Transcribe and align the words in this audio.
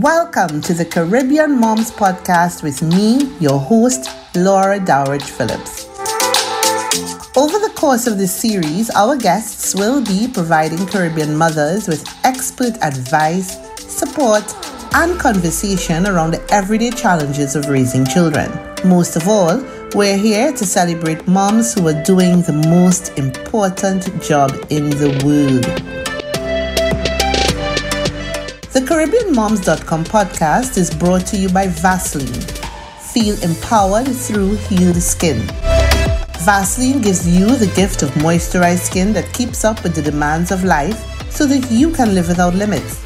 Welcome 0.00 0.60
to 0.60 0.74
the 0.74 0.84
Caribbean 0.84 1.58
Moms 1.58 1.90
Podcast 1.90 2.62
with 2.62 2.82
me, 2.82 3.34
your 3.40 3.58
host, 3.58 4.10
Laura 4.34 4.78
Dowrich-Phillips. 4.78 5.86
Over 7.34 7.58
the 7.58 7.72
course 7.74 8.06
of 8.06 8.18
this 8.18 8.34
series, 8.34 8.90
our 8.90 9.16
guests 9.16 9.74
will 9.74 10.04
be 10.04 10.28
providing 10.28 10.86
Caribbean 10.86 11.34
mothers 11.34 11.88
with 11.88 12.06
expert 12.24 12.74
advice, 12.82 13.56
support, 13.78 14.44
and 14.94 15.18
conversation 15.18 16.06
around 16.06 16.32
the 16.32 16.46
everyday 16.52 16.90
challenges 16.90 17.56
of 17.56 17.70
raising 17.70 18.04
children. 18.04 18.52
Most 18.84 19.16
of 19.16 19.26
all, 19.26 19.64
we're 19.94 20.18
here 20.18 20.52
to 20.52 20.66
celebrate 20.66 21.26
moms 21.26 21.72
who 21.72 21.88
are 21.88 22.02
doing 22.02 22.42
the 22.42 22.52
most 22.68 23.16
important 23.18 24.22
job 24.22 24.50
in 24.68 24.90
the 24.90 25.08
world. 25.24 26.05
CaribbeanMoms.com 28.96 30.04
podcast 30.04 30.78
is 30.78 30.88
brought 30.88 31.26
to 31.26 31.36
you 31.36 31.50
by 31.50 31.66
Vaseline. 31.66 32.32
Feel 33.12 33.36
empowered 33.42 34.06
through 34.06 34.54
healed 34.56 34.96
skin. 34.96 35.36
Vaseline 36.46 37.02
gives 37.02 37.28
you 37.28 37.44
the 37.44 37.70
gift 37.76 38.02
of 38.02 38.08
moisturized 38.12 38.86
skin 38.86 39.12
that 39.12 39.30
keeps 39.34 39.66
up 39.66 39.82
with 39.82 39.94
the 39.94 40.00
demands 40.00 40.50
of 40.50 40.64
life 40.64 40.96
so 41.30 41.44
that 41.44 41.70
you 41.70 41.92
can 41.92 42.14
live 42.14 42.28
without 42.28 42.54
limits. 42.54 43.04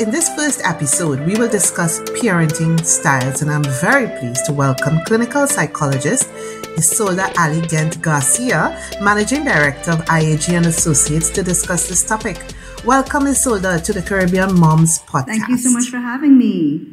In 0.00 0.10
this 0.10 0.28
first 0.34 0.62
episode, 0.64 1.20
we 1.20 1.36
will 1.36 1.48
discuss 1.48 2.00
parenting 2.20 2.84
styles, 2.84 3.40
and 3.40 3.52
I'm 3.52 3.62
very 3.80 4.08
pleased 4.18 4.46
to 4.46 4.52
welcome 4.52 4.98
clinical 5.04 5.46
psychologist 5.46 6.28
Isolda 6.74 7.32
Ali 7.38 7.64
Gent 7.68 8.02
Garcia, 8.02 8.76
Managing 9.00 9.44
Director 9.44 9.92
of 9.92 10.00
IAG 10.06 10.48
and 10.54 10.66
Associates, 10.66 11.30
to 11.30 11.44
discuss 11.44 11.88
this 11.88 12.04
topic. 12.04 12.42
Welcome, 12.84 13.26
Isolde, 13.26 13.84
to 13.84 13.92
the 13.92 14.00
Caribbean 14.00 14.58
Moms 14.58 15.00
podcast. 15.00 15.26
Thank 15.26 15.48
you 15.48 15.58
so 15.58 15.70
much 15.70 15.90
for 15.90 15.98
having 15.98 16.38
me. 16.38 16.86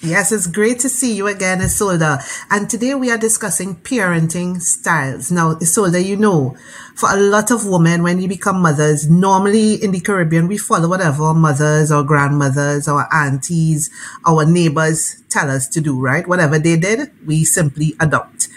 Yes, 0.00 0.32
it's 0.32 0.46
great 0.46 0.78
to 0.80 0.88
see 0.88 1.14
you 1.14 1.26
again, 1.26 1.60
Isolde. 1.60 2.18
And 2.50 2.70
today 2.70 2.94
we 2.94 3.10
are 3.10 3.18
discussing 3.18 3.76
parenting 3.76 4.62
styles. 4.62 5.30
Now, 5.30 5.56
Isolde, 5.56 6.02
you 6.02 6.16
know, 6.16 6.56
for 6.94 7.10
a 7.12 7.18
lot 7.18 7.50
of 7.50 7.66
women, 7.66 8.02
when 8.02 8.22
you 8.22 8.26
become 8.26 8.62
mothers, 8.62 9.06
normally 9.06 9.74
in 9.74 9.90
the 9.90 10.00
Caribbean, 10.00 10.48
we 10.48 10.56
follow 10.56 10.88
whatever 10.88 11.24
our 11.24 11.34
mothers 11.34 11.92
or 11.92 12.02
grandmothers 12.02 12.88
or 12.88 13.06
aunties, 13.14 13.90
our 14.26 14.46
neighbors 14.46 15.22
tell 15.28 15.50
us 15.50 15.68
to 15.68 15.82
do, 15.82 16.00
right? 16.00 16.26
Whatever 16.26 16.58
they 16.58 16.78
did, 16.78 17.12
we 17.26 17.44
simply 17.44 17.94
adopt. 18.00 18.48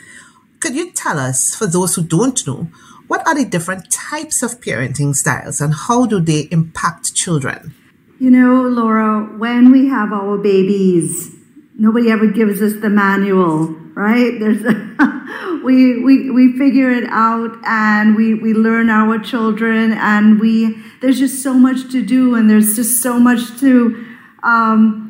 Could 0.62 0.74
you 0.74 0.94
tell 0.94 1.20
us, 1.20 1.54
for 1.54 1.68
those 1.68 1.96
who 1.96 2.04
don't 2.04 2.48
know, 2.48 2.70
what 3.08 3.26
are 3.28 3.36
the 3.36 3.46
different 3.46 3.92
types 3.92 4.42
of 4.42 4.62
parenting 4.62 5.14
styles 5.14 5.62
and 5.62 5.74
how 5.74 6.06
do 6.06 6.20
they 6.20 6.48
impact 6.52 7.14
children? 7.14 7.74
You 8.20 8.32
know, 8.32 8.64
Laura, 8.64 9.24
when 9.38 9.72
we 9.72 9.88
have 9.90 10.14
our 10.14 10.38
babies, 10.38 11.36
nobody 11.78 12.10
ever 12.10 12.28
gives 12.28 12.62
us 12.62 12.74
the 12.82 12.90
manual, 12.90 13.68
right? 13.94 14.40
There's 14.40 14.64
we, 15.64 16.02
we 16.04 16.32
we 16.32 16.58
figure 16.58 16.92
it 16.92 17.04
out 17.10 17.58
and 17.66 18.16
we, 18.16 18.34
we 18.34 18.54
learn 18.54 18.90
our 18.90 19.20
children 19.20 19.92
and 19.94 20.40
we 20.40 20.82
there's 21.02 21.20
just 21.20 21.44
so 21.44 21.54
much 21.54 21.92
to 21.92 22.04
do 22.04 22.36
and 22.36 22.50
there's 22.50 22.76
just 22.76 23.02
so 23.02 23.20
much 23.20 23.60
to 23.60 24.06
um, 24.44 25.05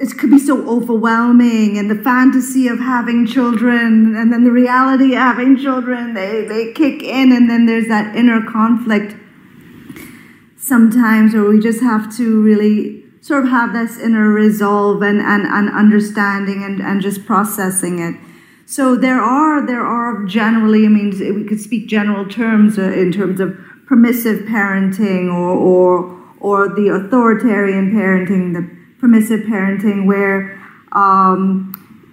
it 0.00 0.16
could 0.16 0.30
be 0.30 0.38
so 0.38 0.66
overwhelming 0.66 1.76
and 1.78 1.90
the 1.90 2.02
fantasy 2.02 2.66
of 2.68 2.78
having 2.78 3.26
children 3.26 4.16
and 4.16 4.32
then 4.32 4.44
the 4.44 4.50
reality 4.50 5.12
of 5.12 5.20
having 5.20 5.56
children 5.58 6.14
they, 6.14 6.46
they 6.46 6.72
kick 6.72 7.02
in 7.02 7.32
and 7.32 7.50
then 7.50 7.66
there's 7.66 7.86
that 7.88 8.16
inner 8.16 8.40
conflict 8.50 9.14
sometimes 10.56 11.34
where 11.34 11.44
we 11.44 11.60
just 11.60 11.80
have 11.80 12.14
to 12.16 12.42
really 12.42 13.04
sort 13.20 13.44
of 13.44 13.50
have 13.50 13.72
this 13.72 13.98
inner 13.98 14.28
resolve 14.28 15.02
and, 15.02 15.20
and, 15.20 15.46
and 15.46 15.68
understanding 15.68 16.62
and, 16.64 16.80
and 16.80 17.02
just 17.02 17.26
processing 17.26 17.98
it. 17.98 18.14
So 18.66 18.94
there 18.94 19.20
are 19.20 19.66
there 19.66 19.84
are 19.84 20.24
generally 20.26 20.86
i 20.86 20.88
mean 20.88 21.10
we 21.34 21.44
could 21.44 21.60
speak 21.60 21.88
general 21.88 22.24
terms 22.24 22.78
uh, 22.78 22.82
in 22.82 23.10
terms 23.10 23.40
of 23.40 23.58
permissive 23.86 24.46
parenting 24.46 25.26
or 25.26 25.50
or, 25.50 26.16
or 26.38 26.68
the 26.68 26.88
authoritarian 26.88 27.90
parenting 27.90 28.52
the 28.52 28.79
permissive 29.00 29.40
parenting 29.40 30.06
where 30.06 30.60
um, 30.92 31.72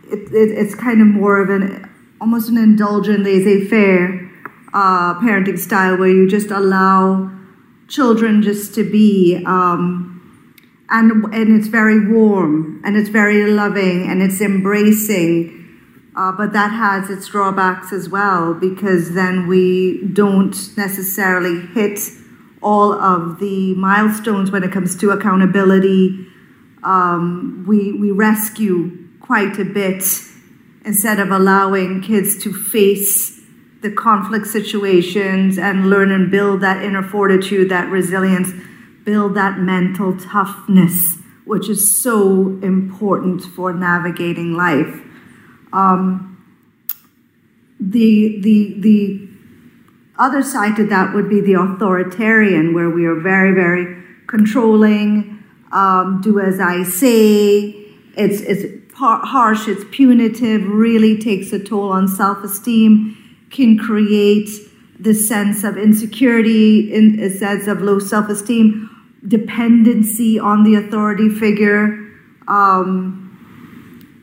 it, 0.10 0.20
it, 0.34 0.58
it's 0.58 0.76
kind 0.76 1.02
of 1.02 1.08
more 1.08 1.42
of 1.42 1.50
an 1.50 1.90
almost 2.20 2.50
an 2.50 2.58
indulgent 2.58 3.24
laissez-faire 3.24 4.32
uh, 4.74 5.14
parenting 5.20 5.60
style 5.60 5.98
where 5.98 6.10
you 6.10 6.28
just 6.28 6.50
allow 6.50 7.32
children 7.88 8.42
just 8.42 8.74
to 8.76 8.90
be 8.90 9.44
um, 9.46 10.14
and 10.90 11.12
and 11.34 11.60
it's 11.60 11.68
very 11.68 12.08
warm 12.08 12.82
and 12.84 12.96
it's 12.98 13.10
very 13.10 13.50
loving 13.52 14.10
and 14.10 14.22
it's 14.22 14.42
embracing 14.42 15.54
uh, 16.16 16.32
but 16.32 16.52
that 16.54 16.72
has 16.72 17.10
its 17.10 17.28
drawbacks 17.28 17.94
as 17.94 18.10
well 18.10 18.54
because 18.54 19.14
then 19.14 19.48
we 19.48 20.04
don't 20.14 20.76
necessarily 20.76 21.66
hit 21.68 22.00
all 22.62 22.94
of 22.94 23.40
the 23.40 23.76
milestones 23.76 24.50
when 24.50 24.64
it 24.64 24.72
comes 24.72 24.96
to 24.96 25.12
accountability 25.12 26.28
um, 26.84 27.66
we, 27.68 27.92
we 27.94 28.12
rescue 28.12 29.08
quite 29.20 29.60
a 29.60 29.66
bit 29.66 30.04
instead 30.86 31.20
of 31.20 31.32
allowing 31.32 32.02
kids 32.02 32.42
to 32.44 32.54
face 32.54 33.42
the 33.82 33.92
conflict 33.92 34.48
situations 34.48 35.58
and 35.58 35.90
learn 35.90 36.12
and 36.12 36.32
build 36.32 36.62
that 36.62 36.84
inner 36.84 37.04
fortitude, 37.04 37.70
that 37.70 37.90
resilience, 37.90 38.52
build 39.04 39.36
that 39.36 39.60
mental 39.60 40.18
toughness, 40.18 41.18
which 41.46 41.70
is 41.70 42.02
so 42.02 42.58
important 42.62 43.44
for 43.44 43.74
navigating 43.74 44.54
life. 44.54 45.02
Um, 45.74 46.46
the, 47.80 48.40
the, 48.42 48.76
the 48.80 49.30
other 50.18 50.42
side 50.42 50.76
to 50.78 50.86
that 50.88 51.14
would 51.14 51.30
be 51.30 51.42
the 51.42 51.54
authoritarian, 51.54 52.74
where 52.74 52.90
we 52.90 53.06
are 53.06 53.20
very, 53.20 53.54
very 53.54 54.04
controlling 54.26 55.37
um, 55.72 56.22
do 56.22 56.40
as 56.40 56.60
I 56.60 56.84
say. 56.84 57.84
It's, 58.16 58.42
it's 58.42 58.78
harsh, 58.98 59.68
it's 59.68 59.84
punitive, 59.92 60.68
really 60.68 61.20
takes 61.20 61.54
a 61.54 61.60
toll 61.60 61.92
on 61.92 62.08
self 62.08 62.44
esteem, 62.44 63.16
can 63.52 63.78
create 63.78 64.50
this 65.00 65.28
sense 65.28 65.64
of 65.64 65.78
insecurity, 65.78 66.92
in 66.94 67.20
a 67.20 67.30
sense 67.30 67.68
of 67.68 67.82
low 67.82 68.00
self 68.00 68.30
esteem, 68.30 68.90
dependency 69.28 70.40
on 70.40 70.64
the 70.64 70.76
authority 70.76 71.30
figure. 71.30 72.06
Um, 72.48 73.24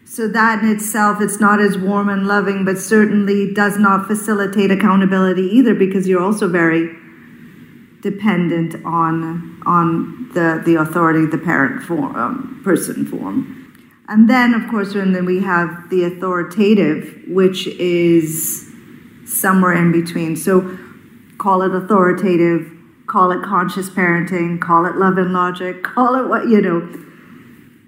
so 0.05 0.29
that 0.29 0.63
in 0.63 0.71
itself, 0.71 1.21
it's 1.21 1.41
not 1.41 1.61
as 1.61 1.77
warm 1.77 2.09
and 2.09 2.27
loving, 2.27 2.65
but 2.65 2.79
certainly 2.79 3.53
does 3.53 3.79
not 3.79 4.07
facilitate 4.07 4.71
accountability 4.71 5.43
either 5.43 5.75
because 5.75 6.07
you're 6.07 6.23
also 6.23 6.49
very 6.49 6.97
dependent 8.01 8.77
on 8.85 9.61
on 9.67 10.24
the 10.35 10.63
the 10.65 10.77
authority 10.77 11.27
the 11.27 11.39
parent 11.39 11.83
form 11.83 12.15
um, 12.17 12.61
person 12.65 13.07
form. 13.07 13.61
And 14.09 14.29
then 14.29 14.55
of 14.55 14.69
course 14.71 14.95
and 14.95 15.15
then 15.15 15.25
we 15.25 15.41
have 15.41 15.89
the 15.91 16.05
authoritative 16.05 17.23
which 17.29 17.67
is 17.67 18.71
somewhere 19.25 19.73
in 19.73 19.93
between. 19.93 20.37
So 20.37 20.79
call 21.39 21.63
it 21.63 21.75
authoritative 21.75 22.71
call 23.07 23.31
it 23.33 23.43
conscious 23.43 23.91
parenting 23.91 24.61
call 24.61 24.87
it 24.87 24.97
love 24.97 25.19
and 25.19 25.33
logic 25.33 25.83
call 25.95 26.15
it 26.17 26.29
what 26.29 26.49
you 26.49 26.61
know. 26.61 27.01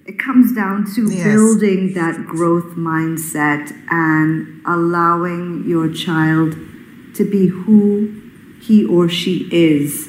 It 0.06 0.20
comes 0.20 0.54
down 0.54 0.84
to 0.94 1.10
yes. 1.10 1.24
building 1.24 1.94
that 1.94 2.26
growth 2.28 2.76
mindset 2.76 3.72
and 3.90 4.62
allowing 4.64 5.64
your 5.66 5.92
child 5.92 6.52
to 7.16 7.28
be 7.28 7.48
who 7.48 8.26
he 8.60 8.84
or 8.84 9.08
she 9.08 9.48
is, 9.50 10.08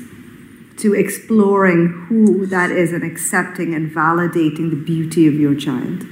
to 0.77 0.94
exploring 0.94 2.06
who 2.07 2.45
that 2.45 2.71
is 2.71 2.94
and 2.94 3.03
accepting 3.03 3.74
and 3.74 3.91
validating 3.91 4.69
the 4.69 4.81
beauty 4.83 5.27
of 5.27 5.33
your 5.33 5.56
child. 5.56 6.06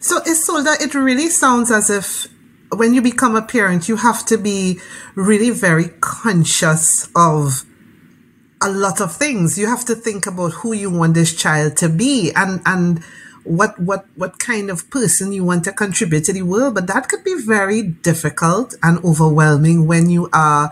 So, 0.00 0.20
Isolde, 0.20 0.80
it 0.80 0.94
really 0.94 1.28
sounds 1.28 1.70
as 1.70 1.90
if 1.90 2.26
when 2.74 2.94
you 2.94 3.02
become 3.02 3.36
a 3.36 3.42
parent, 3.42 3.88
you 3.88 3.96
have 3.96 4.24
to 4.26 4.38
be 4.38 4.80
really 5.14 5.50
very 5.50 5.90
conscious 6.00 7.08
of 7.14 7.64
a 8.62 8.70
lot 8.70 9.00
of 9.00 9.14
things. 9.14 9.58
You 9.58 9.66
have 9.66 9.84
to 9.86 9.94
think 9.94 10.26
about 10.26 10.52
who 10.52 10.72
you 10.72 10.90
want 10.90 11.14
this 11.14 11.34
child 11.34 11.76
to 11.78 11.88
be 11.88 12.32
and, 12.34 12.60
and, 12.64 13.04
what 13.44 13.78
what 13.80 14.06
what 14.14 14.38
kind 14.38 14.70
of 14.70 14.88
person 14.90 15.32
you 15.32 15.44
want 15.44 15.64
to 15.64 15.72
contribute 15.72 16.24
to 16.24 16.32
the 16.32 16.42
world 16.42 16.74
but 16.74 16.86
that 16.86 17.08
could 17.08 17.24
be 17.24 17.34
very 17.34 17.82
difficult 17.82 18.74
and 18.82 19.04
overwhelming 19.04 19.86
when 19.86 20.08
you 20.08 20.28
are 20.32 20.70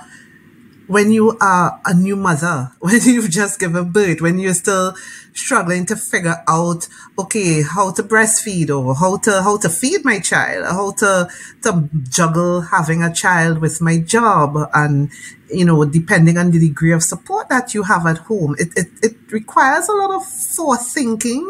when 0.91 1.13
you 1.13 1.39
are 1.41 1.81
a 1.85 1.95
new 1.95 2.17
mother, 2.17 2.73
when 2.81 3.01
you've 3.03 3.31
just 3.31 3.61
given 3.61 3.93
birth, 3.93 4.21
when 4.21 4.41
you're 4.41 4.53
still 4.53 4.93
struggling 5.33 5.87
to 5.87 5.95
figure 5.95 6.43
out, 6.49 6.89
okay, 7.17 7.63
how 7.63 7.93
to 7.93 8.03
breastfeed 8.03 8.71
or 8.71 8.97
how 8.97 9.17
to, 9.19 9.41
how 9.41 9.57
to 9.57 9.69
feed 9.69 10.05
my 10.05 10.19
child, 10.19 10.65
how 10.67 10.91
to, 10.91 11.29
to 11.63 11.89
juggle 12.09 12.63
having 12.63 13.05
a 13.05 13.15
child 13.15 13.59
with 13.59 13.81
my 13.81 13.99
job 13.99 14.57
and, 14.75 15.11
you 15.49 15.65
know, 15.65 15.85
depending 15.85 16.37
on 16.37 16.51
the 16.51 16.59
degree 16.59 16.93
of 16.93 17.05
support 17.05 17.49
that 17.49 17.73
you 17.73 17.85
have 17.85 18.05
at 18.05 18.19
home, 18.19 18.57
it, 18.59 18.77
it, 18.77 18.89
it 19.01 19.17
requires 19.31 19.89
a 19.89 19.93
lot 19.93 20.11
of 20.11 20.23
forethinking 20.25 21.49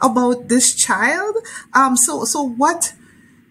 about 0.00 0.48
this 0.48 0.74
child. 0.74 1.36
Um, 1.74 1.94
so, 1.94 2.24
so 2.24 2.42
what, 2.42 2.94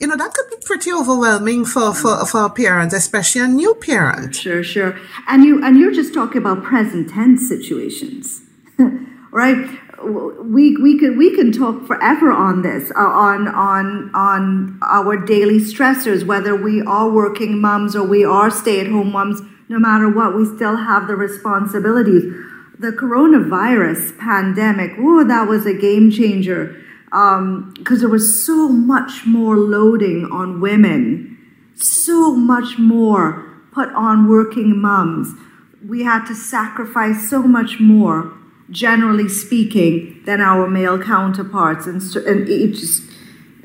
you 0.02 0.08
know, 0.08 0.18
that 0.18 0.34
could 0.34 0.50
be 0.50 0.58
pretty 0.66 0.92
overwhelming 0.92 1.64
for, 1.64 1.94
for, 1.94 2.26
for 2.26 2.46
a 2.46 2.50
parent, 2.50 2.92
especially 2.92 3.42
a 3.42 3.48
new 3.48 3.76
parent. 3.76 4.36
Sure, 4.36 4.64
sure. 4.64 5.00
And 5.28 5.46
you 5.46 5.64
and 5.64 5.78
you're 5.78 5.94
just 5.94 6.12
talking 6.12 6.40
about 6.40 6.64
present 6.64 7.12
tense 7.12 7.48
situations. 7.48 8.42
right? 9.32 9.80
We, 10.04 10.76
we 10.78 10.98
can 10.98 11.16
we 11.16 11.36
can 11.36 11.52
talk 11.52 11.86
forever 11.86 12.32
on 12.32 12.64
this 12.64 12.92
uh, 12.96 13.00
on 13.00 13.48
on 13.48 14.10
on 14.16 14.80
our 14.82 15.16
daily 15.16 15.60
stressors 15.60 16.26
whether 16.26 16.56
we 16.56 16.82
are 16.82 17.08
working 17.08 17.62
moms 17.62 17.96
or 17.96 18.04
we 18.04 18.26
are 18.26 18.50
stay 18.50 18.80
at 18.80 18.88
home 18.88 19.12
moms 19.12 19.42
no 19.70 19.78
matter 19.78 20.10
what 20.10 20.36
we 20.36 20.44
still 20.56 20.76
have 20.76 21.08
the 21.08 21.16
responsibilities 21.16 22.24
the 22.80 22.92
coronavirus 22.92 24.18
pandemic 24.18 24.94
oh 24.98 25.24
that 25.24 25.48
was 25.48 25.68
a 25.68 25.74
game 25.76 26.10
changer 26.10 26.81
because 27.12 27.40
um, 27.40 28.00
there 28.00 28.08
was 28.08 28.46
so 28.46 28.70
much 28.70 29.26
more 29.26 29.58
loading 29.58 30.30
on 30.32 30.62
women, 30.62 31.38
so 31.76 32.34
much 32.34 32.78
more 32.80 33.62
put 33.74 33.90
on 33.90 34.30
working 34.30 34.80
moms. 34.80 35.34
We 35.86 36.04
had 36.04 36.26
to 36.28 36.36
sacrifice 36.36 37.30
so 37.30 37.42
much 37.42 37.82
more, 37.82 38.32
generally 38.70 39.28
speaking, 39.28 40.22
than 40.26 40.40
our 40.40 40.70
male 40.70 41.02
counterparts, 41.02 41.86
and 41.86 42.02
in, 42.16 42.48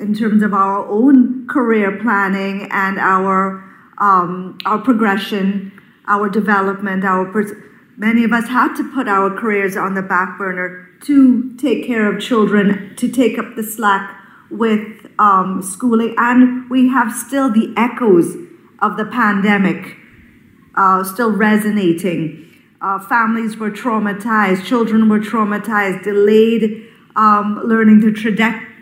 in 0.01 0.15
terms 0.15 0.43
of 0.43 0.53
our 0.53 0.85
own 0.89 1.47
career 1.47 2.01
planning 2.03 2.69
and 2.73 2.99
our 2.99 3.63
um, 3.99 4.59
our 4.67 4.79
progression, 4.79 5.73
our 6.09 6.29
development, 6.29 7.05
our 7.05 7.25
pers- 7.27 7.53
many 7.97 8.25
of 8.25 8.33
us 8.33 8.49
had 8.49 8.75
to 8.77 8.93
put 8.93 9.09
our 9.09 9.31
careers 9.31 9.77
on 9.77 9.95
the 9.95 10.03
back 10.03 10.39
burner 10.39 10.89
to 11.03 11.53
take 11.57 11.87
care 11.87 12.13
of 12.13 12.21
children, 12.21 12.95
to 12.97 13.09
take 13.09 13.39
up 13.39 13.57
the 13.57 13.63
slack 13.63 14.19
with 14.51 15.07
um, 15.19 15.63
schooling, 15.63 16.15
and 16.19 16.69
we 16.71 16.89
have 16.89 17.13
still 17.13 17.51
the 17.51 17.73
echoes 17.77 18.37
of 18.81 18.97
the 18.97 19.05
pandemic 19.05 19.97
uh, 20.77 21.03
still 21.03 21.33
resonating. 21.33 22.43
Uh, 22.81 22.99
families 22.99 23.57
were 23.57 23.71
traumatized, 23.71 24.65
children 24.65 25.09
were 25.09 25.19
traumatized, 25.19 26.05
delayed 26.05 26.87
um, 27.17 27.61
learning 27.65 28.01
the, 28.01 28.11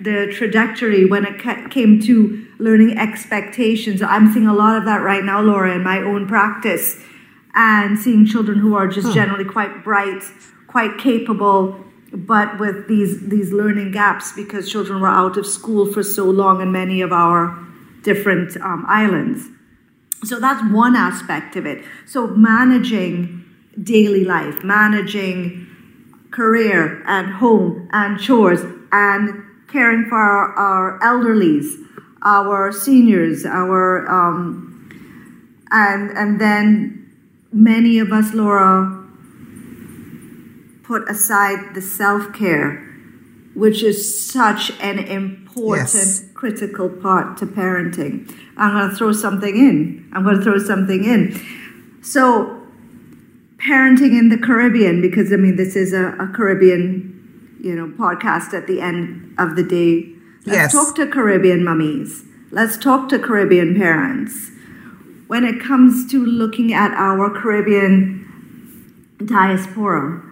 the 0.01 0.33
trajectory 0.33 1.05
when 1.05 1.25
it 1.25 1.41
ca- 1.41 1.69
came 1.69 2.01
to 2.01 2.45
learning 2.59 2.99
expectations. 2.99 4.03
I'm 4.03 4.33
seeing 4.33 4.49
a 4.49 4.55
lot 4.55 4.77
of 4.77 4.85
that 4.87 5.03
right 5.03 5.25
now, 5.25 5.41
Laura, 5.41 5.75
in 5.75 5.85
my 5.85 5.99
own 5.99 6.27
practice, 6.27 7.01
and 7.55 7.99
seeing 7.99 8.27
children 8.27 8.59
who 8.59 8.75
are 8.75 8.89
just 8.89 9.09
hmm. 9.09 9.15
generally 9.15 9.45
quite 9.45 9.85
bright, 9.85 10.23
quite 10.67 10.99
capable, 10.99 11.79
but 12.13 12.59
with 12.59 12.87
these 12.89 13.29
these 13.29 13.53
learning 13.53 13.91
gaps 13.91 14.33
because 14.33 14.71
children 14.71 15.01
were 15.01 15.09
out 15.09 15.37
of 15.37 15.47
school 15.47 15.91
for 15.93 16.03
so 16.03 16.25
long 16.25 16.61
in 16.61 16.71
many 16.71 17.01
of 17.01 17.13
our 17.13 17.59
different 18.03 18.57
um, 18.59 18.85
islands. 18.89 19.49
So 20.25 20.41
that's 20.41 20.63
one 20.73 20.97
aspect 20.97 21.57
of 21.57 21.67
it. 21.67 21.85
So 22.07 22.29
managing 22.29 23.45
daily 23.83 24.25
life, 24.25 24.63
managing 24.63 25.67
career 26.31 27.03
and 27.07 27.33
home 27.33 27.89
and 27.93 28.21
chores 28.21 28.61
and 28.93 29.45
caring 29.69 30.07
for 30.09 30.17
our, 30.17 30.55
our 30.55 30.99
elderlies, 31.01 31.67
our 32.23 32.73
seniors, 32.73 33.45
our 33.45 34.09
um, 34.09 34.71
and 35.71 36.11
and 36.17 36.41
then 36.41 37.04
many 37.55 37.99
of 37.99 38.13
us, 38.13 38.35
Laura, 38.35 39.03
put 40.83 41.09
aside 41.09 41.75
the 41.75 41.81
self 41.81 42.35
care, 42.35 42.81
which 43.55 43.83
is 43.83 44.31
such 44.31 44.73
an 44.81 44.99
important, 44.99 45.95
yes. 45.95 46.25
critical 46.35 46.89
part 46.91 47.37
to 47.39 47.47
parenting. 47.47 48.31
I'm 48.57 48.77
going 48.77 48.91
to 48.91 48.97
throw 48.97 49.13
something 49.13 49.57
in. 49.57 50.11
I'm 50.13 50.25
going 50.25 50.37
to 50.37 50.43
throw 50.43 50.59
something 50.59 51.05
in. 51.05 51.41
So, 52.03 52.61
parenting 53.57 54.19
in 54.19 54.29
the 54.29 54.39
Caribbean, 54.39 55.01
because 55.01 55.33
I 55.33 55.37
mean, 55.37 55.57
this 55.57 55.77
is 55.77 55.93
a, 55.93 56.09
a 56.19 56.31
Caribbean, 56.35 57.57
you 57.63 57.75
know, 57.75 57.87
podcast 57.97 58.53
at 58.53 58.67
the 58.67 58.81
end 58.81 59.35
of 59.39 59.57
the 59.57 59.63
day. 59.63 60.11
Let's 60.45 60.57
yes. 60.57 60.73
talk 60.73 60.97
to 60.97 61.07
Caribbean 61.07 61.65
mummies. 61.65 62.25
Let's 62.51 62.77
talk 62.77 63.09
to 63.09 63.19
Caribbean 63.19 63.75
parents. 63.75 64.51
When 65.35 65.45
it 65.45 65.59
comes 65.59 66.09
to 66.13 66.25
looking 66.25 66.73
at 66.73 66.93
our 66.93 67.29
Caribbean 67.29 68.25
diaspora, 69.25 70.23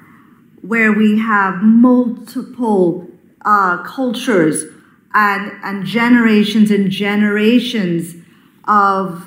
where 0.60 0.92
we 0.92 1.18
have 1.18 1.60
multiple 1.60 3.08
uh, 3.44 3.82
cultures 3.82 4.62
and, 5.12 5.50
and 5.64 5.84
generations 5.84 6.70
and 6.70 6.88
generations 6.88 8.14
of, 8.68 9.26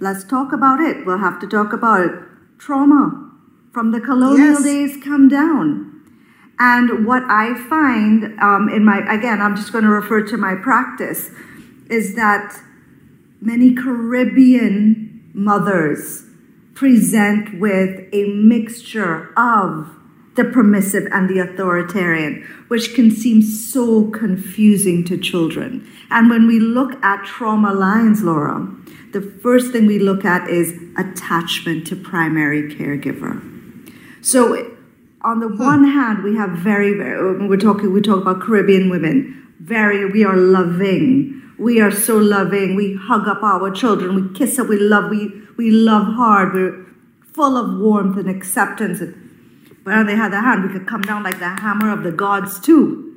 let's 0.00 0.22
talk 0.22 0.52
about 0.52 0.80
it. 0.80 1.06
We'll 1.06 1.16
have 1.16 1.40
to 1.40 1.46
talk 1.46 1.72
about 1.72 2.00
it. 2.02 2.12
Trauma 2.58 3.32
from 3.72 3.92
the 3.92 4.00
colonial 4.02 4.60
yes. 4.60 4.64
days 4.64 5.02
come 5.02 5.30
down. 5.30 6.02
And 6.58 7.06
what 7.06 7.22
I 7.22 7.54
find 7.70 8.38
um, 8.38 8.68
in 8.68 8.84
my, 8.84 8.98
again, 9.10 9.40
I'm 9.40 9.56
just 9.56 9.72
going 9.72 9.84
to 9.84 9.90
refer 9.90 10.20
to 10.26 10.36
my 10.36 10.56
practice, 10.56 11.30
is 11.88 12.16
that 12.16 12.62
many 13.40 13.74
Caribbean 13.74 15.30
mothers 15.32 16.24
present 16.74 17.60
with 17.60 18.08
a 18.12 18.24
mixture 18.26 19.32
of 19.38 19.90
the 20.36 20.44
permissive 20.44 21.06
and 21.12 21.28
the 21.28 21.38
authoritarian, 21.38 22.46
which 22.68 22.94
can 22.94 23.10
seem 23.10 23.42
so 23.42 24.10
confusing 24.10 25.04
to 25.04 25.18
children. 25.18 25.86
And 26.10 26.30
when 26.30 26.46
we 26.46 26.58
look 26.60 27.02
at 27.04 27.24
trauma 27.24 27.74
lines, 27.74 28.22
Laura, 28.22 28.66
the 29.12 29.20
first 29.20 29.72
thing 29.72 29.86
we 29.86 29.98
look 29.98 30.24
at 30.24 30.48
is 30.48 30.72
attachment 30.96 31.86
to 31.88 31.96
primary 31.96 32.74
caregiver. 32.74 33.42
So, 34.22 34.76
on 35.22 35.40
the 35.40 35.48
hmm. 35.48 35.62
one 35.62 35.84
hand, 35.84 36.22
we 36.22 36.36
have 36.36 36.50
very, 36.50 36.94
very 36.94 37.46
we're 37.46 37.56
talking 37.56 37.92
we 37.92 38.00
talk 38.00 38.22
about 38.22 38.40
Caribbean 38.40 38.88
women. 38.88 39.54
Very, 39.60 40.06
we 40.06 40.24
are 40.24 40.36
loving. 40.36 41.39
We 41.60 41.80
are 41.80 41.90
so 41.90 42.16
loving. 42.16 42.74
We 42.74 42.96
hug 42.96 43.28
up 43.28 43.42
our 43.42 43.70
children. 43.70 44.14
We 44.14 44.36
kiss 44.36 44.56
them. 44.56 44.68
We 44.68 44.78
love. 44.78 45.10
We 45.10 45.30
we 45.58 45.70
love 45.70 46.06
hard. 46.14 46.54
We're 46.54 46.86
full 47.34 47.56
of 47.56 47.78
warmth 47.78 48.16
and 48.16 48.30
acceptance. 48.30 49.00
And 49.00 49.14
but 49.84 49.92
on 49.94 50.06
the 50.06 50.14
other 50.14 50.40
hand, 50.40 50.64
we 50.64 50.72
could 50.72 50.88
come 50.88 51.02
down 51.02 51.22
like 51.22 51.38
the 51.38 51.48
hammer 51.48 51.92
of 51.92 52.02
the 52.02 52.12
gods 52.12 52.58
too, 52.60 53.14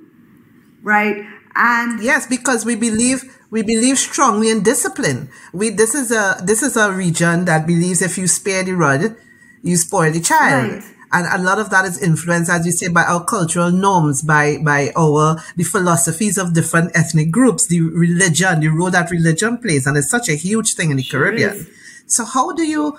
right? 0.82 1.26
And 1.56 2.04
yes, 2.04 2.28
because 2.28 2.66
we 2.66 2.76
believe 2.76 3.24
we 3.50 3.62
believe 3.62 3.98
strongly 3.98 4.50
in 4.50 4.62
discipline. 4.62 5.30
We 5.54 5.70
this 5.70 5.96
is 5.96 6.12
a 6.12 6.38
this 6.44 6.64
is 6.64 6.76
a 6.76 6.92
region 6.92 7.46
that 7.46 7.66
believes 7.66 8.02
if 8.02 8.18
you 8.18 8.28
spare 8.28 8.64
the 8.64 8.74
rod, 8.74 9.16
you 9.62 9.78
spoil 9.78 10.12
the 10.12 10.20
child. 10.20 10.74
Right. 10.74 10.84
And 11.14 11.28
a 11.28 11.44
lot 11.44 11.60
of 11.60 11.70
that 11.70 11.86
is 11.86 12.02
influenced, 12.02 12.50
as 12.50 12.66
you 12.66 12.72
say, 12.72 12.88
by 12.88 13.04
our 13.04 13.24
cultural 13.24 13.72
norms, 13.72 14.24
by 14.24 14.58
by 14.58 14.92
our 14.98 15.38
the 15.56 15.64
philosophies 15.64 16.40
of 16.40 16.54
different 16.54 16.92
ethnic 16.96 17.30
groups, 17.32 17.68
the 17.68 17.82
religion, 17.82 18.62
the 18.62 18.70
role 18.70 18.90
that 18.90 19.12
religion 19.12 19.60
plays, 19.60 19.86
and 19.86 19.96
it's 19.96 20.10
such 20.10 20.28
a 20.28 20.36
huge 20.36 20.74
thing 20.74 20.90
in 20.90 20.98
the 20.98 21.04
sure 21.04 21.22
Caribbean. 21.22 21.52
Is. 21.52 21.70
So 22.08 22.26
how 22.26 22.54
do 22.54 22.64
you 22.64 22.98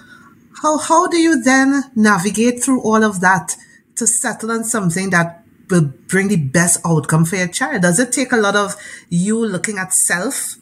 how, 0.62 0.78
how 0.78 1.08
do 1.08 1.18
you 1.18 1.42
then 1.42 1.84
navigate 1.94 2.62
through 2.62 2.82
all 2.82 3.02
of 3.02 3.20
that 3.20 3.56
to 3.96 4.06
settle 4.06 4.50
on 4.50 4.64
something 4.64 5.10
that 5.10 5.44
will 5.68 5.92
bring 6.08 6.28
the 6.28 6.36
best 6.36 6.80
outcome 6.86 7.24
for 7.24 7.36
your 7.36 7.48
child? 7.48 7.82
Does 7.82 7.98
it 7.98 8.12
take 8.12 8.32
a 8.32 8.36
lot 8.36 8.56
of 8.56 8.76
you 9.08 9.44
looking 9.44 9.78
at 9.78 9.92
self 9.92 10.56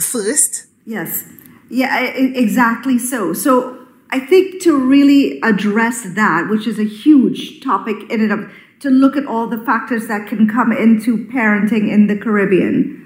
first? 0.00 0.66
Yes. 0.86 1.24
Yeah, 1.70 2.04
exactly 2.04 2.98
so. 2.98 3.32
So 3.32 3.83
I 4.14 4.20
think 4.20 4.62
to 4.62 4.78
really 4.78 5.40
address 5.40 6.04
that, 6.14 6.48
which 6.48 6.66
is 6.66 6.78
a 6.78 6.84
huge 6.84 7.62
topic 7.62 7.96
in 8.10 8.20
and 8.20 8.32
of, 8.32 8.52
to 8.80 8.90
look 8.90 9.16
at 9.16 9.26
all 9.26 9.48
the 9.48 9.62
factors 9.64 10.06
that 10.06 10.28
can 10.28 10.48
come 10.48 10.72
into 10.72 11.26
parenting 11.26 11.92
in 11.92 12.06
the 12.06 12.16
Caribbean, 12.16 13.00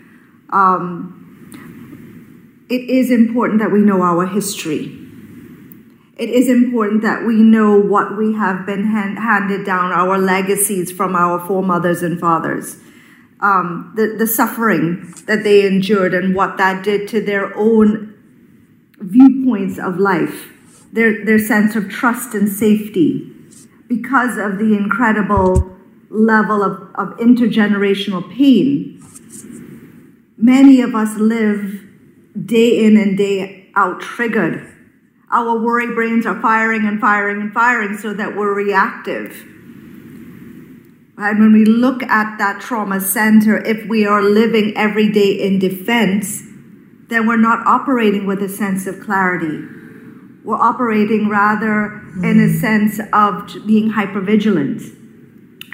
um, 0.50 2.66
it 2.68 2.90
is 2.90 3.10
important 3.10 3.60
that 3.60 3.72
we 3.72 3.80
know 3.80 4.02
our 4.02 4.26
history 4.26 4.98
it 6.18 6.30
is 6.30 6.48
important 6.48 7.02
that 7.02 7.24
we 7.24 7.36
know 7.36 7.78
what 7.78 8.18
we 8.18 8.34
have 8.34 8.66
been 8.66 8.84
hand, 8.84 9.18
handed 9.18 9.64
down, 9.64 9.92
our 9.92 10.18
legacies 10.18 10.90
from 10.90 11.14
our 11.14 11.38
foremothers 11.46 12.02
and 12.02 12.18
fathers, 12.18 12.76
um, 13.40 13.92
the, 13.94 14.16
the 14.18 14.26
suffering 14.26 15.14
that 15.26 15.44
they 15.44 15.64
endured 15.64 16.14
and 16.14 16.34
what 16.34 16.56
that 16.56 16.82
did 16.82 17.06
to 17.08 17.20
their 17.20 17.56
own 17.56 18.14
viewpoints 18.98 19.78
of 19.78 19.98
life. 19.98 20.52
Their, 20.92 21.24
their 21.24 21.38
sense 21.38 21.76
of 21.76 21.88
trust 21.88 22.34
and 22.34 22.48
safety 22.48 23.32
because 23.88 24.36
of 24.36 24.58
the 24.58 24.76
incredible 24.76 25.76
level 26.10 26.62
of, 26.62 26.80
of 26.94 27.16
intergenerational 27.18 28.28
pain. 28.34 29.02
Many 30.36 30.80
of 30.80 30.94
us 30.94 31.16
live 31.18 31.84
day 32.46 32.84
in 32.84 32.96
and 32.96 33.16
day 33.16 33.70
out 33.74 34.00
triggered. 34.00 34.74
Our 35.30 35.58
worry 35.58 35.94
brains 35.94 36.24
are 36.26 36.40
firing 36.40 36.86
and 36.86 37.00
firing 37.00 37.42
and 37.42 37.52
firing 37.52 37.98
so 37.98 38.14
that 38.14 38.36
we're 38.36 38.54
reactive. 38.54 39.44
And 41.20 41.40
when 41.40 41.52
we 41.52 41.64
look 41.64 42.02
at 42.04 42.38
that 42.38 42.60
trauma 42.60 43.00
center, 43.00 43.58
if 43.58 43.86
we 43.88 44.06
are 44.06 44.22
living 44.22 44.76
every 44.76 45.10
day 45.10 45.32
in 45.32 45.58
defense, 45.58 46.42
then 47.08 47.26
we're 47.26 47.36
not 47.36 47.66
operating 47.66 48.24
with 48.26 48.42
a 48.42 48.48
sense 48.48 48.86
of 48.86 49.00
clarity. 49.00 49.77
We're 50.48 50.56
operating 50.56 51.28
rather 51.28 52.00
in 52.22 52.40
a 52.40 52.48
mm. 52.48 52.58
sense 52.58 52.98
of 53.12 53.66
being 53.66 53.92
hypervigilant. 53.92 54.80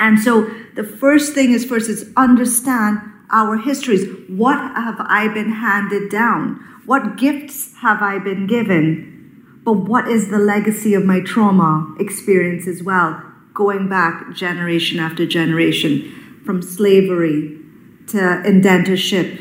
And 0.00 0.19
so 0.19 0.50
the 0.75 0.83
first 0.83 1.33
thing 1.33 1.52
is 1.52 1.64
first 1.64 1.88
is 1.88 2.11
understand 2.16 2.99
our 3.31 3.57
histories. 3.57 4.04
What 4.28 4.59
have 4.59 4.97
I 4.99 5.28
been 5.28 5.52
handed 5.52 6.11
down? 6.11 6.59
What 6.87 7.16
gifts 7.16 7.76
have 7.83 8.02
I 8.02 8.19
been 8.19 8.49
given? 8.49 9.61
But 9.64 9.75
what 9.75 10.09
is 10.09 10.31
the 10.31 10.38
legacy 10.40 10.95
of 10.95 11.04
my 11.04 11.21
trauma 11.21 11.95
experience 12.00 12.66
as 12.66 12.83
well? 12.83 13.23
Going 13.54 13.88
back 13.88 14.35
generation 14.35 14.99
after 14.99 15.25
generation, 15.25 16.43
from 16.45 16.62
slavery 16.62 17.61
to 18.09 18.16
indentureship, 18.16 19.38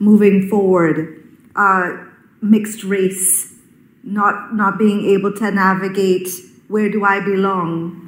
moving 0.00 0.48
forward, 0.48 1.22
uh, 1.54 2.05
mixed 2.50 2.84
race, 2.84 3.54
not 4.02 4.54
not 4.54 4.78
being 4.78 5.04
able 5.04 5.32
to 5.34 5.50
navigate 5.50 6.28
where 6.68 6.90
do 6.90 7.04
I 7.04 7.20
belong. 7.20 8.02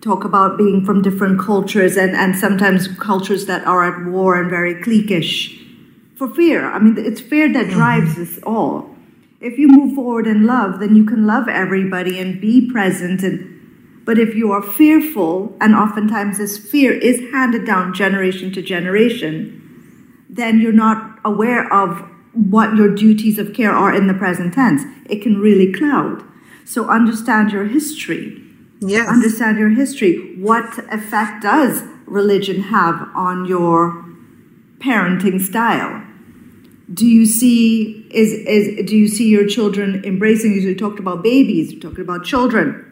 Talk 0.00 0.24
about 0.24 0.56
being 0.56 0.84
from 0.84 1.02
different 1.02 1.40
cultures 1.40 1.96
and, 1.96 2.14
and 2.14 2.36
sometimes 2.36 2.88
cultures 2.98 3.46
that 3.46 3.66
are 3.66 3.84
at 3.84 4.10
war 4.10 4.40
and 4.40 4.48
very 4.48 4.74
cliquish 4.76 5.56
for 6.16 6.28
fear. 6.28 6.64
I 6.64 6.78
mean, 6.78 6.96
it's 6.98 7.20
fear 7.20 7.52
that 7.52 7.66
mm-hmm. 7.66 7.74
drives 7.74 8.18
us 8.18 8.38
all. 8.44 8.94
If 9.40 9.58
you 9.58 9.68
move 9.68 9.94
forward 9.94 10.26
in 10.26 10.46
love, 10.46 10.80
then 10.80 10.96
you 10.96 11.04
can 11.04 11.26
love 11.26 11.48
everybody 11.48 12.18
and 12.18 12.40
be 12.40 12.70
present 12.70 13.22
and 13.22 13.58
but 14.08 14.18
if 14.18 14.34
you 14.34 14.52
are 14.52 14.62
fearful, 14.62 15.54
and 15.60 15.74
oftentimes 15.74 16.38
this 16.38 16.56
fear 16.56 16.94
is 16.94 17.20
handed 17.30 17.66
down 17.66 17.92
generation 17.92 18.50
to 18.52 18.62
generation, 18.62 20.24
then 20.30 20.60
you're 20.60 20.72
not 20.72 21.18
aware 21.26 21.70
of 21.70 22.08
what 22.38 22.76
your 22.76 22.94
duties 22.94 23.38
of 23.38 23.52
care 23.52 23.72
are 23.72 23.92
in 23.92 24.06
the 24.06 24.14
present 24.14 24.54
tense. 24.54 24.82
It 25.06 25.22
can 25.22 25.38
really 25.38 25.72
cloud. 25.72 26.22
So 26.64 26.88
understand 26.88 27.50
your 27.50 27.64
history. 27.64 28.42
Yes. 28.80 29.08
Understand 29.08 29.58
your 29.58 29.70
history. 29.70 30.36
What 30.36 30.78
effect 30.92 31.42
does 31.42 31.82
religion 32.06 32.62
have 32.62 33.08
on 33.14 33.44
your 33.46 34.04
parenting 34.78 35.40
style? 35.40 36.04
Do 36.94 37.06
you 37.06 37.26
see 37.26 38.06
is 38.10 38.32
is 38.32 38.86
do 38.86 38.96
you 38.96 39.08
see 39.08 39.28
your 39.28 39.46
children 39.46 40.02
embracing? 40.04 40.52
You 40.52 40.74
talked 40.74 41.00
about 41.00 41.22
babies. 41.22 41.72
You 41.72 41.80
talked 41.80 41.98
about 41.98 42.24
children, 42.24 42.84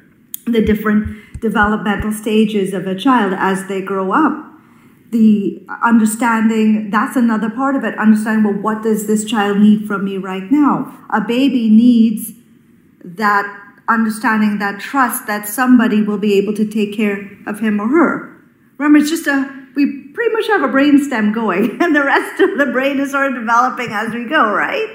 the 0.45 0.61
different 0.61 1.41
developmental 1.41 2.13
stages 2.13 2.75
of 2.75 2.87
a 2.87 2.95
child 2.95 3.33
as 3.37 3.69
they 3.69 3.81
grow 3.81 4.13
up 4.13 4.46
the 5.11 5.63
understanding 5.85 6.91
that's 6.91 7.17
another 7.17 7.51
part 7.51 7.77
of 7.77 7.85
it. 7.85 7.99
Understanding 7.99 8.45
well 8.45 8.63
what 8.63 8.83
does 8.83 9.07
this 9.07 9.25
child 9.25 9.59
need 9.59 9.87
from 9.87 10.05
me 10.05 10.17
right 10.17 10.51
now? 10.51 11.07
A 11.11 11.21
baby 11.21 11.69
needs 11.69 12.33
that 13.05 13.47
understanding 13.89 14.59
that 14.59 14.81
trust 14.81 15.27
that 15.27 15.47
somebody 15.47 16.03
will 16.03 16.19
be 16.19 16.35
able 16.35 16.55
to 16.55 16.67
take 16.67 16.95
care 16.95 17.31
of 17.47 17.61
him 17.61 17.81
or 17.81 17.89
her. 17.89 18.37
Remember 18.79 18.99
it's 18.99 19.11
just 19.11 19.27
a 19.27 19.67
we 19.77 20.09
pretty 20.15 20.33
much 20.33 20.47
have 20.49 20.63
a 20.63 20.69
brain 20.69 21.03
stem 21.05 21.33
going 21.33 21.79
and 21.81 21.95
the 21.95 22.03
rest 22.03 22.41
of 22.41 22.59
the 22.59 22.67
brain 22.67 22.99
is 22.99 23.13
sort 23.13 23.33
of 23.33 23.35
developing 23.35 23.89
as 23.91 24.13
we 24.13 24.25
go 24.25 24.51
right 24.51 24.89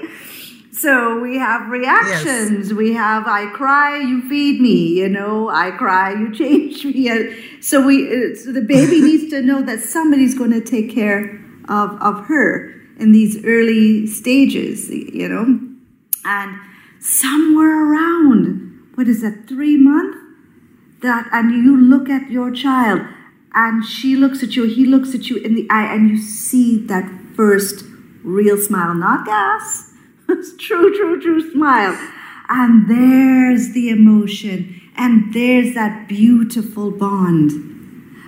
so 0.72 1.20
we 1.20 1.36
have 1.36 1.68
reactions. 1.68 2.68
Yes. 2.68 2.72
We 2.72 2.94
have 2.94 3.26
I 3.26 3.46
cry, 3.50 3.98
you 3.98 4.26
feed 4.26 4.58
me. 4.60 4.98
You 5.00 5.08
know, 5.08 5.50
I 5.50 5.70
cry, 5.70 6.12
you 6.14 6.34
change 6.34 6.84
me. 6.84 7.60
So 7.60 7.86
we, 7.86 8.08
uh, 8.08 8.34
so 8.34 8.52
the 8.52 8.62
baby 8.62 9.00
needs 9.08 9.30
to 9.30 9.42
know 9.42 9.60
that 9.62 9.80
somebody's 9.80 10.34
going 10.34 10.52
to 10.52 10.62
take 10.62 10.90
care 10.90 11.38
of 11.68 12.00
of 12.00 12.26
her 12.26 12.74
in 12.98 13.12
these 13.12 13.44
early 13.44 14.06
stages. 14.06 14.88
You 14.88 15.28
know, 15.28 15.60
and 16.24 16.58
somewhere 17.00 17.92
around 17.92 18.92
what 18.94 19.08
is 19.08 19.20
that 19.20 19.46
three 19.46 19.76
month 19.76 20.16
that, 21.02 21.28
and 21.32 21.50
you 21.50 21.76
look 21.76 22.08
at 22.08 22.30
your 22.30 22.50
child, 22.50 23.02
and 23.52 23.84
she 23.84 24.16
looks 24.16 24.42
at 24.42 24.56
you, 24.56 24.64
he 24.64 24.86
looks 24.86 25.14
at 25.14 25.28
you 25.28 25.36
in 25.36 25.54
the 25.54 25.66
eye, 25.68 25.92
and 25.94 26.08
you 26.08 26.16
see 26.16 26.78
that 26.86 27.04
first 27.36 27.84
real 28.22 28.56
smile, 28.56 28.94
not 28.94 29.26
gas 29.26 29.91
true, 30.58 30.94
true, 30.96 31.20
true 31.20 31.52
smile. 31.52 31.96
And 32.48 32.88
there's 32.88 33.72
the 33.72 33.88
emotion, 33.88 34.80
and 34.96 35.32
there's 35.32 35.74
that 35.74 36.08
beautiful 36.08 36.90
bond. 36.90 37.50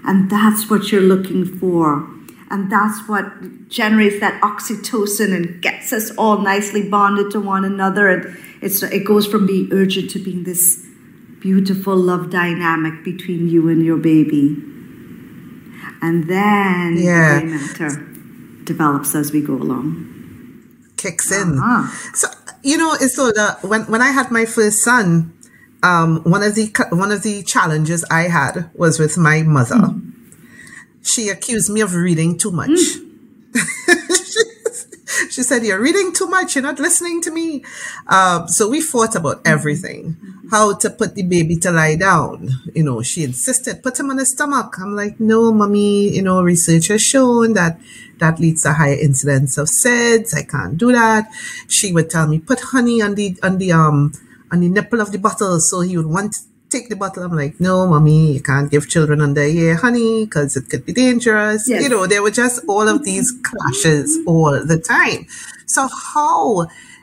And 0.07 0.31
that's 0.31 0.71
what 0.71 0.91
you're 0.91 1.03
looking 1.03 1.45
for. 1.45 2.09
And 2.51 2.71
that's 2.71 3.09
what 3.09 3.69
generates 3.69 4.21
that 4.21 4.41
oxytocin 4.43 5.35
and 5.35 5.61
gets 5.61 5.93
us 5.93 6.11
all 6.17 6.39
nicely 6.39 6.89
bonded 6.89 7.31
to 7.33 7.41
one 7.41 7.65
another. 7.65 8.09
And 8.09 8.39
it's, 8.63 8.83
it 8.83 9.05
goes 9.05 9.27
from 9.27 9.47
being 9.47 9.69
urgent 9.73 10.11
to 10.11 10.19
being 10.19 10.45
this 10.45 10.87
beautiful 11.41 11.97
love 11.97 12.31
dynamic 12.31 13.03
between 13.05 13.49
you 13.49 13.69
and 13.69 13.85
your 13.85 13.99
baby. 13.99 14.57
And 16.01 16.29
then 16.29 16.97
yeah. 16.99 17.41
the 17.41 17.47
matter 17.47 18.07
develops 18.65 19.15
as 19.15 19.33
we 19.33 19.43
go 19.43 19.55
along 19.55 20.14
kicks 21.05 21.31
in. 21.31 21.59
Uh-huh. 21.59 22.15
So 22.15 22.29
you 22.63 22.79
know, 22.79 22.95
so 22.95 23.31
the 23.31 23.59
when 23.63 23.83
when 23.83 24.03
I 24.03 24.11
had 24.11 24.31
my 24.31 24.47
first 24.47 24.83
son, 24.83 25.33
um, 25.83 26.23
one 26.25 26.43
of 26.43 26.55
the 26.55 26.73
one 26.91 27.13
of 27.13 27.23
the 27.23 27.43
challenges 27.43 28.05
I 28.11 28.23
had 28.23 28.71
was 28.75 28.99
with 28.99 29.19
my 29.19 29.43
mother. 29.43 29.77
Mm. 29.77 30.13
She 31.03 31.29
accused 31.29 31.71
me 31.71 31.83
of 31.83 31.95
reading 31.95 32.39
too 32.39 32.51
much. 32.51 32.71
Mm. 32.71 33.04
She 35.35 35.43
said, 35.43 35.65
"You're 35.65 35.81
reading 35.81 36.13
too 36.13 36.27
much. 36.27 36.55
You're 36.55 36.63
not 36.63 36.79
listening 36.79 37.21
to 37.23 37.31
me." 37.31 37.65
Um, 38.07 38.49
so 38.49 38.69
we 38.69 38.81
fought 38.81 39.15
about 39.17 39.43
everything, 39.45 40.17
how 40.51 40.75
to 40.75 40.91
put 40.91 41.15
the 41.15 41.23
baby 41.23 41.57
to 41.57 41.71
lie 41.71 41.97
down. 41.97 42.51
You 42.75 42.85
know, 42.85 43.03
she 43.03 43.25
insisted, 43.25 43.83
"Put 43.83 43.99
him 43.99 44.11
on 44.11 44.19
his 44.19 44.31
stomach." 44.31 44.77
I'm 44.79 44.95
like, 44.95 45.19
"No, 45.19 45.53
mommy. 45.53 46.15
You 46.15 46.23
know, 46.23 46.43
research 46.43 46.89
has 46.89 47.03
shown 47.03 47.55
that 47.55 47.81
that 48.19 48.39
leads 48.39 48.63
to 48.63 48.73
higher 48.73 48.95
incidence 48.95 49.59
of 49.59 49.69
SIDS. 49.69 50.35
I 50.35 50.43
can't 50.43 50.79
do 50.79 50.93
that. 50.93 51.29
She 51.69 51.93
would 51.93 52.11
tell 52.11 52.27
me, 52.27 52.39
put 52.39 52.61
honey 52.61 53.03
on 53.03 53.15
the, 53.15 53.37
on 53.43 53.59
the, 53.59 53.73
um, 53.73 54.13
on 54.51 54.61
the 54.61 54.69
nipple 54.69 55.01
of 55.01 55.13
the 55.13 55.19
bottle. 55.19 55.61
So 55.61 55.81
he 55.81 55.97
would 55.97 56.07
want 56.07 56.37
take 56.75 56.89
the 56.89 56.97
bottle. 56.97 57.23
I'm 57.23 57.37
like, 57.37 57.61
no, 57.61 57.87
mommy, 57.87 58.33
you 58.33 58.43
can't 58.43 58.71
give 58.71 58.89
children 58.89 59.21
under 59.21 59.43
a 59.43 59.49
year 59.49 59.77
honey 59.77 60.25
because 60.25 60.57
it 60.57 60.69
could 60.69 60.85
be 60.85 60.93
dangerous. 60.93 61.69
Yes. 61.69 61.83
You 61.83 61.89
know, 61.89 62.07
there 62.07 62.23
were 62.23 62.31
just 62.31 62.65
all 62.69 62.89
of 62.89 63.05
these 63.05 63.33
clashes 63.43 64.19
all 64.27 64.53
the 64.65 64.79
time. 64.79 65.27
So 65.67 65.89
how, 65.89 66.63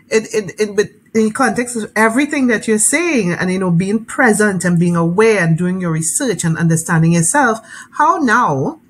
in, 0.09 0.25
in, 0.33 0.51
in, 0.59 0.75
with, 0.75 0.91
in 1.13 1.31
context 1.31 1.77
of 1.77 1.91
everything 1.95 2.47
that 2.47 2.67
you're 2.67 2.77
saying 2.77 3.31
and, 3.31 3.51
you 3.51 3.59
know, 3.59 3.71
being 3.71 4.03
present 4.03 4.65
and 4.65 4.77
being 4.77 4.97
aware 4.97 5.39
and 5.43 5.57
doing 5.57 5.79
your 5.79 5.91
research 5.91 6.43
and 6.43 6.57
understanding 6.57 7.13
yourself, 7.13 7.59
how 7.97 8.17
now 8.17 8.80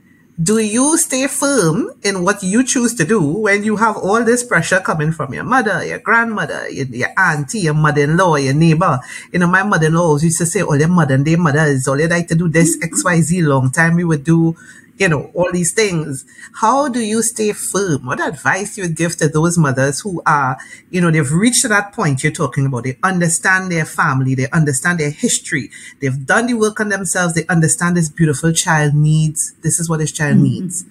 do 0.41 0.59
you 0.59 0.97
stay 0.97 1.27
firm 1.27 1.91
in 2.03 2.23
what 2.23 2.41
you 2.41 2.63
choose 2.63 2.95
to 2.95 3.05
do 3.05 3.21
when 3.21 3.63
you 3.63 3.75
have 3.75 3.97
all 3.97 4.23
this 4.23 4.43
pressure 4.43 4.79
coming 4.79 5.11
from 5.11 5.33
your 5.33 5.43
mother, 5.43 5.85
your 5.85 5.99
grandmother, 5.99 6.69
your, 6.69 6.85
your 6.87 7.09
auntie, 7.17 7.59
your 7.59 7.73
mother-in-law, 7.73 8.37
your 8.37 8.53
neighbor? 8.53 8.99
You 9.31 9.39
know, 9.39 9.47
my 9.47 9.63
mother-in-law 9.63 10.17
used 10.19 10.37
to 10.39 10.45
say, 10.45 10.61
all 10.61 10.77
your 10.77 10.87
modern 10.87 11.23
day 11.23 11.35
mothers, 11.35 11.87
all 11.87 11.99
you 11.99 12.07
like 12.07 12.27
to 12.29 12.35
do 12.35 12.47
this 12.47 12.77
XYZ 12.77 13.43
long 13.45 13.71
time 13.71 13.95
we 13.95 14.03
would 14.03 14.23
do 14.23 14.55
you 15.01 15.09
know, 15.09 15.31
all 15.33 15.51
these 15.51 15.73
things. 15.73 16.23
How 16.53 16.87
do 16.87 16.99
you 16.99 17.23
stay 17.23 17.53
firm? 17.53 18.05
What 18.05 18.21
advice 18.21 18.77
you 18.77 18.83
would 18.83 18.95
give 18.95 19.17
to 19.17 19.27
those 19.27 19.57
mothers 19.57 19.99
who 19.99 20.21
are, 20.27 20.59
you 20.91 21.01
know, 21.01 21.09
they've 21.09 21.31
reached 21.31 21.67
that 21.67 21.91
point 21.91 22.21
you're 22.21 22.31
talking 22.31 22.67
about. 22.67 22.83
They 22.83 22.99
understand 23.01 23.71
their 23.71 23.85
family. 23.85 24.35
They 24.35 24.47
understand 24.51 24.99
their 24.99 25.09
history. 25.09 25.71
They've 25.99 26.23
done 26.23 26.45
the 26.45 26.53
work 26.53 26.79
on 26.79 26.89
themselves. 26.89 27.33
They 27.33 27.47
understand 27.47 27.97
this 27.97 28.09
beautiful 28.09 28.53
child 28.53 28.93
needs. 28.93 29.53
This 29.63 29.79
is 29.79 29.89
what 29.89 29.97
this 29.97 30.11
child 30.11 30.35
mm-hmm. 30.35 30.43
needs. 30.43 30.85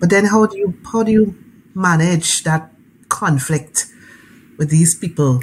But 0.00 0.08
then 0.08 0.24
how 0.24 0.46
do 0.46 0.56
you, 0.56 0.74
how 0.90 1.02
do 1.02 1.12
you 1.12 1.36
manage 1.74 2.44
that 2.44 2.72
conflict 3.10 3.84
with 4.56 4.70
these 4.70 4.94
people? 4.94 5.42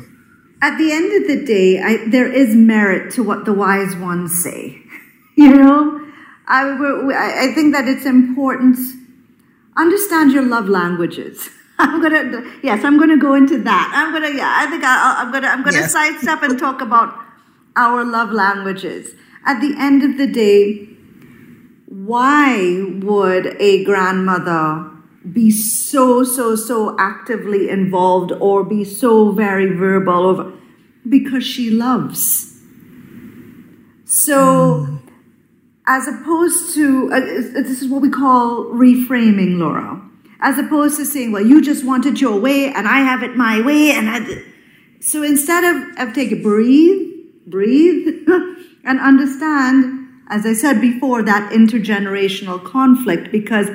At 0.63 0.79
the 0.79 0.91
end 0.91 1.21
of 1.21 1.27
the 1.27 1.45
day, 1.45 1.79
I, 1.79 2.09
there 2.09 2.31
is 2.31 2.55
merit 2.55 3.13
to 3.13 3.23
what 3.23 3.45
the 3.45 3.53
wise 3.53 3.95
ones 3.95 4.43
say. 4.43 4.77
You 5.39 5.55
know, 5.55 6.08
I, 6.50 7.50
I 7.50 7.53
think 7.53 7.74
that 7.74 7.88
it's 7.88 8.06
important. 8.06 8.77
Understand 9.77 10.32
your 10.32 10.44
love 10.44 10.68
languages. 10.68 11.50
I'm 11.79 12.01
gonna 12.01 12.44
yes, 12.63 12.84
I'm 12.84 13.00
gonna 13.00 13.18
go 13.18 13.36
into 13.36 13.58
that. 13.60 13.91
I'm 13.96 14.12
gonna 14.12 14.36
yeah, 14.36 14.53
I 14.58 14.70
think 14.70 14.84
I, 14.84 15.22
am 15.22 15.32
gonna 15.32 15.48
I'm 15.48 15.63
gonna 15.63 15.77
yes. 15.77 15.94
sidestep 15.94 16.44
and 16.44 16.60
talk 16.60 16.82
about 16.82 17.13
our 17.75 18.03
love 18.03 18.32
languages. 18.32 19.13
At 19.46 19.62
the 19.62 19.75
end 19.77 20.03
of 20.03 20.18
the 20.18 20.27
day, 20.27 20.89
why 21.86 22.84
would 23.01 23.56
a 23.60 23.86
grandmother 23.86 24.91
be 25.32 25.51
so 25.51 26.24
so 26.24 26.56
so 26.56 26.96
actively 27.00 27.70
involved 27.70 28.32
or 28.41 28.63
be 28.63 28.84
so 28.84 29.32
very 29.32 29.74
verbal 29.74 30.25
over 30.25 30.51
because 31.08 31.46
she 31.46 31.70
loves. 31.70 32.60
So. 34.06 34.88
Mm. 34.89 35.08
As 35.89 36.08
opposed 36.08 36.74
to 36.75 37.12
uh, 37.12 37.19
this 37.19 37.81
is 37.81 37.89
what 37.89 38.01
we 38.01 38.10
call 38.10 38.65
reframing 38.65 39.58
laura 39.58 40.00
as 40.41 40.58
opposed 40.58 40.98
to 40.98 41.05
saying, 41.05 41.31
well, 41.31 41.46
you 41.46 41.62
just 41.62 41.86
want 41.86 42.05
it 42.05 42.22
your 42.22 42.39
way 42.39 42.72
and 42.72 42.88
I 42.88 43.00
have 43.00 43.24
it 43.24 43.36
my 43.36 43.62
way. 43.62 43.91
And 43.91 44.10
I, 44.10 44.43
so 45.01 45.22
instead 45.22 45.63
of, 45.63 46.08
of 46.08 46.15
take 46.15 46.31
a 46.31 46.36
breathe, 46.36 47.08
breathe 47.46 48.25
and 48.86 49.00
understand, 49.00 50.08
as 50.29 50.46
I 50.46 50.53
said 50.53 50.79
before, 50.79 51.24
that 51.24 51.51
intergenerational 51.51 52.63
conflict 52.63 53.31
because 53.31 53.67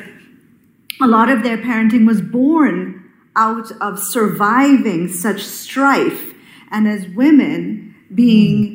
a 1.02 1.06
lot 1.06 1.28
of 1.28 1.42
their 1.42 1.59
parenting 1.59 2.06
was 2.06 2.23
born 2.23 3.11
out 3.37 3.71
of 3.80 3.99
surviving 3.99 5.09
such 5.09 5.42
strife. 5.42 6.33
And 6.71 6.88
as 6.88 7.06
women 7.09 7.94
being 8.14 8.74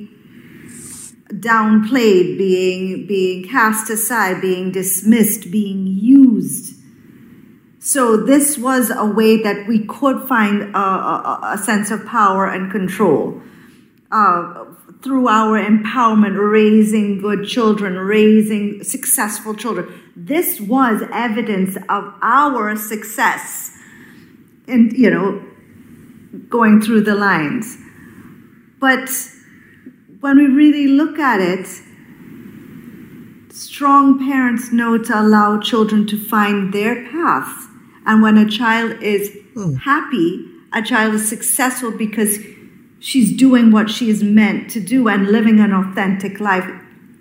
downplayed, 1.39 2.37
being, 2.37 3.07
being 3.07 3.47
cast 3.47 3.89
aside, 3.89 4.41
being 4.41 4.71
dismissed, 4.71 5.51
being 5.51 5.87
used 5.87 6.79
so 7.79 8.17
this 8.17 8.57
was 8.57 8.91
a 8.91 9.05
way 9.05 9.41
that 9.41 9.67
we 9.67 9.85
could 9.85 10.27
find 10.27 10.75
a, 10.75 10.77
a, 10.77 11.51
a 11.53 11.57
sense 11.57 11.91
of 11.91 12.05
power 12.05 12.45
and 12.45 12.69
control 12.71 13.41
uh, 14.11 14.65
through 15.01 15.29
our 15.29 15.57
empowerment, 15.57 16.37
raising 16.37 17.21
good 17.21 17.47
children, 17.47 17.95
raising 17.95 18.83
successful 18.83 19.55
children. 19.55 19.87
This 20.15 20.59
was 20.59 21.01
evidence 21.13 21.77
of 21.87 22.13
our 22.21 22.75
success 22.75 23.71
and, 24.67 24.91
you 24.91 25.09
know, 25.09 25.41
going 26.49 26.81
through 26.81 27.01
the 27.01 27.15
lines. 27.15 27.77
But 28.79 29.09
when 30.19 30.37
we 30.37 30.47
really 30.47 30.87
look 30.87 31.17
at 31.17 31.39
it, 31.39 31.67
strong 33.51 34.19
parents 34.19 34.71
know 34.71 34.97
to 34.97 35.19
allow 35.19 35.59
children 35.59 36.05
to 36.07 36.17
find 36.17 36.73
their 36.73 37.07
path 37.09 37.69
and 38.09 38.23
when 38.23 38.39
a 38.39 38.49
child 38.49 39.03
is 39.03 39.29
mm. 39.53 39.77
happy, 39.81 40.43
a 40.73 40.81
child 40.81 41.13
is 41.13 41.29
successful 41.29 41.91
because 41.91 42.39
she's 42.99 43.37
doing 43.37 43.71
what 43.71 43.87
she 43.87 44.09
is 44.09 44.23
meant 44.23 44.71
to 44.71 44.79
do 44.79 45.07
and 45.07 45.27
living 45.27 45.59
an 45.59 45.71
authentic 45.71 46.39
life, 46.39 46.67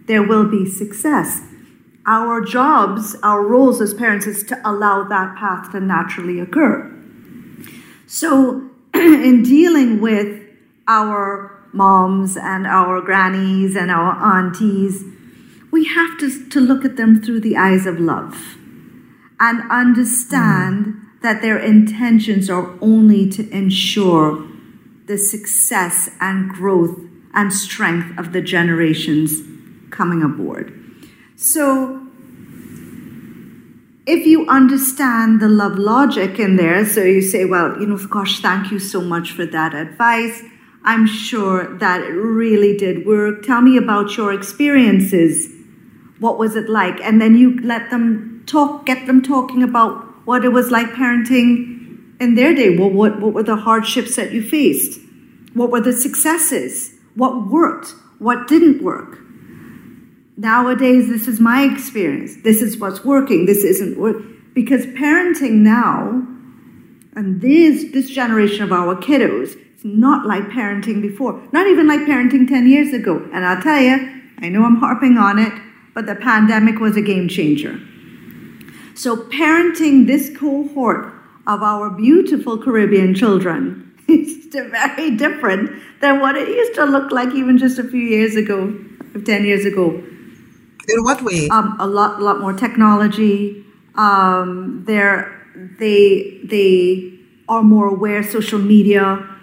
there 0.07 0.23
will 0.23 0.49
be 0.49 0.64
success. 0.64 1.43
Our 2.07 2.40
jobs, 2.40 3.17
our 3.23 3.43
roles 3.43 3.83
as 3.83 3.93
parents 3.93 4.26
is 4.26 4.43
to 4.45 4.59
allow 4.64 5.05
that 5.05 5.37
path 5.37 5.73
to 5.73 5.81
naturally 5.81 6.40
occur. 6.40 6.90
So, 8.07 8.71
in 8.95 9.43
dealing 9.43 10.00
with 10.00 10.43
our 10.87 11.58
moms 11.73 12.37
and 12.37 12.67
our 12.67 13.01
grannies 13.01 13.77
and 13.77 13.91
our 13.91 14.13
aunties, 14.37 15.05
we 15.71 15.85
have 15.85 16.19
to, 16.19 16.49
to 16.49 16.61
look 16.61 16.85
at 16.85 16.97
them 16.97 17.23
through 17.23 17.41
the 17.41 17.57
eyes 17.57 17.87
of 17.87 18.01
love 18.01 18.57
and 19.41 19.71
understand 19.71 20.87
mm. 20.87 21.23
that 21.23 21.43
their 21.43 21.59
intentions 21.59 22.49
are 22.51 22.77
only 22.81 23.29
to 23.31 23.49
ensure 23.51 24.47
the 25.07 25.19
success 25.19 26.11
and 26.21 26.51
growth 26.51 26.99
and 27.35 27.53
strength 27.53 28.19
of 28.19 28.33
the 28.33 28.41
generations 28.41 29.41
coming 29.91 30.23
aboard. 30.23 30.73
So, 31.37 32.07
if 34.07 34.27
you 34.27 34.47
understand 34.49 35.41
the 35.41 35.49
love 35.49 35.79
logic 35.79 36.39
in 36.39 36.57
there, 36.57 36.85
so 36.87 37.03
you 37.03 37.21
say, 37.21 37.45
well, 37.45 37.79
you 37.79 37.87
know, 37.87 37.99
gosh, 38.07 38.41
thank 38.41 38.71
you 38.71 38.79
so 38.79 39.01
much 39.01 39.33
for 39.33 39.45
that 39.45 39.75
advice. 39.75 40.43
I'm 40.88 41.07
sure 41.07 41.76
that 41.80 42.00
it 42.00 42.14
really 42.14 42.75
did 42.75 43.04
work. 43.04 43.42
Tell 43.42 43.61
me 43.61 43.76
about 43.76 44.16
your 44.16 44.33
experiences. 44.33 45.47
What 46.18 46.38
was 46.38 46.57
it 46.57 46.70
like? 46.70 46.98
And 47.03 47.20
then 47.20 47.37
you 47.37 47.61
let 47.61 47.90
them 47.90 48.42
talk, 48.46 48.87
get 48.87 49.07
them 49.07 49.20
talking 49.20 49.62
about 49.62 50.07
what 50.27 50.46
it 50.46 50.48
was 50.48 50.70
like 50.70 50.87
parenting 50.92 52.16
in 52.18 52.37
their 52.37 52.55
day. 52.55 52.74
Well, 52.74 52.88
what, 52.88 53.20
what 53.20 53.35
were 53.35 53.42
the 53.42 53.57
hardships 53.57 54.16
that 54.16 54.33
you 54.33 54.42
faced? 54.42 54.98
What 55.53 55.70
were 55.70 55.83
the 55.83 55.92
successes? 55.92 56.94
What 57.14 57.48
worked? 57.48 57.94
What 58.18 58.48
didn't 58.48 58.83
work? 58.83 59.18
Nowadays, 60.38 61.09
this 61.09 61.29
is 61.29 61.38
my 61.38 61.64
experience. 61.64 62.37
This 62.44 62.62
is 62.62 62.79
what's 62.79 63.05
working. 63.05 63.44
This 63.44 63.62
isn't 63.62 63.98
work 63.98 64.22
because 64.55 64.87
parenting 64.87 65.57
now, 65.57 66.27
and 67.14 67.42
this 67.42 67.92
this 67.92 68.09
generation 68.09 68.62
of 68.62 68.72
our 68.72 68.96
kiddos, 68.96 69.55
it's 69.79 69.85
not 69.85 70.27
like 70.27 70.43
parenting 70.49 71.01
before. 71.01 71.41
Not 71.53 71.69
even 71.69 71.87
like 71.87 72.01
parenting 72.01 72.49
ten 72.49 72.69
years 72.69 72.93
ago. 72.93 73.25
And 73.33 73.47
I'll 73.47 73.62
tell 73.62 73.81
you, 73.81 74.23
I 74.41 74.49
know 74.49 74.64
I'm 74.64 74.75
harping 74.75 75.17
on 75.17 75.38
it, 75.38 75.53
but 75.95 76.05
the 76.07 76.17
pandemic 76.17 76.81
was 76.81 76.97
a 76.97 77.01
game 77.01 77.29
changer. 77.29 77.79
So, 78.97 79.17
parenting 79.17 80.09
this 80.09 80.37
cohort 80.37 81.14
of 81.47 81.62
our 81.62 81.91
beautiful 81.91 82.59
Caribbean 82.59 83.14
children 83.14 83.95
is 84.09 84.47
very 84.51 85.12
different 85.17 85.71
than 86.01 86.19
what 86.19 86.35
it 86.35 86.49
used 86.49 86.75
to 86.75 86.85
look 86.85 87.12
like 87.12 87.33
even 87.33 87.57
just 87.57 87.79
a 87.79 87.85
few 87.85 88.01
years 88.01 88.35
ago, 88.35 88.77
10 89.25 89.45
years 89.45 89.64
ago. 89.64 89.91
In 89.91 91.05
what 91.05 91.23
way? 91.23 91.49
Um, 91.51 91.77
a 91.79 91.87
lot, 91.87 92.21
lot 92.21 92.41
more 92.41 92.53
technology. 92.53 93.64
Um, 93.95 94.83
they're, 94.88 95.33
they, 95.79 96.41
they 96.43 97.17
are 97.49 97.62
more 97.62 97.87
aware. 97.87 98.25
Social 98.25 98.59
media, 98.59 99.38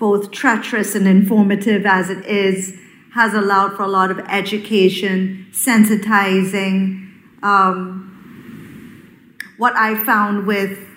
both 0.00 0.32
treacherous 0.32 0.94
and 0.96 1.06
informative 1.06 1.84
as 1.84 2.08
it 2.08 2.24
is, 2.26 2.74
has 3.12 3.34
allowed 3.34 3.76
for 3.76 3.82
a 3.82 3.88
lot 3.88 4.10
of 4.10 4.18
education, 4.30 5.46
sensitizing. 5.52 7.12
Um, 7.42 9.36
what 9.58 9.76
I 9.76 10.02
found 10.04 10.46
with 10.46 10.88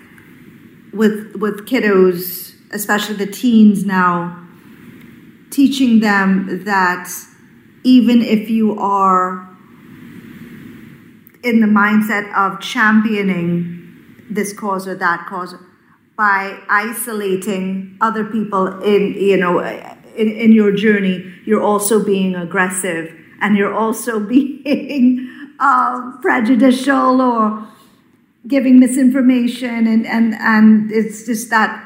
with 0.92 1.36
with 1.36 1.66
kiddos, 1.66 2.54
especially 2.72 3.16
the 3.16 3.26
teens 3.30 3.84
now, 3.84 4.42
teaching 5.50 6.00
them 6.00 6.64
that 6.64 7.10
even 7.82 8.22
if 8.22 8.48
you 8.48 8.78
are 8.78 9.46
in 11.42 11.60
the 11.60 11.66
mindset 11.66 12.32
of 12.34 12.58
championing 12.60 13.82
this 14.30 14.54
cause 14.54 14.88
or 14.88 14.94
that 14.94 15.26
cause 15.26 15.54
by 16.16 16.58
isolating 16.68 17.96
other 18.00 18.24
people 18.24 18.80
in 18.82 19.14
you 19.14 19.36
know 19.36 19.58
in, 19.60 20.30
in 20.30 20.52
your 20.52 20.72
journey 20.72 21.32
you're 21.44 21.62
also 21.62 22.04
being 22.04 22.34
aggressive 22.34 23.12
and 23.40 23.56
you're 23.56 23.74
also 23.74 24.20
being 24.34 25.30
uh, 25.60 26.12
prejudicial 26.20 27.20
or 27.20 27.68
giving 28.46 28.78
misinformation 28.78 29.86
and, 29.86 30.06
and, 30.06 30.34
and 30.34 30.90
it's 30.90 31.24
just 31.24 31.50
that 31.50 31.82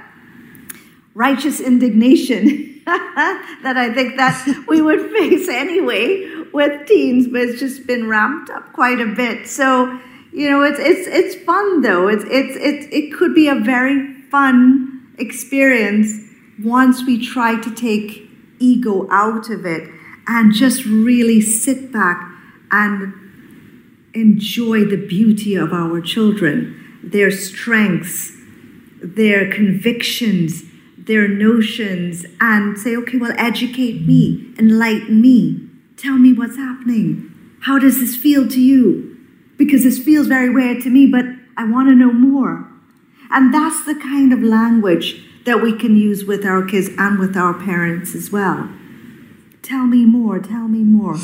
righteous 1.14 1.60
indignation 1.60 2.80
that 2.86 3.74
I 3.76 3.92
think 3.92 4.16
that 4.16 4.64
we 4.66 4.80
would 4.80 5.10
face 5.18 5.48
anyway 5.48 6.26
with 6.52 6.86
teens, 6.86 7.28
but 7.28 7.42
it's 7.42 7.60
just 7.60 7.86
been 7.86 8.08
ramped 8.08 8.50
up 8.50 8.72
quite 8.72 9.00
a 9.00 9.06
bit. 9.06 9.46
So, 9.46 10.00
you 10.32 10.48
know, 10.50 10.62
it's 10.62 10.78
it's 10.78 11.06
it's 11.06 11.44
fun 11.44 11.82
though. 11.82 12.08
It's 12.08 12.24
it's 12.24 12.56
it 12.56 12.92
it 12.92 13.12
could 13.12 13.34
be 13.34 13.48
a 13.48 13.54
very 13.54 14.17
fun 14.30 15.14
experience 15.18 16.20
once 16.62 17.04
we 17.04 17.24
try 17.24 17.60
to 17.60 17.74
take 17.74 18.28
ego 18.58 19.08
out 19.10 19.50
of 19.50 19.64
it 19.64 19.88
and 20.26 20.52
just 20.52 20.84
really 20.84 21.40
sit 21.40 21.92
back 21.92 22.22
and 22.70 23.14
enjoy 24.14 24.84
the 24.84 24.96
beauty 24.96 25.54
of 25.54 25.72
our 25.72 26.00
children, 26.00 27.00
their 27.02 27.30
strengths, 27.30 28.32
their 29.02 29.50
convictions, 29.50 30.64
their 30.96 31.28
notions, 31.28 32.26
and 32.40 32.78
say, 32.78 32.96
okay, 32.96 33.16
well, 33.16 33.34
educate 33.38 34.06
me, 34.06 34.52
enlighten 34.58 35.20
me, 35.20 35.68
tell 35.96 36.18
me 36.18 36.32
what's 36.32 36.56
happening. 36.56 37.32
How 37.60 37.78
does 37.78 38.00
this 38.00 38.16
feel 38.16 38.48
to 38.48 38.60
you? 38.60 39.16
Because 39.56 39.84
this 39.84 39.98
feels 39.98 40.26
very 40.26 40.50
weird 40.50 40.82
to 40.82 40.90
me, 40.90 41.06
but 41.06 41.24
I 41.56 41.64
want 41.64 41.88
to 41.88 41.94
know 41.94 42.12
more. 42.12 42.70
And 43.30 43.52
that's 43.52 43.84
the 43.84 43.94
kind 43.94 44.32
of 44.32 44.42
language 44.42 45.24
that 45.44 45.62
we 45.62 45.76
can 45.76 45.96
use 45.96 46.24
with 46.24 46.44
our 46.44 46.64
kids 46.64 46.90
and 46.98 47.18
with 47.18 47.36
our 47.36 47.54
parents 47.54 48.14
as 48.14 48.30
well. 48.30 48.70
Tell 49.62 49.86
me 49.86 50.04
more, 50.04 50.38
tell 50.38 50.68
me 50.68 50.82
more. 50.82 51.16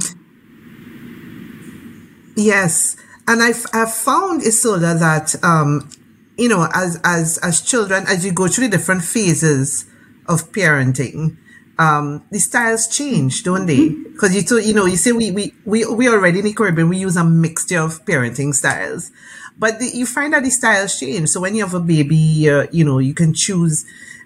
Yes. 2.36 2.96
And 3.26 3.42
I've, 3.42 3.64
I've 3.72 3.94
found, 3.94 4.42
Isola, 4.42 4.94
that 4.94 5.34
um, 5.42 5.88
you 6.36 6.48
know, 6.48 6.68
as 6.74 7.00
as 7.04 7.38
as 7.38 7.60
children, 7.60 8.04
as 8.08 8.24
you 8.24 8.32
go 8.32 8.48
through 8.48 8.68
the 8.68 8.76
different 8.76 9.02
phases 9.04 9.86
of 10.26 10.50
parenting, 10.52 11.36
um, 11.78 12.24
the 12.30 12.38
styles 12.38 12.88
change, 12.88 13.44
don't 13.44 13.66
they? 13.66 13.88
Because 13.88 14.30
mm-hmm. 14.30 14.34
you 14.34 14.40
so 14.42 14.56
you 14.56 14.74
know, 14.74 14.86
you 14.86 14.96
say 14.96 15.12
we 15.12 15.30
we 15.30 15.54
we 15.64 15.84
we 15.86 16.08
already 16.08 16.40
in 16.40 16.44
the 16.44 16.52
Caribbean 16.52 16.88
we 16.88 16.98
use 16.98 17.16
a 17.16 17.24
mixture 17.24 17.80
of 17.80 18.04
parenting 18.04 18.52
styles, 18.52 19.10
but 19.58 19.78
the, 19.78 19.86
you 19.86 20.06
find 20.06 20.32
that 20.32 20.42
the 20.42 20.50
styles 20.50 20.98
change. 20.98 21.28
So 21.28 21.40
when 21.40 21.54
you 21.54 21.64
have 21.64 21.74
a 21.74 21.80
baby, 21.80 22.48
uh, 22.48 22.66
you 22.72 22.84
know, 22.84 22.98
you 22.98 23.14
can 23.14 23.34
choose 23.34 23.84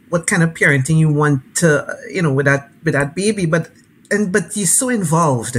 what 0.08 0.26
kind 0.26 0.42
of 0.42 0.54
parenting 0.54 0.98
you 0.98 1.12
want 1.12 1.56
to, 1.56 1.96
you 2.12 2.22
know, 2.22 2.32
with 2.32 2.46
that 2.46 2.70
with 2.82 2.94
that 2.94 3.14
baby, 3.14 3.46
but 3.46 3.70
and 4.10 4.32
but 4.32 4.56
you're 4.56 4.66
so 4.66 4.88
involved 4.88 5.58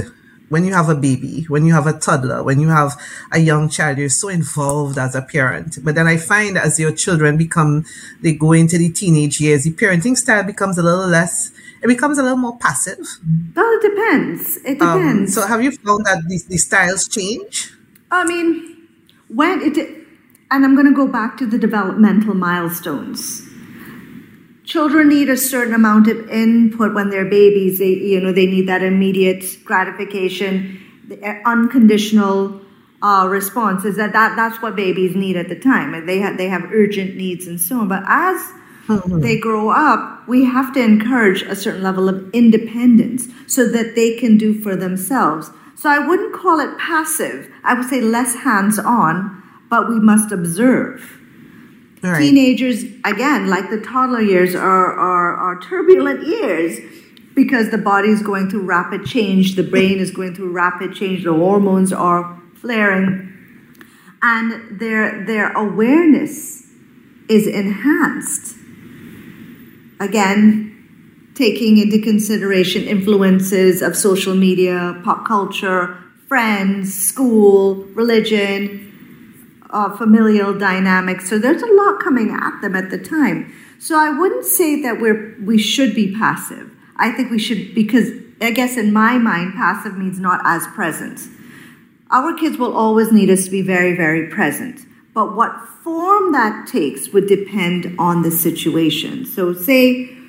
when 0.50 0.64
you 0.64 0.74
have 0.74 0.88
a 0.88 0.96
baby, 0.96 1.44
when 1.44 1.64
you 1.64 1.72
have 1.72 1.86
a 1.86 1.92
toddler, 1.92 2.42
when 2.42 2.58
you 2.58 2.68
have 2.68 3.00
a 3.30 3.38
young 3.38 3.68
child, 3.68 3.98
you're 3.98 4.08
so 4.08 4.28
involved 4.28 4.98
as 4.98 5.14
a 5.14 5.22
parent. 5.22 5.78
But 5.82 5.94
then 5.94 6.08
I 6.08 6.16
find 6.16 6.58
as 6.58 6.78
your 6.78 6.90
children 6.90 7.36
become, 7.36 7.84
they 8.20 8.32
go 8.34 8.52
into 8.52 8.76
the 8.76 8.90
teenage 8.90 9.40
years, 9.40 9.62
the 9.62 9.70
parenting 9.70 10.16
style 10.16 10.42
becomes 10.42 10.76
a 10.76 10.82
little 10.82 11.06
less, 11.06 11.52
it 11.82 11.86
becomes 11.86 12.18
a 12.18 12.22
little 12.24 12.36
more 12.36 12.58
passive. 12.58 12.98
Well, 13.54 13.78
it 13.78 13.82
depends. 13.82 14.56
It 14.64 14.82
um, 14.82 14.98
depends. 14.98 15.38
Um, 15.38 15.42
so 15.42 15.48
have 15.48 15.62
you 15.62 15.70
found 15.70 16.04
that 16.06 16.24
these, 16.26 16.44
the 16.46 16.58
styles 16.58 17.06
change? 17.06 17.72
I 18.10 18.24
mean, 18.24 18.79
when 19.34 19.62
it, 19.62 19.76
and 20.50 20.64
I'm 20.64 20.74
going 20.74 20.86
to 20.86 20.94
go 20.94 21.06
back 21.06 21.36
to 21.38 21.46
the 21.46 21.58
developmental 21.58 22.34
milestones 22.34 23.50
children 24.70 25.08
need 25.08 25.28
a 25.28 25.36
certain 25.36 25.74
amount 25.74 26.06
of 26.06 26.30
input 26.30 26.94
when 26.94 27.10
they're 27.10 27.28
babies. 27.28 27.80
They, 27.80 27.88
you 27.90 28.20
know, 28.20 28.32
they 28.32 28.46
need 28.46 28.68
that 28.68 28.84
immediate 28.84 29.44
gratification, 29.64 30.80
unconditional 31.44 32.60
uh, 33.02 33.26
response. 33.28 33.84
Is 33.84 33.96
that, 33.96 34.12
that 34.12 34.36
that's 34.36 34.62
what 34.62 34.76
babies 34.76 35.16
need 35.16 35.36
at 35.36 35.48
the 35.48 35.58
time? 35.58 35.92
and 35.92 36.08
They 36.08 36.20
have 36.20 36.38
they 36.38 36.48
have 36.48 36.70
urgent 36.72 37.16
needs 37.16 37.46
and 37.48 37.60
so 37.60 37.80
on. 37.80 37.88
But 37.88 38.04
as 38.06 38.36
mm-hmm. 38.86 39.20
they 39.20 39.38
grow 39.38 39.70
up, 39.70 40.28
we 40.28 40.44
have 40.44 40.72
to 40.74 40.80
encourage 40.80 41.42
a 41.42 41.56
certain 41.56 41.82
level 41.82 42.08
of 42.08 42.30
independence 42.32 43.26
so 43.48 43.66
that 43.68 43.96
they 43.96 44.16
can 44.16 44.38
do 44.38 44.54
for 44.54 44.76
themselves. 44.76 45.50
So 45.80 45.88
I 45.88 45.98
wouldn't 45.98 46.34
call 46.34 46.60
it 46.60 46.76
passive. 46.76 47.50
I 47.64 47.72
would 47.72 47.88
say 47.88 48.02
less 48.02 48.34
hands 48.34 48.78
on, 48.78 49.42
but 49.70 49.88
we 49.88 49.98
must 49.98 50.30
observe. 50.30 51.18
Right. 52.02 52.18
Teenagers, 52.20 52.84
again, 53.06 53.48
like 53.48 53.70
the 53.70 53.80
toddler 53.80 54.20
years, 54.20 54.54
are, 54.54 54.92
are, 54.92 55.34
are 55.34 55.58
turbulent 55.62 56.26
years 56.26 56.80
because 57.34 57.70
the 57.70 57.78
body 57.78 58.10
is 58.10 58.22
going 58.22 58.50
through 58.50 58.64
rapid 58.66 59.06
change, 59.06 59.56
the 59.56 59.62
brain 59.62 59.98
is 59.98 60.10
going 60.10 60.34
through 60.34 60.52
rapid 60.52 60.94
change, 60.94 61.24
the 61.24 61.32
hormones 61.32 61.94
are 61.94 62.38
flaring, 62.56 63.32
and 64.20 64.78
their, 64.78 65.24
their 65.24 65.50
awareness 65.52 66.66
is 67.30 67.46
enhanced. 67.46 68.54
Again, 69.98 70.69
taking 71.40 71.78
into 71.78 71.98
consideration 71.98 72.82
influences 72.82 73.80
of 73.80 73.96
social 73.96 74.34
media, 74.34 75.00
pop 75.02 75.26
culture, 75.26 75.96
friends, 76.28 76.92
school, 76.92 77.76
religion, 77.94 78.60
uh, 79.70 79.96
familial 79.96 80.52
dynamics. 80.52 81.30
So 81.30 81.38
there's 81.38 81.62
a 81.62 81.72
lot 81.72 81.98
coming 81.98 82.30
at 82.30 82.60
them 82.60 82.76
at 82.76 82.90
the 82.90 82.98
time. 82.98 83.50
So 83.78 83.98
I 83.98 84.10
wouldn't 84.10 84.44
say 84.44 84.82
that 84.82 85.00
we're 85.00 85.34
we 85.42 85.56
should 85.56 85.94
be 85.94 86.14
passive. 86.14 86.70
I 86.96 87.10
think 87.10 87.30
we 87.30 87.38
should 87.38 87.74
because 87.74 88.10
I 88.42 88.50
guess 88.50 88.76
in 88.76 88.92
my 88.92 89.16
mind, 89.16 89.54
passive 89.54 89.96
means 89.96 90.20
not 90.20 90.42
as 90.44 90.66
present. 90.66 91.20
Our 92.10 92.34
kids 92.34 92.58
will 92.58 92.76
always 92.76 93.12
need 93.12 93.30
us 93.30 93.46
to 93.46 93.50
be 93.50 93.62
very, 93.62 93.96
very 93.96 94.28
present. 94.28 94.80
But 95.14 95.34
what 95.36 95.52
form 95.82 96.32
that 96.32 96.68
takes 96.68 97.08
would 97.14 97.28
depend 97.28 97.96
on 97.98 98.20
the 98.20 98.30
situation. 98.30 99.24
So, 99.24 99.54
say, 99.54 100.19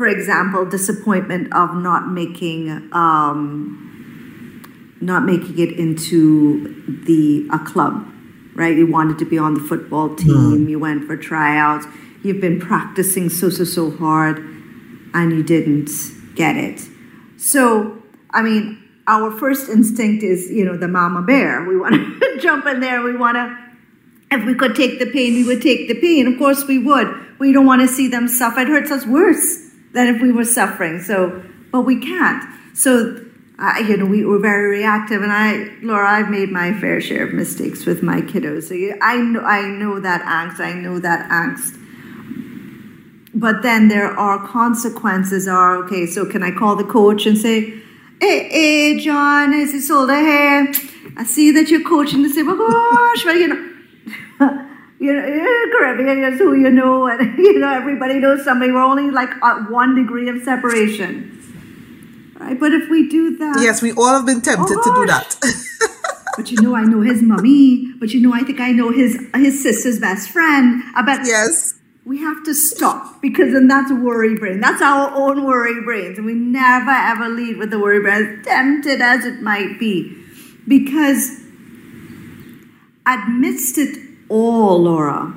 for 0.00 0.08
example, 0.08 0.64
disappointment 0.64 1.52
of 1.52 1.74
not 1.74 2.08
making 2.08 2.70
um, 2.94 3.76
not 5.02 5.24
making 5.24 5.58
it 5.58 5.78
into 5.78 7.04
the 7.04 7.46
a 7.52 7.58
club 7.58 8.06
right? 8.54 8.76
You 8.76 8.86
wanted 8.86 9.18
to 9.18 9.26
be 9.26 9.36
on 9.36 9.54
the 9.54 9.60
football 9.60 10.14
team, 10.14 10.66
mm. 10.66 10.70
you 10.70 10.78
went 10.78 11.06
for 11.06 11.18
tryouts, 11.18 11.86
you've 12.22 12.40
been 12.40 12.58
practicing 12.58 13.28
so, 13.28 13.50
so, 13.50 13.64
so 13.64 13.90
hard, 13.90 14.38
and 15.14 15.32
you 15.32 15.42
didn't 15.42 15.90
get 16.34 16.56
it. 16.56 16.80
So, 17.36 18.02
I 18.30 18.42
mean, 18.42 18.82
our 19.06 19.30
first 19.30 19.68
instinct 19.68 20.22
is, 20.22 20.50
you 20.50 20.64
know, 20.64 20.76
the 20.76 20.88
mama 20.88 21.22
bear. 21.22 21.64
We 21.64 21.78
want 21.78 21.94
to 21.94 22.38
jump 22.40 22.66
in 22.66 22.80
there, 22.80 23.02
we 23.02 23.16
want 23.16 23.36
to 23.36 23.56
if 24.32 24.46
we 24.46 24.54
could 24.54 24.76
take 24.76 24.98
the 24.98 25.06
pain, 25.06 25.34
we 25.34 25.44
would 25.44 25.60
take 25.60 25.88
the 25.88 26.00
pain. 26.00 26.26
Of 26.26 26.38
course, 26.38 26.64
we 26.64 26.78
would. 26.78 27.08
We 27.38 27.52
don't 27.52 27.66
want 27.66 27.82
to 27.82 27.88
see 27.88 28.08
them 28.08 28.28
suffer. 28.28 28.60
It 28.60 28.68
hurts 28.68 28.90
us 28.90 29.04
worse 29.04 29.69
than 29.92 30.14
if 30.14 30.22
we 30.22 30.32
were 30.32 30.44
suffering. 30.44 31.00
So, 31.00 31.42
but 31.72 31.82
we 31.82 32.00
can't. 32.00 32.44
So 32.74 33.24
you 33.86 33.96
know, 33.96 34.06
we 34.06 34.24
were 34.24 34.38
very 34.38 34.78
reactive, 34.78 35.22
and 35.22 35.30
I, 35.30 35.70
Laura, 35.82 36.08
I've 36.08 36.30
made 36.30 36.50
my 36.50 36.72
fair 36.72 37.00
share 37.00 37.26
of 37.26 37.34
mistakes 37.34 37.84
with 37.84 38.02
my 38.02 38.22
kiddos. 38.22 38.64
So 38.64 38.98
I 39.02 39.16
know, 39.18 39.40
I 39.40 39.68
know 39.68 40.00
that 40.00 40.22
angst. 40.22 40.60
I 40.60 40.72
know 40.72 40.98
that 40.98 41.28
angst. 41.28 41.76
But 43.34 43.62
then 43.62 43.88
there 43.88 44.10
are 44.18 44.46
consequences. 44.46 45.46
Are 45.46 45.76
okay. 45.84 46.06
So 46.06 46.24
can 46.24 46.42
I 46.42 46.50
call 46.50 46.74
the 46.74 46.84
coach 46.84 47.26
and 47.26 47.36
say, 47.36 47.74
"Hey, 48.20 48.48
hey, 48.48 48.98
John, 48.98 49.52
is 49.52 49.74
it 49.74 49.82
Isolde 49.82 50.18
here? 50.18 50.72
I 51.16 51.24
see 51.24 51.50
that 51.50 51.68
you're 51.70 51.84
coaching 51.84 52.22
the 52.22 52.30
say, 52.30 52.42
oh 52.42 52.56
gosh, 52.56 53.24
well, 53.26 53.36
you 53.36 53.48
know." 53.48 53.69
You 55.00 55.14
know, 55.14 55.22
Caribbean 55.78 56.22
is 56.24 56.38
who 56.38 56.54
you 56.54 56.70
know, 56.70 57.06
and 57.08 57.38
you 57.38 57.58
know 57.58 57.72
everybody 57.72 58.18
knows 58.18 58.44
somebody. 58.44 58.70
We're 58.70 58.82
only 58.82 59.10
like 59.10 59.30
at 59.42 59.70
one 59.70 59.94
degree 59.94 60.28
of 60.28 60.42
separation. 60.42 61.36
Right? 62.38 62.58
But 62.58 62.72
if 62.72 62.88
we 62.90 63.08
do 63.08 63.36
that. 63.38 63.56
Yes, 63.60 63.82
we 63.82 63.92
all 63.92 64.12
have 64.12 64.26
been 64.26 64.42
tempted 64.42 64.76
oh, 64.78 64.82
to 64.82 64.90
do 64.90 65.02
oh, 65.02 65.06
that. 65.06 65.36
but 66.36 66.50
you 66.50 66.60
know, 66.60 66.74
I 66.74 66.84
know 66.84 67.00
his 67.00 67.22
mummy. 67.22 67.92
But 67.98 68.10
you 68.10 68.20
know, 68.20 68.34
I 68.34 68.40
think 68.40 68.60
I 68.60 68.72
know 68.72 68.90
his 68.92 69.18
his 69.34 69.62
sister's 69.62 69.98
best 69.98 70.28
friend. 70.28 70.82
I 70.94 71.02
bet. 71.02 71.26
Yes. 71.26 71.74
We 72.04 72.18
have 72.18 72.42
to 72.44 72.54
stop 72.54 73.20
because 73.22 73.52
then 73.52 73.68
that's 73.68 73.92
worry 73.92 74.36
brain. 74.36 74.60
That's 74.60 74.82
our 74.82 75.14
own 75.14 75.44
worry 75.44 75.82
brains. 75.82 76.18
And 76.18 76.26
we 76.26 76.32
never 76.34 76.90
ever 76.90 77.28
lead 77.28 77.58
with 77.58 77.70
the 77.70 77.78
worry 77.78 78.00
brain, 78.00 78.38
as 78.38 78.46
tempted 78.46 79.00
as 79.00 79.24
it 79.24 79.42
might 79.42 79.78
be. 79.78 80.16
Because 80.66 81.40
amidst 83.06 83.78
it 83.78 84.09
all, 84.30 84.82
Laura, 84.82 85.34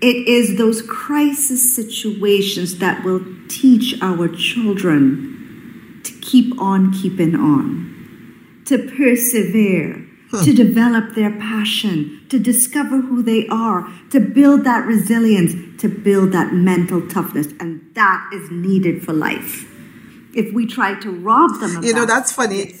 it 0.00 0.28
is 0.28 0.58
those 0.58 0.82
crisis 0.82 1.74
situations 1.76 2.78
that 2.78 3.04
will 3.04 3.24
teach 3.48 3.94
our 4.00 4.28
children 4.28 6.00
to 6.04 6.12
keep 6.20 6.58
on 6.60 6.92
keeping 6.92 7.34
on, 7.34 8.62
to 8.64 8.78
persevere, 8.78 10.06
huh. 10.30 10.44
to 10.44 10.54
develop 10.54 11.14
their 11.14 11.30
passion, 11.30 12.24
to 12.28 12.38
discover 12.38 13.00
who 13.00 13.22
they 13.22 13.46
are, 13.48 13.88
to 14.10 14.20
build 14.20 14.64
that 14.64 14.86
resilience, 14.86 15.80
to 15.80 15.88
build 15.88 16.32
that 16.32 16.52
mental 16.52 17.06
toughness. 17.08 17.48
And 17.60 17.90
that 17.94 18.30
is 18.32 18.50
needed 18.50 19.04
for 19.04 19.12
life. 19.12 19.66
If 20.34 20.52
we 20.54 20.66
try 20.66 20.98
to 21.00 21.10
rob 21.10 21.58
them 21.60 21.76
of 21.76 21.84
You 21.84 21.92
know, 21.92 22.00
that, 22.00 22.08
that's 22.08 22.32
funny. 22.32 22.74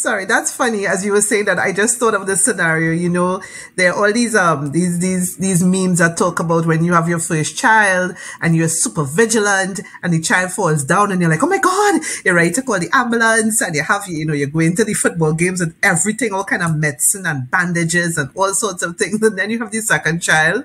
Sorry, 0.00 0.24
that's 0.24 0.50
funny. 0.50 0.86
As 0.86 1.04
you 1.04 1.12
were 1.12 1.20
saying 1.20 1.44
that, 1.44 1.58
I 1.58 1.72
just 1.72 1.98
thought 1.98 2.14
of 2.14 2.26
the 2.26 2.34
scenario. 2.34 2.92
You 2.92 3.10
know, 3.10 3.42
there 3.76 3.92
are 3.92 4.06
all 4.06 4.10
these 4.10 4.34
um 4.34 4.72
these 4.72 4.98
these 4.98 5.36
these 5.36 5.62
memes 5.62 5.98
that 5.98 6.16
talk 6.16 6.40
about 6.40 6.64
when 6.64 6.82
you 6.82 6.94
have 6.94 7.06
your 7.06 7.18
first 7.18 7.58
child 7.58 8.16
and 8.40 8.56
you're 8.56 8.68
super 8.68 9.04
vigilant 9.04 9.80
and 10.02 10.14
the 10.14 10.20
child 10.22 10.52
falls 10.52 10.84
down 10.84 11.12
and 11.12 11.20
you're 11.20 11.28
like, 11.28 11.42
oh 11.42 11.48
my 11.48 11.58
god, 11.58 12.00
you're 12.24 12.34
ready 12.34 12.50
to 12.50 12.62
call 12.62 12.80
the 12.80 12.88
ambulance 12.94 13.60
and 13.60 13.74
you 13.74 13.82
have 13.82 14.04
you 14.08 14.24
know 14.24 14.32
you're 14.32 14.48
going 14.48 14.74
to 14.76 14.86
the 14.86 14.94
football 14.94 15.34
games 15.34 15.60
and 15.60 15.74
everything, 15.82 16.32
all 16.32 16.44
kind 16.44 16.62
of 16.62 16.74
medicine 16.76 17.26
and 17.26 17.50
bandages 17.50 18.16
and 18.16 18.30
all 18.34 18.54
sorts 18.54 18.82
of 18.82 18.96
things, 18.96 19.20
and 19.20 19.38
then 19.38 19.50
you 19.50 19.58
have 19.58 19.70
the 19.70 19.82
second 19.82 20.22
child 20.22 20.64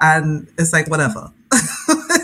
and 0.00 0.48
it's 0.58 0.72
like 0.72 0.90
whatever. 0.90 1.30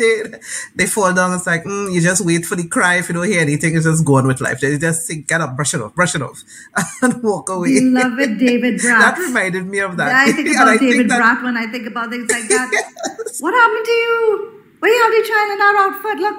they 0.00 0.38
they 0.74 0.86
fall 0.86 1.12
down. 1.12 1.32
It's 1.34 1.46
like 1.46 1.64
mm, 1.64 1.92
you 1.92 2.00
just 2.00 2.24
wait 2.24 2.44
for 2.46 2.56
the 2.56 2.66
cry. 2.66 2.96
If 2.96 3.08
you 3.08 3.14
don't 3.14 3.28
hear 3.28 3.40
anything, 3.40 3.74
you 3.74 3.82
just 3.82 4.04
go 4.04 4.16
on 4.16 4.26
with 4.26 4.40
life. 4.40 4.60
They 4.60 4.78
just 4.78 5.06
think, 5.06 5.28
get 5.28 5.40
up, 5.40 5.56
brush 5.56 5.74
it 5.74 5.82
off, 5.82 5.94
brush 5.94 6.14
it 6.14 6.22
off, 6.22 6.42
and 7.02 7.22
walk 7.22 7.48
away. 7.48 7.80
Love 7.80 8.18
it, 8.18 8.38
David 8.38 8.80
Bratt. 8.80 9.00
that 9.04 9.18
reminded 9.18 9.66
me 9.66 9.78
of 9.80 9.96
that. 9.96 10.08
Yeah, 10.08 10.32
I 10.32 10.32
think 10.32 10.48
about 10.56 10.80
David 10.80 10.96
think 10.96 11.08
that, 11.10 11.20
Bratt 11.20 11.42
when 11.44 11.56
I 11.56 11.66
think 11.66 11.86
about 11.86 12.10
things 12.10 12.30
like 12.30 12.48
that. 12.48 12.68
yes. 12.72 13.40
What 13.40 13.54
happened 13.54 13.86
to 13.86 13.92
you? 13.92 14.62
Where 14.80 14.92
you 14.92 15.02
have 15.04 15.12
the 15.12 15.28
child 15.28 15.48
in 15.52 15.58
that 15.58 15.76
outfit? 15.84 16.18
Look, 16.18 16.38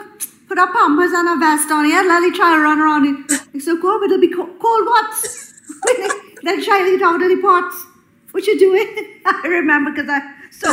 put 0.49 0.57
a 0.57 0.67
pampers 0.73 1.11
and 1.13 1.29
a 1.29 1.37
vest 1.37 1.71
on. 1.71 1.87
Yeah, 1.89 2.01
let 2.01 2.33
try 2.35 2.55
to 2.55 2.61
run 2.61 2.79
around. 2.79 3.05
It's 3.53 3.65
so 3.65 3.79
cold, 3.79 4.01
but 4.01 4.11
it'll 4.11 4.19
be 4.19 4.33
cold. 4.33 4.59
Cold 4.59 4.85
what? 4.85 5.09
then 6.43 6.63
child 6.63 6.87
eat 6.87 7.01
out 7.01 7.21
of 7.21 7.29
the 7.29 7.39
pots. 7.41 7.85
What 8.31 8.47
you 8.47 8.57
doing? 8.57 9.21
I 9.25 9.47
remember 9.47 9.91
because 9.91 10.09
I 10.09 10.41
so 10.51 10.69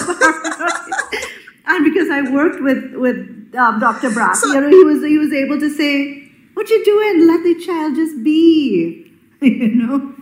and 1.69 1.85
because 1.85 2.09
I 2.11 2.23
worked 2.31 2.61
with 2.63 2.95
with 2.95 3.17
um, 3.57 3.79
Dr. 3.81 4.11
Bratt, 4.11 4.37
so, 4.37 4.53
you 4.53 4.61
know, 4.61 4.69
he 4.69 4.85
was 4.85 5.05
he 5.05 5.19
was 5.19 5.33
able 5.33 5.61
to 5.61 5.71
say, 5.71 6.31
"What 6.55 6.69
you 6.69 6.85
doing? 6.85 7.27
Let 7.27 7.45
the 7.45 7.55
child 7.65 7.95
just 7.95 8.23
be," 8.25 9.13
you 9.41 9.69
know. 9.75 10.15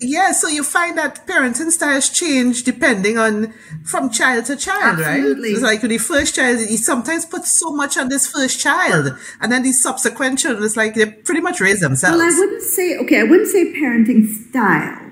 yeah, 0.00 0.32
so 0.32 0.48
you 0.48 0.62
find 0.62 0.98
that 0.98 1.26
parenting 1.26 1.70
styles 1.70 2.10
change 2.10 2.62
depending 2.64 3.16
on 3.18 3.54
from 3.84 4.10
child 4.10 4.44
to 4.46 4.56
child, 4.56 5.00
Absolutely. 5.00 5.48
right? 5.48 5.52
It's 5.54 5.62
like 5.62 5.80
the 5.80 5.98
first 5.98 6.34
child, 6.34 6.58
he 6.58 6.76
sometimes 6.76 7.24
puts 7.24 7.58
so 7.58 7.70
much 7.70 7.96
on 7.96 8.08
this 8.08 8.26
first 8.26 8.60
child, 8.60 9.16
and 9.40 9.50
then 9.50 9.62
the 9.62 9.72
subsequent 9.72 10.38
children, 10.38 10.64
it's 10.64 10.76
like 10.76 10.94
they 10.94 11.06
pretty 11.06 11.40
much 11.40 11.60
raise 11.60 11.80
themselves. 11.80 12.18
Well, 12.18 12.26
I 12.26 12.38
wouldn't 12.38 12.62
say, 12.62 12.98
okay, 12.98 13.20
I 13.20 13.24
wouldn't 13.24 13.48
say 13.48 13.72
parenting 13.72 14.26
style. 14.28 15.02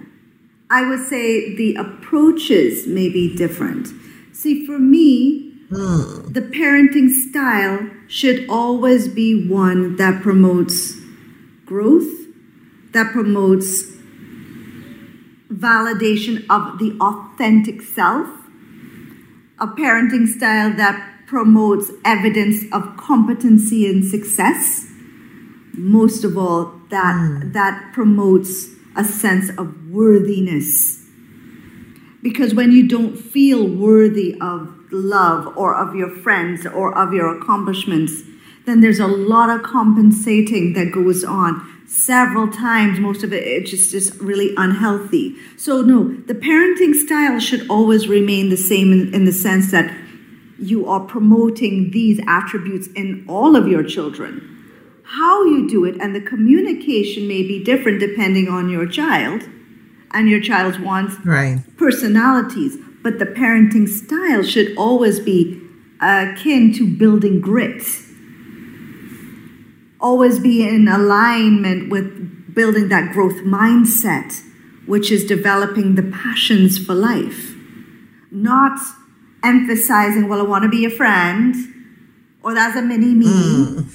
I 0.71 0.89
would 0.89 1.07
say 1.07 1.55
the 1.55 1.77
approaches 1.77 2.87
may 2.87 3.09
be 3.09 3.35
different. 3.37 3.89
See, 4.45 4.67
for 4.67 4.79
me, 4.79 5.53
hmm. 5.71 6.31
the 6.31 6.43
parenting 6.43 7.09
style 7.09 7.89
should 8.09 8.47
always 8.47 9.09
be 9.09 9.49
one 9.49 9.97
that 9.97 10.21
promotes 10.21 11.01
growth, 11.65 12.13
that 12.93 13.11
promotes 13.11 13.85
validation 15.49 16.45
of 16.51 16.79
the 16.79 16.95
authentic 17.01 17.81
self, 17.81 18.29
a 19.59 19.67
parenting 19.67 20.29
style 20.29 20.77
that 20.77 21.25
promotes 21.27 21.91
evidence 22.05 22.65
of 22.71 22.99
competency 22.99 23.89
and 23.89 24.05
success. 24.05 24.87
Most 25.73 26.23
of 26.23 26.37
all, 26.37 26.83
that 26.91 27.15
hmm. 27.15 27.53
that 27.53 27.95
promotes 27.95 28.69
a 28.95 29.05
sense 29.05 29.49
of 29.57 29.89
worthiness. 29.89 30.94
Because 32.25 32.55
when 32.55 32.73
you 32.73 32.89
don't 32.89 33.19
feel 33.19 33.69
worthy 33.69 34.35
of 34.41 34.75
love 34.91 35.55
or 35.59 35.75
of 35.77 35.95
your 35.95 36.09
friends 36.09 36.65
or 36.65 36.97
of 36.97 37.13
your 37.13 37.39
accomplishments, 37.39 38.23
then 38.65 38.81
there's 38.81 38.99
a 38.99 39.07
lot 39.07 39.51
of 39.51 39.63
compensating 39.63 40.73
that 40.73 40.91
goes 40.91 41.23
on 41.23 41.85
several 41.87 42.49
times. 42.49 42.99
Most 42.99 43.25
of 43.25 43.35
it 43.35 43.47
it's 43.47 43.71
just, 43.71 43.91
just 43.91 44.19
really 44.21 44.55
unhealthy. 44.57 45.37
So, 45.59 45.83
no, 45.83 46.15
the 46.15 46.35
parenting 46.35 46.95
style 46.95 47.39
should 47.41 47.69
always 47.69 48.09
remain 48.09 48.49
the 48.49 48.57
same 48.57 48.91
in, 48.91 49.13
in 49.13 49.27
the 49.27 49.33
sense 49.33 49.71
that 49.73 49.95
you 50.59 50.89
are 50.89 51.01
promoting 51.01 51.91
these 51.91 52.23
attributes 52.27 52.87
in 52.97 53.27
all 53.29 53.55
of 53.55 53.69
your 53.69 53.83
children. 53.83 54.51
How 55.03 55.45
you 55.45 55.69
do 55.69 55.85
it 55.85 56.01
and 56.01 56.17
the 56.17 56.23
communication 56.23 57.29
may 57.29 57.43
be 57.43 57.63
different 57.63 58.01
depending 58.01 58.49
on 58.49 58.71
your 58.71 58.87
child 58.87 59.43
and 60.15 60.29
your 60.29 60.41
child's 60.41 60.79
wants 60.79 61.17
right. 61.25 61.59
personalities, 61.77 62.79
but 63.03 63.19
the 63.19 63.27
parenting 63.27 63.89
style 63.89 64.43
should 64.43 64.75
always 64.79 65.21
be 65.21 65.61
uh, 66.01 66.33
akin 66.33 66.73
to 66.75 66.87
building 66.97 67.41
grit. 67.41 67.83
Always 70.01 70.39
be 70.39 70.67
in 70.67 70.87
alignment 70.89 71.91
with 71.91 72.55
building 72.55 72.89
that 72.89 73.13
growth 73.13 73.39
mindset, 73.45 74.41
which 74.87 75.11
is 75.11 75.25
developing 75.25 75.97
the 75.97 76.03
passions 76.03 76.79
for 76.79 76.95
life. 76.95 77.55
Not 78.31 78.79
emphasizing, 79.43 80.29
well, 80.29 80.41
I 80.41 80.45
want 80.45 80.63
to 80.63 80.69
be 80.69 80.85
a 80.85 80.91
friend, 80.91 81.55
or 82.43 82.55
that's 82.55 82.77
a 82.77 82.83
mini 82.83 83.15
me. 83.15 83.27
Mm. 83.27 83.95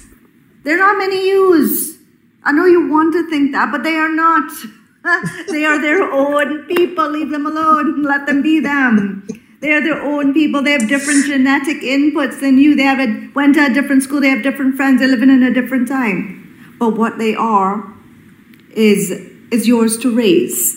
They're 0.64 0.76
not 0.76 0.98
mini 0.98 1.28
yous. 1.28 1.98
I 2.42 2.52
know 2.52 2.66
you 2.66 2.88
want 2.88 3.12
to 3.14 3.28
think 3.30 3.52
that, 3.52 3.70
but 3.70 3.82
they 3.82 3.94
are 3.94 4.12
not. 4.12 4.50
they 5.48 5.64
are 5.64 5.80
their 5.80 6.02
own 6.12 6.64
people. 6.66 7.08
Leave 7.10 7.30
them 7.30 7.46
alone. 7.46 8.02
Let 8.02 8.26
them 8.26 8.42
be 8.42 8.60
them. 8.60 9.26
They 9.60 9.72
are 9.72 9.80
their 9.82 10.02
own 10.02 10.32
people. 10.34 10.62
They 10.62 10.72
have 10.72 10.88
different 10.88 11.26
genetic 11.26 11.78
inputs 11.82 12.40
than 12.40 12.58
you. 12.58 12.74
They 12.74 12.82
have 12.82 13.00
a, 13.00 13.30
went 13.34 13.54
to 13.54 13.66
a 13.66 13.72
different 13.72 14.02
school. 14.02 14.20
They 14.20 14.28
have 14.28 14.42
different 14.42 14.76
friends. 14.76 15.00
They're 15.00 15.08
living 15.08 15.30
in 15.30 15.42
a 15.42 15.52
different 15.52 15.88
time. 15.88 16.76
But 16.78 16.96
what 16.96 17.18
they 17.18 17.34
are 17.34 17.92
is 18.74 19.10
is 19.50 19.66
yours 19.66 19.98
to 19.98 20.14
raise. 20.14 20.76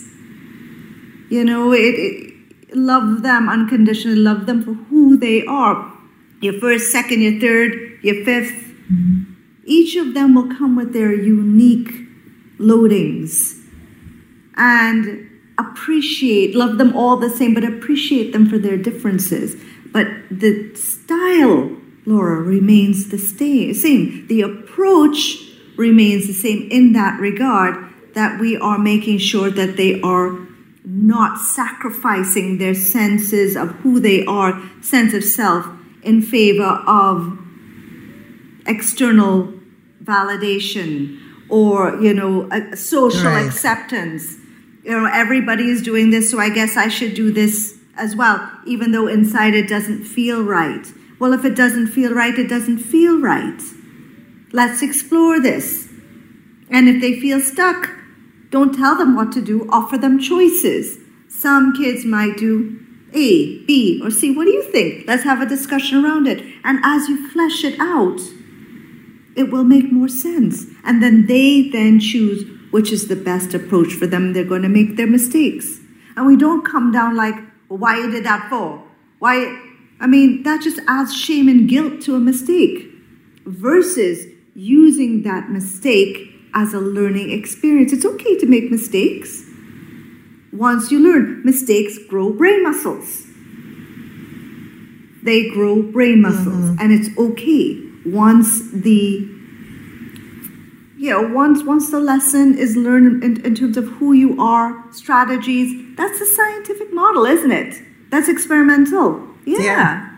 You 1.29 1.43
know, 1.43 1.71
it, 1.71 1.95
it 1.95 2.75
love 2.75 3.23
them 3.23 3.49
unconditionally. 3.49 4.17
Love 4.17 4.45
them 4.45 4.63
for 4.63 4.73
who 4.73 5.17
they 5.17 5.45
are. 5.45 5.91
Your 6.41 6.59
first, 6.59 6.91
second, 6.91 7.21
your 7.21 7.39
third, 7.39 7.99
your 8.01 8.25
fifth. 8.25 8.53
Mm-hmm. 8.91 9.33
Each 9.65 9.95
of 9.95 10.13
them 10.13 10.35
will 10.35 10.53
come 10.55 10.75
with 10.75 10.91
their 10.91 11.13
unique 11.13 11.91
loadings 12.59 13.52
and 14.57 15.29
appreciate, 15.57 16.55
love 16.55 16.77
them 16.77 16.95
all 16.95 17.17
the 17.17 17.29
same, 17.29 17.53
but 17.53 17.63
appreciate 17.63 18.31
them 18.31 18.49
for 18.49 18.57
their 18.57 18.77
differences. 18.77 19.55
But 19.91 20.07
the 20.31 20.73
style, 20.75 21.77
Laura, 22.05 22.41
remains 22.41 23.09
the 23.09 23.17
same. 23.17 24.27
The 24.27 24.41
approach 24.41 25.37
remains 25.77 26.27
the 26.27 26.33
same 26.33 26.67
in 26.71 26.93
that 26.93 27.19
regard 27.19 27.75
that 28.13 28.39
we 28.39 28.57
are 28.57 28.77
making 28.77 29.17
sure 29.19 29.49
that 29.49 29.77
they 29.77 30.01
are 30.01 30.37
not 30.85 31.39
sacrificing 31.39 32.57
their 32.57 32.75
senses 32.75 33.55
of 33.55 33.69
who 33.77 33.99
they 33.99 34.25
are, 34.25 34.61
sense 34.81 35.13
of 35.13 35.23
self, 35.23 35.67
in 36.03 36.21
favor 36.21 36.83
of 36.85 37.39
external 38.65 39.53
validation 40.03 41.19
or 41.49 41.95
you 42.01 42.13
know 42.13 42.47
a 42.51 42.75
social 42.75 43.31
Right. 43.31 43.45
acceptance 43.45 44.37
you 44.83 44.91
know 44.91 45.09
everybody 45.11 45.69
is 45.69 45.81
doing 45.81 46.09
this 46.09 46.29
so 46.29 46.39
i 46.39 46.49
guess 46.49 46.75
i 46.77 46.87
should 46.87 47.13
do 47.13 47.31
this 47.31 47.77
as 47.95 48.15
well 48.15 48.49
even 48.65 48.91
though 48.91 49.07
inside 49.07 49.53
it 49.53 49.67
doesn't 49.67 50.03
feel 50.03 50.43
right. 50.43 50.87
Well 51.19 51.33
if 51.33 51.45
it 51.45 51.55
doesn't 51.55 51.87
feel 51.87 52.13
right 52.13 52.37
it 52.37 52.47
doesn't 52.47 52.79
feel 52.79 53.19
right. 53.19 53.61
Let's 54.51 54.81
explore 54.81 55.39
this. 55.39 55.89
And 56.69 56.87
if 56.89 57.01
they 57.01 57.19
feel 57.19 57.39
stuck 57.39 57.89
don't 58.49 58.75
tell 58.75 58.95
them 58.97 59.15
what 59.15 59.31
to 59.31 59.41
do. 59.41 59.67
Offer 59.71 59.97
them 59.97 60.19
choices. 60.19 60.97
Some 61.27 61.73
kids 61.75 62.05
might 62.05 62.37
do 62.37 62.79
a 63.13 63.63
b 63.65 63.99
or 64.03 64.11
c. 64.11 64.35
What 64.35 64.45
do 64.45 64.51
you 64.51 64.63
think? 64.63 65.07
Let's 65.07 65.23
have 65.23 65.41
a 65.41 65.45
discussion 65.45 66.03
around 66.03 66.27
it. 66.27 66.43
And 66.63 66.79
as 66.83 67.09
you 67.09 67.29
flesh 67.29 67.63
it 67.63 67.79
out 67.79 68.19
it 69.35 69.51
will 69.51 69.63
make 69.63 69.91
more 69.91 70.07
sense. 70.07 70.67
And 70.83 71.01
then 71.01 71.25
they 71.25 71.69
then 71.69 71.99
choose 71.99 72.43
which 72.73 72.91
is 72.91 73.07
the 73.07 73.15
best 73.15 73.53
approach 73.53 73.93
for 73.93 74.07
them. 74.07 74.33
They're 74.33 74.43
going 74.43 74.63
to 74.63 74.67
make 74.67 74.97
their 74.97 75.05
mistakes. 75.05 75.79
And 76.17 76.25
we 76.25 76.35
don't 76.35 76.65
come 76.65 76.91
down 76.91 77.15
like, 77.15 77.35
well, 77.69 77.77
why 77.77 77.97
you 77.97 78.09
did 78.09 78.25
that 78.25 78.49
for? 78.49 78.83
Why? 79.19 79.35
I 79.99 80.07
mean, 80.07 80.41
that 80.41 80.63
just 80.63 80.79
adds 80.87 81.15
shame 81.15 81.47
and 81.47 81.69
guilt 81.69 82.01
to 82.01 82.15
a 82.15 82.19
mistake 82.19 82.87
versus 83.45 84.25
using 84.55 85.21
that 85.21 85.51
mistake 85.51 86.31
as 86.55 86.73
a 86.73 86.79
learning 86.79 87.31
experience. 87.31 87.93
It's 87.93 88.05
okay 88.05 88.39
to 88.39 88.47
make 88.47 88.71
mistakes. 88.71 89.43
Once 90.51 90.91
you 90.91 90.99
learn, 90.99 91.43
mistakes 91.45 91.99
grow 92.09 92.33
brain 92.33 92.63
muscles. 92.63 93.27
They 95.21 95.47
grow 95.47 95.83
brain 95.83 96.23
muscles, 96.23 96.71
mm-hmm. 96.71 96.81
and 96.81 96.91
it's 96.91 97.15
okay 97.19 97.79
once 98.03 98.71
the 98.71 99.32
you 101.03 101.09
know 101.09 101.23
once 101.33 101.63
once 101.63 101.91
the 101.91 101.99
lesson 101.99 102.57
is 102.57 102.77
learned 102.77 103.23
in, 103.23 103.45
in 103.45 103.53
terms 103.53 103.75
of 103.75 103.85
who 103.95 104.13
you 104.13 104.41
are 104.41 104.69
strategies 104.91 105.69
that's 105.97 106.21
a 106.21 106.25
scientific 106.25 106.93
model 106.93 107.25
isn't 107.25 107.51
it? 107.51 107.81
That's 108.09 108.29
experimental. 108.29 109.27
Yeah, 109.45 109.61
Yeah. 109.61 110.09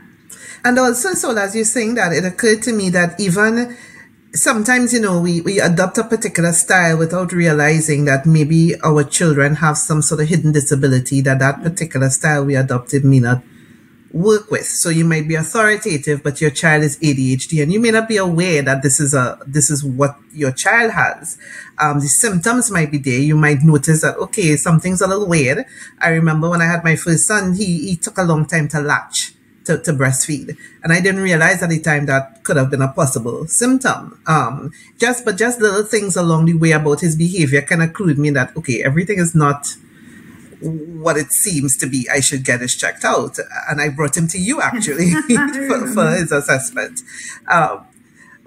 And 0.65 0.77
also, 0.77 1.13
so 1.13 1.37
as 1.37 1.55
you're 1.55 1.63
saying 1.63 1.95
that, 1.95 2.11
it 2.11 2.25
occurred 2.25 2.61
to 2.63 2.73
me 2.73 2.89
that 2.89 3.19
even 3.19 3.77
sometimes, 4.33 4.93
you 4.93 4.99
know, 4.99 5.21
we, 5.21 5.39
we 5.41 5.61
adopt 5.61 5.97
a 5.99 6.03
particular 6.03 6.51
style 6.51 6.97
without 6.97 7.31
realizing 7.31 8.05
that 8.05 8.25
maybe 8.25 8.73
our 8.81 9.03
children 9.03 9.55
have 9.55 9.77
some 9.77 10.01
sort 10.01 10.21
of 10.21 10.27
hidden 10.27 10.51
disability 10.51 11.21
that 11.21 11.39
that 11.39 11.61
particular 11.63 12.09
style 12.09 12.43
we 12.43 12.55
adopted 12.55 13.05
may 13.05 13.19
not 13.19 13.43
work 14.15 14.49
with. 14.49 14.65
So 14.65 14.89
you 14.89 15.03
might 15.03 15.27
be 15.27 15.35
authoritative, 15.35 16.23
but 16.23 16.39
your 16.39 16.49
child 16.49 16.83
is 16.83 16.97
ADHD 16.99 17.61
and 17.61 17.71
you 17.71 17.81
may 17.81 17.91
not 17.91 18.07
be 18.07 18.15
aware 18.15 18.61
that 18.61 18.81
this 18.81 19.01
is 19.01 19.13
a, 19.13 19.37
this 19.45 19.69
is 19.69 19.83
what 19.83 20.15
your 20.31 20.53
child 20.53 20.93
has. 20.93 21.37
Um, 21.77 21.99
the 21.99 22.07
symptoms 22.07 22.71
might 22.71 22.91
be 22.91 22.97
there. 22.97 23.19
You 23.19 23.35
might 23.35 23.61
notice 23.63 24.01
that, 24.01 24.15
okay, 24.15 24.55
something's 24.55 25.01
a 25.01 25.07
little 25.07 25.27
weird. 25.27 25.65
I 25.99 26.09
remember 26.09 26.49
when 26.49 26.61
I 26.61 26.65
had 26.65 26.83
my 26.83 26.95
first 26.95 27.27
son, 27.27 27.55
he, 27.55 27.89
he 27.89 27.95
took 27.97 28.17
a 28.17 28.23
long 28.23 28.45
time 28.45 28.69
to 28.69 28.79
latch. 28.79 29.33
To, 29.65 29.79
to 29.79 29.93
breastfeed 29.93 30.55
and 30.83 30.93
i 30.93 31.01
didn't 31.01 31.21
realize 31.21 31.63
at 31.63 31.71
the 31.71 31.79
time 31.79 32.05
that 32.05 32.43
could 32.43 32.55
have 32.55 32.69
been 32.69 32.83
a 32.83 32.93
possible 32.93 33.47
symptom 33.47 34.21
um 34.27 34.71
just 34.99 35.25
but 35.25 35.37
just 35.37 35.59
little 35.59 35.81
things 35.81 36.15
along 36.15 36.45
the 36.45 36.53
way 36.53 36.69
about 36.69 37.01
his 37.01 37.15
behavior 37.15 37.63
kind 37.63 37.81
of 37.81 37.89
clued 37.89 38.19
me 38.19 38.29
that 38.29 38.55
okay 38.55 38.83
everything 38.83 39.17
is 39.17 39.33
not 39.33 39.75
what 40.65 41.17
it 41.17 41.31
seems 41.31 41.77
to 41.77 41.87
be, 41.87 42.07
I 42.11 42.19
should 42.19 42.43
get 42.43 42.61
is 42.61 42.75
checked 42.75 43.05
out. 43.05 43.37
And 43.69 43.81
I 43.81 43.89
brought 43.89 44.17
him 44.17 44.27
to 44.29 44.37
you 44.37 44.61
actually 44.61 45.11
for, 45.67 45.87
for 45.93 46.11
his 46.11 46.31
assessment. 46.31 47.01
Um, 47.47 47.85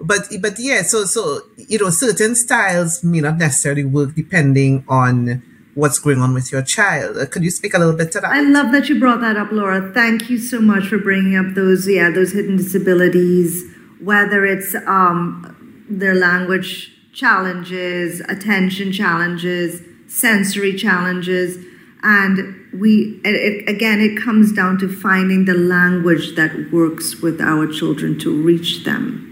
but 0.01 0.29
but 0.41 0.57
yeah, 0.59 0.81
so 0.83 1.05
so 1.05 1.41
you 1.57 1.77
know, 1.79 1.89
certain 1.89 2.35
styles 2.35 3.03
may 3.03 3.19
not 3.19 3.37
necessarily 3.37 3.83
work 3.83 4.15
depending 4.15 4.85
on 4.87 5.43
what's 5.75 5.99
going 5.99 6.19
on 6.19 6.33
with 6.33 6.51
your 6.51 6.61
child. 6.61 7.17
Uh, 7.17 7.25
Could 7.25 7.43
you 7.43 7.51
speak 7.51 7.73
a 7.73 7.79
little 7.79 7.95
bit 7.95 8.11
to 8.13 8.19
that? 8.19 8.31
I 8.31 8.41
love 8.41 8.71
that 8.71 8.89
you 8.89 8.99
brought 8.99 9.21
that 9.21 9.37
up, 9.37 9.51
Laura. 9.51 9.91
Thank 9.93 10.29
you 10.29 10.37
so 10.37 10.59
much 10.59 10.87
for 10.87 10.97
bringing 10.97 11.35
up 11.35 11.55
those, 11.55 11.87
yeah, 11.87 12.09
those 12.09 12.33
hidden 12.33 12.57
disabilities, 12.57 13.63
whether 14.01 14.45
it's 14.45 14.75
um, 14.87 15.85
their 15.89 16.15
language 16.15 16.93
challenges, 17.13 18.21
attention 18.21 18.91
challenges, 18.91 19.81
sensory 20.07 20.75
challenges, 20.75 21.57
and 22.01 22.67
we 22.73 23.19
it, 23.25 23.67
again 23.67 23.99
it 23.99 24.17
comes 24.17 24.51
down 24.51 24.77
to 24.77 24.87
finding 24.87 25.45
the 25.45 25.53
language 25.53 26.35
that 26.35 26.71
works 26.71 27.21
with 27.21 27.41
our 27.41 27.67
children 27.67 28.17
to 28.19 28.41
reach 28.41 28.83
them 28.83 29.25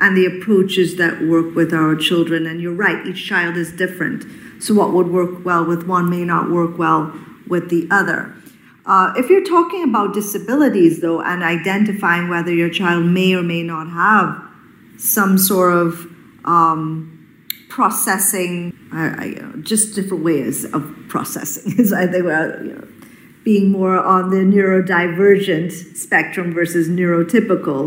and 0.00 0.16
the 0.16 0.26
approaches 0.26 0.96
that 0.96 1.22
work 1.22 1.54
with 1.54 1.72
our 1.72 1.94
children. 1.94 2.46
And 2.46 2.60
you're 2.60 2.74
right 2.74 3.06
each 3.06 3.26
child 3.26 3.56
is 3.56 3.70
different. 3.70 4.24
So 4.62 4.74
what 4.74 4.92
would 4.92 5.08
work 5.08 5.44
well 5.44 5.64
with 5.64 5.86
one 5.86 6.10
may 6.10 6.24
not 6.24 6.50
work 6.50 6.78
well 6.78 7.14
with 7.46 7.70
the 7.70 7.86
other. 7.90 8.34
Uh, 8.86 9.12
if 9.16 9.28
you're 9.28 9.44
talking 9.44 9.84
about 9.84 10.14
disabilities 10.14 11.00
though 11.00 11.20
and 11.20 11.42
identifying 11.42 12.28
whether 12.28 12.52
your 12.52 12.70
child 12.70 13.04
may 13.04 13.34
or 13.34 13.42
may 13.42 13.62
not 13.62 13.88
have 13.90 14.42
some 14.98 15.38
sort 15.38 15.74
of 15.74 16.06
um, 16.44 17.09
processing, 17.80 18.76
know, 19.40 19.62
just 19.62 19.94
different 19.94 20.22
ways 20.22 20.66
of 20.74 20.82
processing. 21.08 21.72
I 21.94 22.06
think 22.06 22.26
uh, 22.26 22.62
you 22.62 22.74
know, 22.74 22.88
being 23.42 23.72
more 23.72 23.98
on 23.98 24.28
the 24.28 24.36
neurodivergent 24.36 25.96
spectrum 25.96 26.52
versus 26.52 26.90
neurotypical. 26.90 27.80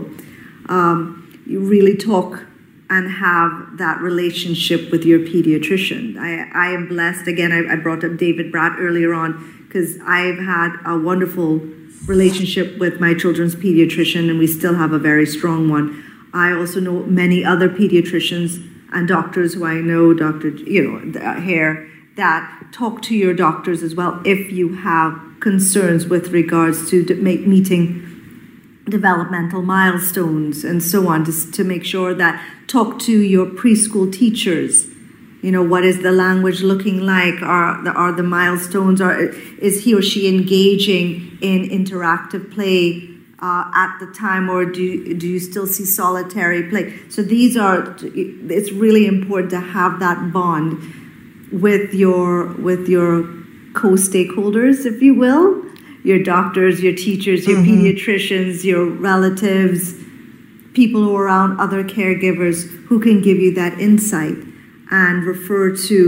Um, 0.67 1.43
you 1.45 1.59
really 1.59 1.95
talk 1.95 2.43
and 2.89 3.11
have 3.11 3.77
that 3.77 4.01
relationship 4.01 4.91
with 4.91 5.05
your 5.05 5.19
pediatrician. 5.19 6.17
I, 6.17 6.49
I 6.55 6.71
am 6.71 6.87
blessed. 6.87 7.27
Again, 7.27 7.51
I, 7.51 7.73
I 7.73 7.75
brought 7.75 8.03
up 8.03 8.17
David 8.17 8.51
Bratt 8.51 8.79
earlier 8.79 9.13
on 9.13 9.31
because 9.67 9.99
I've 10.07 10.39
had 10.39 10.71
a 10.87 10.97
wonderful 10.97 11.59
relationship 12.07 12.79
with 12.79 12.99
my 12.99 13.13
children's 13.13 13.55
pediatrician, 13.55 14.27
and 14.31 14.39
we 14.39 14.47
still 14.47 14.73
have 14.73 14.91
a 14.91 14.99
very 14.99 15.27
strong 15.27 15.69
one. 15.69 16.03
I 16.33 16.51
also 16.51 16.79
know 16.79 17.03
many 17.03 17.45
other 17.45 17.69
pediatricians 17.69 18.72
and 18.93 19.07
doctors 19.07 19.53
who 19.53 19.65
I 19.65 19.75
know, 19.75 20.13
Dr. 20.13 20.49
You 20.49 20.99
know, 21.13 21.39
here, 21.41 21.87
uh, 21.89 21.93
that 22.15 22.67
talk 22.71 23.01
to 23.03 23.15
your 23.15 23.33
doctors 23.33 23.81
as 23.81 23.95
well 23.95 24.21
if 24.23 24.51
you 24.51 24.75
have 24.75 25.19
concerns 25.39 26.05
with 26.05 26.29
regards 26.29 26.89
to 26.89 27.03
make, 27.15 27.45
meeting 27.47 28.09
developmental 28.87 29.61
milestones 29.61 30.63
and 30.63 30.83
so 30.83 31.07
on 31.07 31.25
to, 31.25 31.51
to 31.51 31.63
make 31.63 31.83
sure 31.83 32.13
that 32.13 32.43
talk 32.67 32.99
to 32.99 33.21
your 33.21 33.45
preschool 33.45 34.11
teachers 34.11 34.87
you 35.41 35.51
know 35.51 35.63
what 35.63 35.83
is 35.83 36.01
the 36.01 36.11
language 36.11 36.61
looking 36.61 37.01
like 37.01 37.41
are 37.41 37.81
the, 37.83 37.91
are 37.91 38.11
the 38.11 38.23
milestones 38.23 38.99
are 38.99 39.29
is 39.59 39.83
he 39.85 39.95
or 39.95 40.01
she 40.01 40.27
engaging 40.27 41.37
in 41.41 41.67
interactive 41.69 42.51
play 42.53 43.09
uh, 43.43 43.69
at 43.75 43.99
the 43.99 44.07
time, 44.07 44.49
or 44.49 44.63
do 44.63 45.13
do 45.15 45.27
you 45.27 45.39
still 45.39 45.67
see 45.67 45.83
solitary 45.83 46.63
play? 46.69 46.93
So 47.09 47.21
these 47.21 47.57
are. 47.57 47.93
It's 48.01 48.71
really 48.71 49.05
important 49.05 49.51
to 49.51 49.59
have 49.59 49.99
that 49.99 50.31
bond 50.31 50.81
with 51.51 51.93
your 51.93 52.53
with 52.53 52.87
your 52.87 53.23
co-stakeholders, 53.73 54.85
if 54.85 55.01
you 55.01 55.13
will, 55.13 55.61
your 56.03 56.23
doctors, 56.23 56.81
your 56.81 56.95
teachers, 56.95 57.45
your 57.45 57.57
mm-hmm. 57.57 57.81
pediatricians, 57.81 58.63
your 58.63 58.85
relatives, 58.85 59.93
people 60.73 61.03
who 61.03 61.13
are 61.13 61.23
around 61.25 61.59
other 61.59 61.83
caregivers 61.83 62.69
who 62.87 62.97
can 62.99 63.21
give 63.21 63.39
you 63.39 63.53
that 63.55 63.77
insight 63.77 64.37
and 64.89 65.25
refer 65.25 65.75
to 65.75 65.99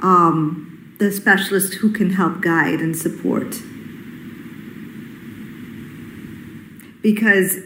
um, 0.00 0.96
the 0.98 1.10
specialist 1.10 1.74
who 1.74 1.90
can 1.92 2.10
help 2.10 2.42
guide 2.42 2.80
and 2.80 2.94
support. 2.94 3.54
Because 7.02 7.58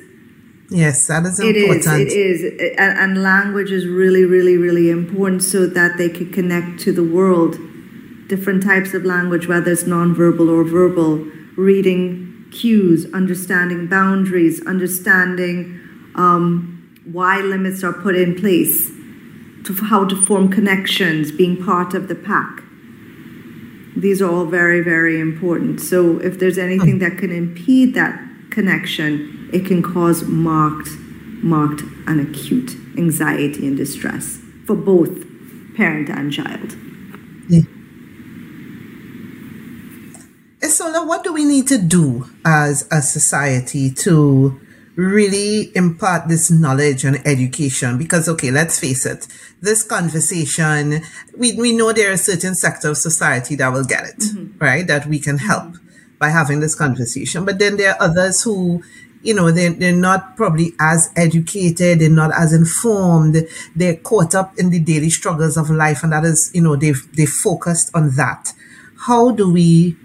yes 0.68 1.06
that 1.06 1.24
is 1.24 1.38
important 1.38 1.86
it 1.86 2.08
is 2.08 2.42
it 2.42 2.54
is 2.54 2.76
and, 2.78 2.98
and 2.98 3.22
language 3.22 3.70
is 3.70 3.86
really 3.86 4.24
really 4.24 4.56
really 4.56 4.90
important 4.90 5.42
so 5.42 5.66
that 5.66 5.96
they 5.96 6.08
can 6.08 6.32
connect 6.32 6.80
to 6.80 6.92
the 6.92 7.04
world. 7.04 7.58
Different 8.26 8.64
types 8.64 8.92
of 8.92 9.04
language 9.04 9.46
whether 9.46 9.70
it's 9.70 9.84
nonverbal 9.84 10.48
or 10.48 10.64
verbal 10.64 11.18
reading 11.56 12.44
cues 12.50 13.06
understanding 13.12 13.86
boundaries 13.86 14.64
understanding 14.66 15.80
um, 16.16 16.72
why 17.04 17.40
limits 17.40 17.84
are 17.84 17.92
put 17.92 18.16
in 18.16 18.34
place 18.34 18.90
to 19.64 19.74
how 19.74 20.04
to 20.04 20.16
form 20.26 20.48
connections 20.50 21.30
being 21.30 21.62
part 21.62 21.94
of 21.94 22.08
the 22.08 22.14
pack. 22.14 22.62
These 23.96 24.20
are 24.20 24.30
all 24.30 24.46
very 24.46 24.80
very 24.80 25.20
important. 25.20 25.80
So 25.80 26.18
if 26.18 26.40
there's 26.40 26.58
anything 26.58 26.98
that 26.98 27.18
can 27.18 27.30
impede 27.30 27.94
that 27.94 28.25
connection, 28.56 29.50
it 29.52 29.66
can 29.66 29.82
cause 29.82 30.24
marked, 30.24 30.88
marked 31.44 31.82
and 32.06 32.26
acute 32.26 32.74
anxiety 32.96 33.66
and 33.66 33.76
distress 33.76 34.38
for 34.64 34.74
both 34.74 35.12
parent 35.76 36.08
and 36.08 36.32
child. 36.32 36.74
Yeah. 37.50 37.60
Isolde, 40.62 41.06
what 41.06 41.22
do 41.22 41.34
we 41.34 41.44
need 41.44 41.68
to 41.68 41.76
do 41.76 42.30
as 42.46 42.88
a 42.90 43.02
society 43.02 43.90
to 43.90 44.58
really 44.94 45.70
impart 45.76 46.26
this 46.26 46.50
knowledge 46.50 47.04
and 47.04 47.20
education 47.26 47.98
because 47.98 48.30
okay 48.30 48.50
let's 48.50 48.80
face 48.80 49.04
it 49.04 49.28
this 49.60 49.82
conversation 49.82 51.02
we, 51.36 51.52
we 51.52 51.76
know 51.76 51.92
there 51.92 52.10
are 52.10 52.16
certain 52.16 52.54
sectors 52.54 52.90
of 52.92 52.96
society 52.96 53.54
that 53.56 53.70
will 53.70 53.84
get 53.84 54.06
it 54.06 54.16
mm-hmm. 54.16 54.56
right 54.56 54.86
that 54.86 55.04
we 55.04 55.18
can 55.18 55.36
help 55.36 55.64
mm-hmm 55.64 55.85
by 56.18 56.28
having 56.30 56.60
this 56.60 56.74
conversation. 56.74 57.44
But 57.44 57.58
then 57.58 57.76
there 57.76 57.92
are 57.92 58.02
others 58.02 58.42
who, 58.42 58.82
you 59.22 59.34
know, 59.34 59.50
they, 59.50 59.68
they're 59.68 59.94
not 59.94 60.36
probably 60.36 60.72
as 60.80 61.10
educated, 61.16 62.00
they're 62.00 62.08
not 62.08 62.32
as 62.34 62.52
informed, 62.52 63.46
they're 63.74 63.96
caught 63.96 64.34
up 64.34 64.58
in 64.58 64.70
the 64.70 64.80
daily 64.80 65.10
struggles 65.10 65.56
of 65.56 65.70
life, 65.70 66.02
and 66.02 66.12
that 66.12 66.24
is, 66.24 66.50
you 66.54 66.62
know, 66.62 66.76
they've 66.76 67.06
they've 67.16 67.28
focused 67.28 67.90
on 67.94 68.14
that. 68.16 68.52
How 69.06 69.30
do 69.30 69.52
we 69.52 69.96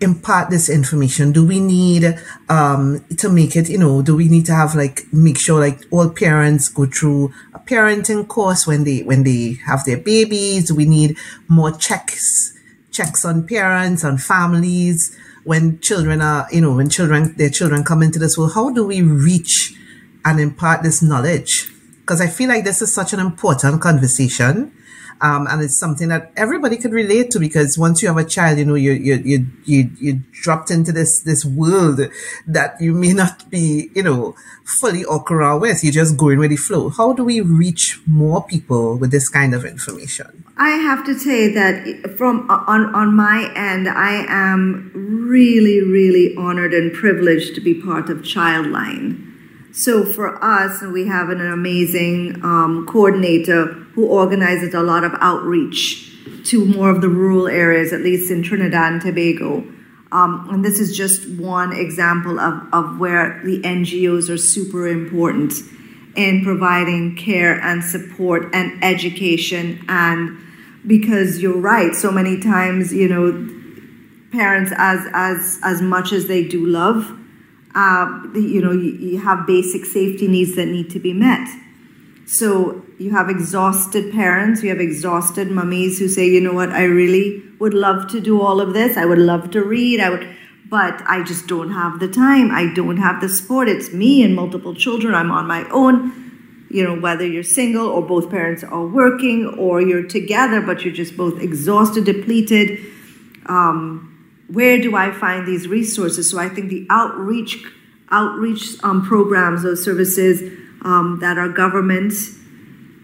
impart 0.00 0.48
this 0.50 0.68
information? 0.68 1.32
Do 1.32 1.46
we 1.46 1.60
need 1.60 2.18
um, 2.48 3.04
to 3.18 3.28
make 3.28 3.54
it, 3.54 3.68
you 3.68 3.78
know, 3.78 4.02
do 4.02 4.16
we 4.16 4.28
need 4.28 4.46
to 4.46 4.54
have 4.54 4.74
like 4.74 5.02
make 5.12 5.38
sure 5.38 5.60
like 5.60 5.84
all 5.90 6.08
parents 6.08 6.68
go 6.68 6.86
through 6.86 7.32
a 7.52 7.58
parenting 7.58 8.26
course 8.26 8.66
when 8.66 8.84
they 8.84 9.00
when 9.02 9.24
they 9.24 9.58
have 9.66 9.84
their 9.84 9.98
babies? 9.98 10.68
Do 10.68 10.74
we 10.74 10.86
need 10.86 11.16
more 11.48 11.72
checks? 11.72 12.54
Checks 13.00 13.24
on 13.24 13.46
parents, 13.46 14.04
on 14.04 14.18
families, 14.18 15.16
when 15.44 15.80
children 15.80 16.20
are, 16.20 16.46
you 16.52 16.60
know, 16.60 16.74
when 16.74 16.90
children, 16.90 17.34
their 17.36 17.48
children 17.48 17.82
come 17.82 18.02
into 18.02 18.18
this 18.18 18.36
world, 18.36 18.52
how 18.54 18.70
do 18.70 18.86
we 18.86 19.00
reach 19.00 19.74
and 20.24 20.38
impart 20.38 20.82
this 20.82 21.02
knowledge? 21.02 21.72
Because 22.00 22.20
I 22.20 22.26
feel 22.26 22.48
like 22.48 22.64
this 22.64 22.82
is 22.82 22.92
such 22.92 23.12
an 23.12 23.20
important 23.20 23.80
conversation. 23.80 24.72
Um, 25.22 25.46
and 25.50 25.62
it's 25.62 25.78
something 25.78 26.08
that 26.08 26.32
everybody 26.34 26.78
could 26.78 26.92
relate 26.92 27.30
to 27.32 27.38
because 27.38 27.76
once 27.76 28.00
you 28.00 28.08
have 28.08 28.16
a 28.16 28.24
child, 28.24 28.58
you 28.58 28.64
know, 28.64 28.74
you 28.74 28.92
you 28.92 29.16
you 29.16 29.46
you 29.66 29.90
you 30.00 30.12
dropped 30.32 30.70
into 30.70 30.92
this 30.92 31.20
this 31.20 31.44
world 31.44 32.00
that 32.46 32.80
you 32.80 32.94
may 32.94 33.12
not 33.12 33.50
be, 33.50 33.90
you 33.94 34.02
know, 34.02 34.34
fully 34.64 35.04
okra 35.04 35.58
with. 35.58 35.84
You're 35.84 35.92
just 35.92 36.16
going 36.16 36.38
with 36.38 36.52
the 36.52 36.56
flow. 36.56 36.88
How 36.88 37.12
do 37.12 37.22
we 37.22 37.42
reach 37.42 38.00
more 38.06 38.46
people 38.46 38.96
with 38.96 39.10
this 39.10 39.28
kind 39.28 39.54
of 39.54 39.66
information? 39.66 40.42
I 40.60 40.72
have 40.72 41.06
to 41.06 41.18
say 41.18 41.48
that 41.54 42.18
from 42.18 42.46
on 42.50 42.94
on 42.94 43.16
my 43.16 43.50
end, 43.56 43.88
I 43.88 44.26
am 44.28 44.92
really 44.94 45.80
really 45.80 46.36
honored 46.36 46.74
and 46.74 46.92
privileged 46.92 47.54
to 47.54 47.62
be 47.62 47.80
part 47.80 48.10
of 48.10 48.18
Childline. 48.18 49.26
So 49.72 50.04
for 50.04 50.42
us, 50.44 50.82
we 50.82 51.06
have 51.06 51.30
an 51.30 51.40
amazing 51.40 52.44
um, 52.44 52.86
coordinator 52.86 53.68
who 53.94 54.06
organizes 54.06 54.74
a 54.74 54.82
lot 54.82 55.02
of 55.02 55.12
outreach 55.22 56.12
to 56.44 56.66
more 56.66 56.90
of 56.90 57.00
the 57.00 57.08
rural 57.08 57.48
areas, 57.48 57.94
at 57.94 58.02
least 58.02 58.30
in 58.30 58.42
Trinidad 58.42 58.92
and 58.92 59.00
Tobago. 59.00 59.64
Um, 60.12 60.46
and 60.50 60.62
this 60.62 60.78
is 60.78 60.94
just 60.94 61.26
one 61.40 61.72
example 61.72 62.38
of, 62.38 62.62
of 62.74 62.98
where 62.98 63.40
the 63.44 63.62
NGOs 63.62 64.28
are 64.28 64.36
super 64.36 64.88
important 64.88 65.54
in 66.16 66.42
providing 66.44 67.16
care 67.16 67.58
and 67.60 67.82
support 67.82 68.52
and 68.52 68.84
education. 68.84 69.82
And 69.88 70.36
because 70.86 71.40
you're 71.40 71.60
right, 71.60 71.94
so 71.94 72.10
many 72.10 72.40
times, 72.40 72.92
you 72.92 73.08
know, 73.08 73.32
parents, 74.32 74.72
as 74.76 75.06
as 75.12 75.58
as 75.62 75.82
much 75.82 76.12
as 76.12 76.26
they 76.26 76.44
do 76.46 76.64
love, 76.64 77.16
uh, 77.74 78.22
you 78.34 78.60
know, 78.60 78.72
you, 78.72 78.92
you 78.92 79.18
have 79.18 79.46
basic 79.46 79.84
safety 79.84 80.26
needs 80.26 80.56
that 80.56 80.66
need 80.66 80.90
to 80.90 80.98
be 80.98 81.12
met. 81.12 81.48
So 82.26 82.84
you 82.98 83.10
have 83.10 83.28
exhausted 83.28 84.12
parents, 84.12 84.62
you 84.62 84.68
have 84.68 84.80
exhausted 84.80 85.50
mummies 85.50 85.98
who 85.98 86.08
say, 86.08 86.28
you 86.28 86.40
know 86.40 86.52
what, 86.52 86.70
I 86.70 86.84
really 86.84 87.42
would 87.58 87.74
love 87.74 88.08
to 88.12 88.20
do 88.20 88.40
all 88.40 88.60
of 88.60 88.72
this. 88.72 88.96
I 88.96 89.04
would 89.04 89.18
love 89.18 89.50
to 89.50 89.62
read. 89.64 90.00
I 90.00 90.10
would, 90.10 90.28
but 90.68 91.02
I 91.06 91.24
just 91.24 91.48
don't 91.48 91.72
have 91.72 91.98
the 91.98 92.08
time. 92.08 92.52
I 92.52 92.72
don't 92.72 92.98
have 92.98 93.20
the 93.20 93.28
support. 93.28 93.68
It's 93.68 93.92
me 93.92 94.22
and 94.22 94.36
multiple 94.36 94.74
children. 94.74 95.14
I'm 95.14 95.32
on 95.32 95.46
my 95.46 95.68
own. 95.70 96.29
You 96.70 96.84
know, 96.84 96.94
whether 96.94 97.26
you're 97.26 97.42
single 97.42 97.86
or 97.86 98.00
both 98.00 98.30
parents 98.30 98.62
are 98.62 98.86
working 98.86 99.46
or 99.58 99.82
you're 99.82 100.06
together, 100.06 100.60
but 100.60 100.84
you're 100.84 100.94
just 100.94 101.16
both 101.16 101.40
exhausted, 101.40 102.04
depleted. 102.04 102.78
Um, 103.46 104.06
where 104.48 104.80
do 104.80 104.96
I 104.96 105.12
find 105.12 105.46
these 105.46 105.66
resources? 105.68 106.30
So 106.30 106.38
I 106.38 106.48
think 106.48 106.70
the 106.70 106.86
outreach 106.90 107.58
outreach 108.10 108.82
um, 108.82 109.04
programs 109.04 109.64
or 109.64 109.76
services 109.76 110.42
um, 110.82 111.18
that 111.20 111.38
are 111.38 111.48
government 111.48 112.12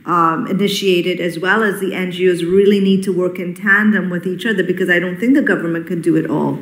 um, 0.04 0.46
initiated 0.46 1.20
as 1.20 1.38
well 1.38 1.62
as 1.62 1.80
the 1.80 1.90
NGOs 1.90 2.40
really 2.42 2.80
need 2.80 3.02
to 3.04 3.12
work 3.12 3.38
in 3.38 3.54
tandem 3.54 4.08
with 4.10 4.26
each 4.26 4.46
other 4.46 4.62
because 4.62 4.88
I 4.88 4.98
don't 4.98 5.18
think 5.18 5.34
the 5.34 5.42
government 5.42 5.86
can 5.86 6.00
do 6.00 6.16
it 6.16 6.30
all. 6.30 6.58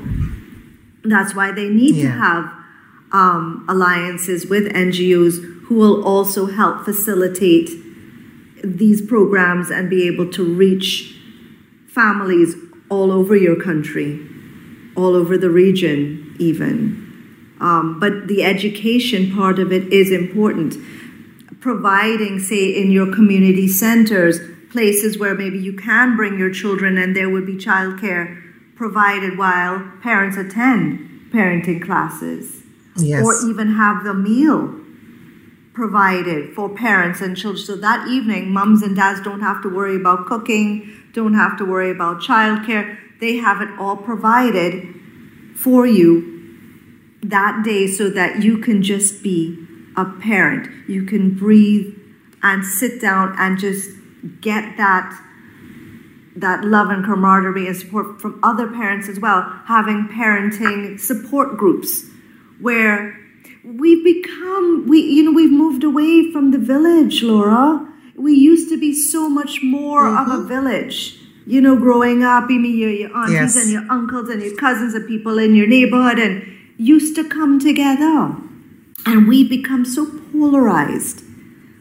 That's 1.04 1.34
why 1.34 1.52
they 1.52 1.68
need 1.68 1.96
yeah. 1.96 2.04
to 2.04 2.10
have 2.10 2.52
um, 3.12 3.64
alliances 3.68 4.46
with 4.46 4.72
NGOs 4.72 5.53
who 5.66 5.74
will 5.74 6.04
also 6.04 6.46
help 6.46 6.84
facilitate 6.84 7.70
these 8.62 9.02
programs 9.02 9.70
and 9.70 9.90
be 9.90 10.06
able 10.06 10.30
to 10.30 10.44
reach 10.44 11.18
families 11.86 12.54
all 12.88 13.10
over 13.10 13.36
your 13.36 13.60
country, 13.60 14.20
all 14.96 15.14
over 15.14 15.38
the 15.38 15.50
region, 15.50 16.34
even. 16.38 17.00
Um, 17.60 17.98
but 18.00 18.26
the 18.26 18.42
education 18.44 19.34
part 19.34 19.58
of 19.58 19.72
it 19.72 19.92
is 19.92 20.10
important. 20.10 20.76
Providing, 21.60 22.38
say, 22.38 22.68
in 22.68 22.90
your 22.90 23.14
community 23.14 23.68
centers, 23.68 24.38
places 24.70 25.18
where 25.18 25.34
maybe 25.34 25.58
you 25.58 25.72
can 25.72 26.16
bring 26.16 26.38
your 26.38 26.52
children 26.52 26.98
and 26.98 27.16
there 27.16 27.30
would 27.30 27.46
be 27.46 27.54
childcare 27.54 28.40
provided 28.74 29.38
while 29.38 29.92
parents 30.02 30.36
attend 30.36 31.30
parenting 31.32 31.82
classes. 31.82 32.62
Yes. 32.96 33.24
Or 33.24 33.48
even 33.48 33.72
have 33.72 34.04
the 34.04 34.14
meal 34.14 34.83
provided 35.74 36.54
for 36.54 36.68
parents 36.68 37.20
and 37.20 37.36
children. 37.36 37.64
So 37.64 37.76
that 37.76 38.08
evening, 38.08 38.50
mums 38.50 38.82
and 38.82 38.96
dads 38.96 39.20
don't 39.20 39.40
have 39.40 39.60
to 39.62 39.68
worry 39.68 39.96
about 39.96 40.26
cooking, 40.26 40.90
don't 41.12 41.34
have 41.34 41.58
to 41.58 41.64
worry 41.64 41.90
about 41.90 42.20
childcare. 42.22 42.96
They 43.20 43.36
have 43.36 43.60
it 43.60 43.68
all 43.78 43.96
provided 43.96 44.94
for 45.56 45.86
you 45.86 46.32
that 47.22 47.64
day 47.64 47.86
so 47.86 48.08
that 48.10 48.42
you 48.42 48.58
can 48.58 48.82
just 48.82 49.22
be 49.22 49.58
a 49.96 50.04
parent. 50.04 50.68
You 50.88 51.04
can 51.04 51.34
breathe 51.34 51.96
and 52.42 52.64
sit 52.64 53.00
down 53.00 53.34
and 53.38 53.58
just 53.58 53.90
get 54.40 54.76
that 54.76 55.20
that 56.36 56.64
love 56.64 56.90
and 56.90 57.04
camaraderie 57.04 57.68
and 57.68 57.76
support 57.76 58.20
from 58.20 58.40
other 58.42 58.66
parents 58.66 59.08
as 59.08 59.20
well, 59.20 59.42
having 59.66 60.08
parenting 60.08 60.98
support 60.98 61.56
groups 61.56 62.06
where 62.60 63.23
we've 63.64 64.04
become 64.04 64.86
we 64.86 65.00
you 65.00 65.22
know 65.24 65.32
we've 65.32 65.52
moved 65.52 65.84
away 65.84 66.30
from 66.30 66.50
the 66.50 66.58
village, 66.58 67.22
Laura. 67.22 67.90
We 68.16 68.32
used 68.32 68.68
to 68.68 68.78
be 68.78 68.94
so 68.94 69.28
much 69.28 69.62
more 69.62 70.04
mm-hmm. 70.04 70.30
of 70.30 70.38
a 70.38 70.40
mm-hmm. 70.40 70.48
village. 70.48 71.18
You 71.46 71.60
know, 71.60 71.76
growing 71.76 72.22
up, 72.22 72.48
you 72.48 72.58
mean 72.58 72.78
your, 72.78 72.90
your 72.90 73.14
aunties 73.14 73.54
yes. 73.54 73.62
and 73.62 73.70
your 73.70 73.84
uncles 73.90 74.30
and 74.30 74.42
your 74.42 74.56
cousins 74.56 74.94
and 74.94 75.06
people 75.06 75.38
in 75.38 75.54
your 75.54 75.66
neighborhood 75.66 76.18
and 76.18 76.42
used 76.78 77.14
to 77.16 77.28
come 77.28 77.60
together. 77.60 78.34
And 79.04 79.28
we 79.28 79.46
become 79.46 79.84
so 79.84 80.06
polarized. 80.32 81.22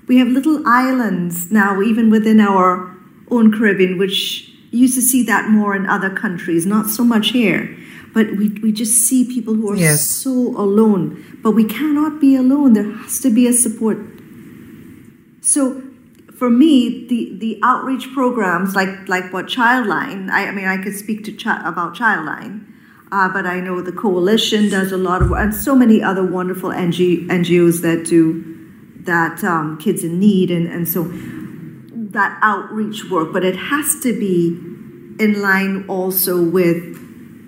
We 0.07 0.17
have 0.17 0.27
little 0.27 0.67
islands 0.67 1.49
now, 1.49 1.81
even 1.81 2.09
within 2.09 2.41
our 2.41 2.93
own 3.31 3.57
Caribbean, 3.57 3.97
which 3.97 4.51
used 4.71 4.95
to 4.95 5.01
see 5.01 5.23
that 5.23 5.49
more 5.49 5.77
in 5.77 5.85
other 5.85 6.09
countries, 6.09 6.65
not 6.65 6.87
so 6.87 7.05
much 7.05 7.29
here. 7.29 7.73
But 8.13 8.37
we, 8.37 8.49
we 8.61 8.71
just 8.71 9.07
see 9.07 9.25
people 9.25 9.55
who 9.55 9.71
are 9.71 9.75
yes. 9.75 10.07
so 10.07 10.31
alone. 10.31 11.39
But 11.41 11.51
we 11.51 11.65
cannot 11.65 12.21
be 12.21 12.35
alone. 12.35 12.73
There 12.73 12.91
has 12.91 13.19
to 13.21 13.29
be 13.29 13.47
a 13.47 13.53
support. 13.53 13.97
So 15.41 15.81
for 16.37 16.49
me, 16.49 17.07
the, 17.07 17.37
the 17.37 17.59
outreach 17.63 18.11
programs 18.13 18.75
like 18.75 19.07
like 19.07 19.31
what 19.31 19.47
Childline, 19.47 20.29
I, 20.29 20.47
I 20.47 20.51
mean, 20.51 20.65
I 20.65 20.77
could 20.81 20.95
speak 20.95 21.23
to 21.25 21.31
chi- 21.31 21.67
about 21.67 21.95
Childline, 21.95 22.65
uh, 23.11 23.29
but 23.29 23.45
I 23.45 23.59
know 23.59 23.81
the 23.81 23.91
coalition 23.91 24.69
does 24.69 24.91
a 24.91 24.97
lot 24.97 25.21
of, 25.21 25.31
and 25.31 25.53
so 25.53 25.75
many 25.75 26.01
other 26.01 26.25
wonderful 26.25 26.71
NG, 26.71 27.27
NGOs 27.29 27.81
that 27.83 28.05
do 28.05 28.43
that 29.01 29.43
um, 29.43 29.77
kids 29.77 30.03
in 30.03 30.19
need, 30.19 30.49
and, 30.49 30.67
and 30.67 30.87
so 30.87 31.03
that 31.93 32.39
outreach 32.41 33.09
work. 33.11 33.31
But 33.31 33.45
it 33.45 33.55
has 33.55 33.99
to 34.01 34.17
be 34.17 34.57
in 35.23 35.41
line 35.41 35.85
also 35.87 36.43
with, 36.43 36.97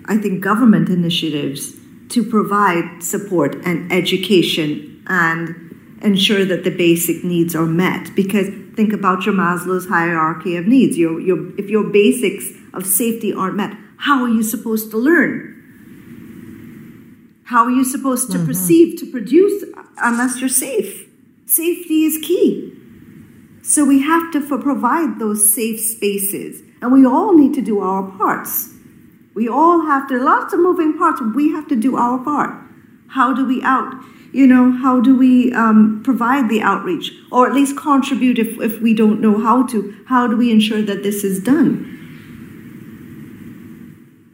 I 0.08 0.16
think, 0.18 0.42
government 0.42 0.88
initiatives 0.88 1.74
to 2.10 2.22
provide 2.22 3.02
support 3.02 3.56
and 3.66 3.92
education 3.92 5.02
and 5.08 5.98
ensure 6.02 6.44
that 6.44 6.64
the 6.64 6.70
basic 6.70 7.24
needs 7.24 7.54
are 7.54 7.66
met. 7.66 8.14
Because 8.14 8.48
think 8.76 8.92
about 8.92 9.26
your 9.26 9.34
Maslow's 9.34 9.88
hierarchy 9.88 10.56
of 10.56 10.66
needs. 10.66 10.96
Your, 10.96 11.20
your, 11.20 11.58
if 11.58 11.68
your 11.68 11.84
basics 11.84 12.50
of 12.74 12.86
safety 12.86 13.32
aren't 13.32 13.56
met, 13.56 13.76
how 13.98 14.22
are 14.22 14.28
you 14.28 14.42
supposed 14.42 14.90
to 14.90 14.98
learn? 14.98 15.54
How 17.44 17.64
are 17.64 17.70
you 17.70 17.84
supposed 17.84 18.30
to 18.32 18.38
mm-hmm. 18.38 18.46
perceive, 18.46 18.98
to 19.00 19.10
produce, 19.10 19.64
unless 19.98 20.40
you're 20.40 20.48
safe? 20.48 21.08
Safety 21.46 22.04
is 22.04 22.18
key. 22.18 22.72
So 23.62 23.84
we 23.84 24.02
have 24.02 24.32
to 24.32 24.40
for, 24.40 24.58
provide 24.58 25.18
those 25.18 25.52
safe 25.52 25.80
spaces, 25.80 26.62
and 26.82 26.92
we 26.92 27.06
all 27.06 27.36
need 27.36 27.54
to 27.54 27.62
do 27.62 27.80
our 27.80 28.02
parts. 28.18 28.72
We 29.36 29.48
all 29.48 29.82
have 29.82 30.08
to, 30.08 30.18
lots 30.18 30.52
of 30.52 30.58
moving 30.58 30.98
parts, 30.98 31.20
we 31.20 31.52
have 31.52 31.68
to 31.68 31.76
do 31.76 31.96
our 31.96 32.18
part. 32.18 32.50
How 33.08 33.32
do 33.32 33.46
we 33.46 33.62
out? 33.62 33.94
You 34.32 34.46
know, 34.48 34.72
how 34.72 35.00
do 35.00 35.16
we 35.16 35.52
um, 35.52 36.02
provide 36.04 36.48
the 36.48 36.60
outreach 36.62 37.12
or 37.30 37.46
at 37.46 37.54
least 37.54 37.76
contribute 37.76 38.40
if, 38.40 38.60
if 38.60 38.80
we 38.80 38.92
don't 38.92 39.20
know 39.20 39.38
how 39.38 39.64
to? 39.68 39.94
How 40.06 40.26
do 40.26 40.36
we 40.36 40.50
ensure 40.50 40.82
that 40.82 41.04
this 41.04 41.22
is 41.22 41.40
done? 41.40 41.92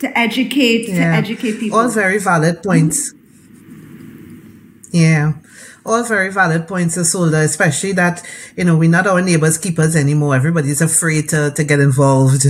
to 0.03 0.18
educate 0.18 0.88
yeah. 0.88 0.96
to 0.96 1.05
educate 1.16 1.59
people. 1.59 1.78
All 1.78 1.88
very 1.88 2.18
valid 2.18 2.62
points. 2.62 3.14
Mm-hmm. 3.14 4.88
Yeah. 4.92 5.32
All 5.86 6.05
very 6.05 6.30
valid 6.30 6.68
points, 6.68 6.96
Isolde, 6.98 7.42
especially 7.44 7.92
that, 7.92 8.22
you 8.57 8.64
know, 8.64 8.76
we're 8.76 8.90
not 8.90 9.07
our 9.07 9.22
neighbors' 9.22 9.59
keepers 9.59 9.96
anymore. 9.96 10.36
Everybody's 10.36 10.80
afraid 10.80 11.28
to, 11.30 11.50
to 11.57 11.64
get 11.64 11.80
involved 11.80 12.46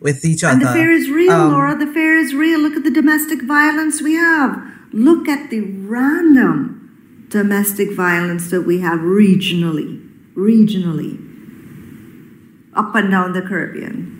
with 0.00 0.24
each 0.24 0.44
other. 0.44 0.52
And 0.52 0.62
the 0.62 0.72
fear 0.72 0.90
is 0.90 1.10
real, 1.10 1.32
um, 1.32 1.52
Laura. 1.52 1.76
The 1.76 1.86
fear 1.92 2.16
is 2.16 2.34
real. 2.34 2.60
Look 2.60 2.76
at 2.76 2.84
the 2.84 2.90
domestic 2.90 3.42
violence 3.42 4.00
we 4.02 4.14
have. 4.14 4.60
Look 4.92 5.28
at 5.28 5.50
the 5.50 5.60
random 5.60 7.26
domestic 7.28 7.92
violence 7.92 8.50
that 8.50 8.62
we 8.62 8.80
have 8.80 9.00
regionally, 9.00 10.02
regionally, 10.34 11.18
up 12.74 12.94
and 12.94 13.10
down 13.10 13.32
the 13.32 13.42
Caribbean 13.42 14.18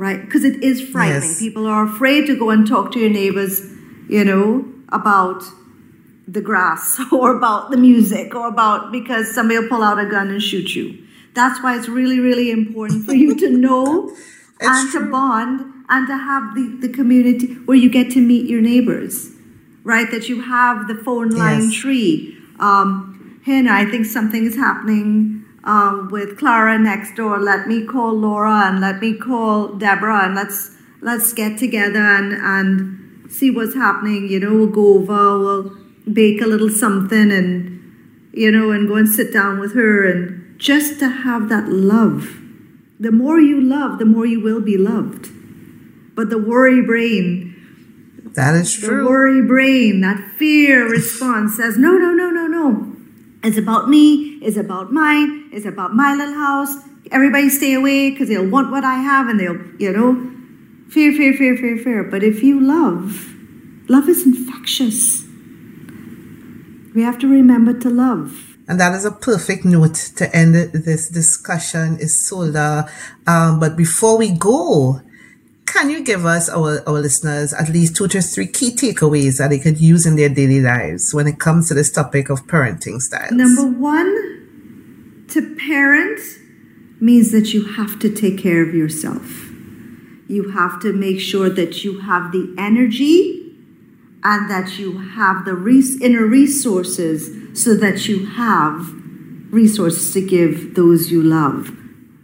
right? 0.00 0.24
Because 0.24 0.44
it 0.44 0.64
is 0.64 0.80
frightening. 0.80 1.28
Yes. 1.28 1.38
People 1.38 1.66
are 1.66 1.84
afraid 1.84 2.26
to 2.26 2.34
go 2.36 2.48
and 2.48 2.66
talk 2.66 2.90
to 2.92 2.98
your 2.98 3.10
neighbors, 3.10 3.60
you 4.08 4.24
know, 4.24 4.64
about 4.88 5.44
the 6.26 6.40
grass 6.40 6.98
or 7.12 7.36
about 7.36 7.70
the 7.70 7.76
music 7.76 8.34
or 8.34 8.48
about 8.48 8.90
because 8.92 9.32
somebody 9.34 9.60
will 9.60 9.68
pull 9.68 9.82
out 9.82 9.98
a 9.98 10.06
gun 10.06 10.30
and 10.30 10.42
shoot 10.42 10.74
you. 10.74 11.06
That's 11.34 11.62
why 11.62 11.76
it's 11.76 11.86
really, 11.86 12.18
really 12.18 12.50
important 12.50 13.04
for 13.04 13.12
you 13.12 13.36
to 13.40 13.50
know 13.50 14.16
and 14.60 14.90
true. 14.90 15.00
to 15.00 15.10
bond 15.10 15.84
and 15.88 16.06
to 16.06 16.16
have 16.16 16.54
the, 16.54 16.78
the 16.80 16.88
community 16.88 17.54
where 17.64 17.76
you 17.76 17.90
get 17.90 18.10
to 18.12 18.20
meet 18.20 18.48
your 18.48 18.60
neighbors, 18.60 19.30
right? 19.82 20.10
That 20.10 20.28
you 20.28 20.42
have 20.42 20.88
the 20.88 20.94
phone 20.94 21.30
line 21.30 21.70
yes. 21.70 21.74
tree. 21.74 22.38
Um, 22.58 23.40
Hannah, 23.44 23.72
I 23.72 23.84
think 23.86 24.06
something 24.06 24.44
is 24.44 24.56
happening 24.56 25.44
um, 25.64 26.08
with 26.10 26.38
Clara 26.38 26.78
next 26.78 27.16
door. 27.16 27.38
Let 27.38 27.66
me 27.66 27.86
call 27.86 28.12
Laura 28.12 28.66
and 28.66 28.80
let 28.80 29.00
me 29.00 29.16
call 29.16 29.74
Deborah 29.74 30.24
and 30.24 30.34
let's 30.34 30.76
let's 31.00 31.32
get 31.32 31.58
together 31.58 32.00
and 32.00 32.32
and 32.34 33.30
see 33.30 33.50
what's 33.50 33.74
happening. 33.74 34.28
You 34.28 34.40
know, 34.40 34.54
we'll 34.54 34.66
go 34.66 34.94
over, 34.98 35.38
we'll 35.38 35.76
bake 36.12 36.40
a 36.40 36.46
little 36.46 36.70
something 36.70 37.30
and 37.30 37.78
you 38.32 38.50
know, 38.50 38.70
and 38.70 38.86
go 38.86 38.96
and 38.96 39.08
sit 39.08 39.32
down 39.32 39.58
with 39.58 39.74
her 39.74 40.08
and 40.08 40.58
just 40.58 41.00
to 41.00 41.08
have 41.08 41.48
that 41.48 41.68
love. 41.68 42.36
The 43.00 43.10
more 43.10 43.40
you 43.40 43.62
love, 43.62 43.98
the 43.98 44.04
more 44.04 44.26
you 44.26 44.40
will 44.40 44.60
be 44.60 44.76
loved. 44.76 45.30
But 46.14 46.28
the 46.28 46.38
worry 46.38 46.82
brain. 46.82 47.56
That 48.34 48.54
is 48.54 48.74
true. 48.74 49.04
The 49.04 49.08
worry 49.08 49.42
brain, 49.42 50.02
that 50.02 50.20
fear 50.36 50.86
response 50.86 51.56
says, 51.56 51.78
no, 51.78 51.92
no, 51.96 52.12
no, 52.12 52.28
no, 52.28 52.46
no. 52.46 52.94
It's 53.42 53.56
about 53.56 53.88
me, 53.88 54.38
it's 54.42 54.58
about 54.58 54.92
mine, 54.92 55.48
it's 55.50 55.64
about 55.64 55.94
my 55.94 56.14
little 56.14 56.34
house. 56.34 56.76
Everybody 57.10 57.48
stay 57.48 57.72
away 57.72 58.10
because 58.10 58.28
they'll 58.28 58.46
want 58.46 58.70
what 58.70 58.84
I 58.84 58.96
have 58.96 59.28
and 59.28 59.40
they'll, 59.40 59.58
you 59.78 59.92
know, 59.92 60.30
fear, 60.90 61.10
fear, 61.12 61.32
fear, 61.32 61.56
fear, 61.56 61.78
fear. 61.78 62.04
But 62.04 62.22
if 62.22 62.42
you 62.42 62.60
love, 62.60 63.34
love 63.88 64.10
is 64.10 64.26
infectious. 64.26 65.24
We 66.94 67.00
have 67.02 67.18
to 67.20 67.26
remember 67.26 67.72
to 67.80 67.88
love. 67.88 68.49
And 68.70 68.78
that 68.78 68.94
is 68.94 69.04
a 69.04 69.10
perfect 69.10 69.64
note 69.64 69.96
to 70.14 70.34
end 70.34 70.54
this 70.54 71.08
discussion, 71.08 71.96
Isolde. 71.96 72.88
Um, 73.26 73.58
but 73.58 73.76
before 73.76 74.16
we 74.16 74.30
go, 74.30 75.00
can 75.66 75.90
you 75.90 76.04
give 76.04 76.24
us, 76.24 76.48
our, 76.48 76.88
our 76.88 77.00
listeners, 77.00 77.52
at 77.52 77.68
least 77.68 77.96
two 77.96 78.06
to 78.06 78.22
three 78.22 78.46
key 78.46 78.70
takeaways 78.70 79.38
that 79.38 79.50
they 79.50 79.58
could 79.58 79.80
use 79.80 80.06
in 80.06 80.14
their 80.14 80.28
daily 80.28 80.60
lives 80.60 81.12
when 81.12 81.26
it 81.26 81.40
comes 81.40 81.66
to 81.66 81.74
this 81.74 81.90
topic 81.90 82.30
of 82.30 82.46
parenting 82.46 83.00
styles? 83.00 83.32
Number 83.32 83.66
one, 83.66 85.26
to 85.30 85.56
parent 85.56 86.20
means 87.00 87.32
that 87.32 87.52
you 87.52 87.64
have 87.72 87.98
to 87.98 88.08
take 88.08 88.38
care 88.38 88.62
of 88.62 88.72
yourself. 88.72 89.50
You 90.28 90.50
have 90.50 90.78
to 90.82 90.92
make 90.92 91.18
sure 91.18 91.50
that 91.50 91.82
you 91.82 91.98
have 92.02 92.30
the 92.30 92.54
energy 92.56 93.52
and 94.22 94.48
that 94.48 94.78
you 94.78 94.96
have 94.96 95.44
the 95.44 95.54
res- 95.54 96.00
inner 96.00 96.24
resources 96.24 97.39
so 97.54 97.74
that 97.74 98.08
you 98.08 98.26
have 98.26 98.92
resources 99.52 100.12
to 100.14 100.20
give 100.20 100.74
those 100.74 101.10
you 101.10 101.22
love. 101.22 101.76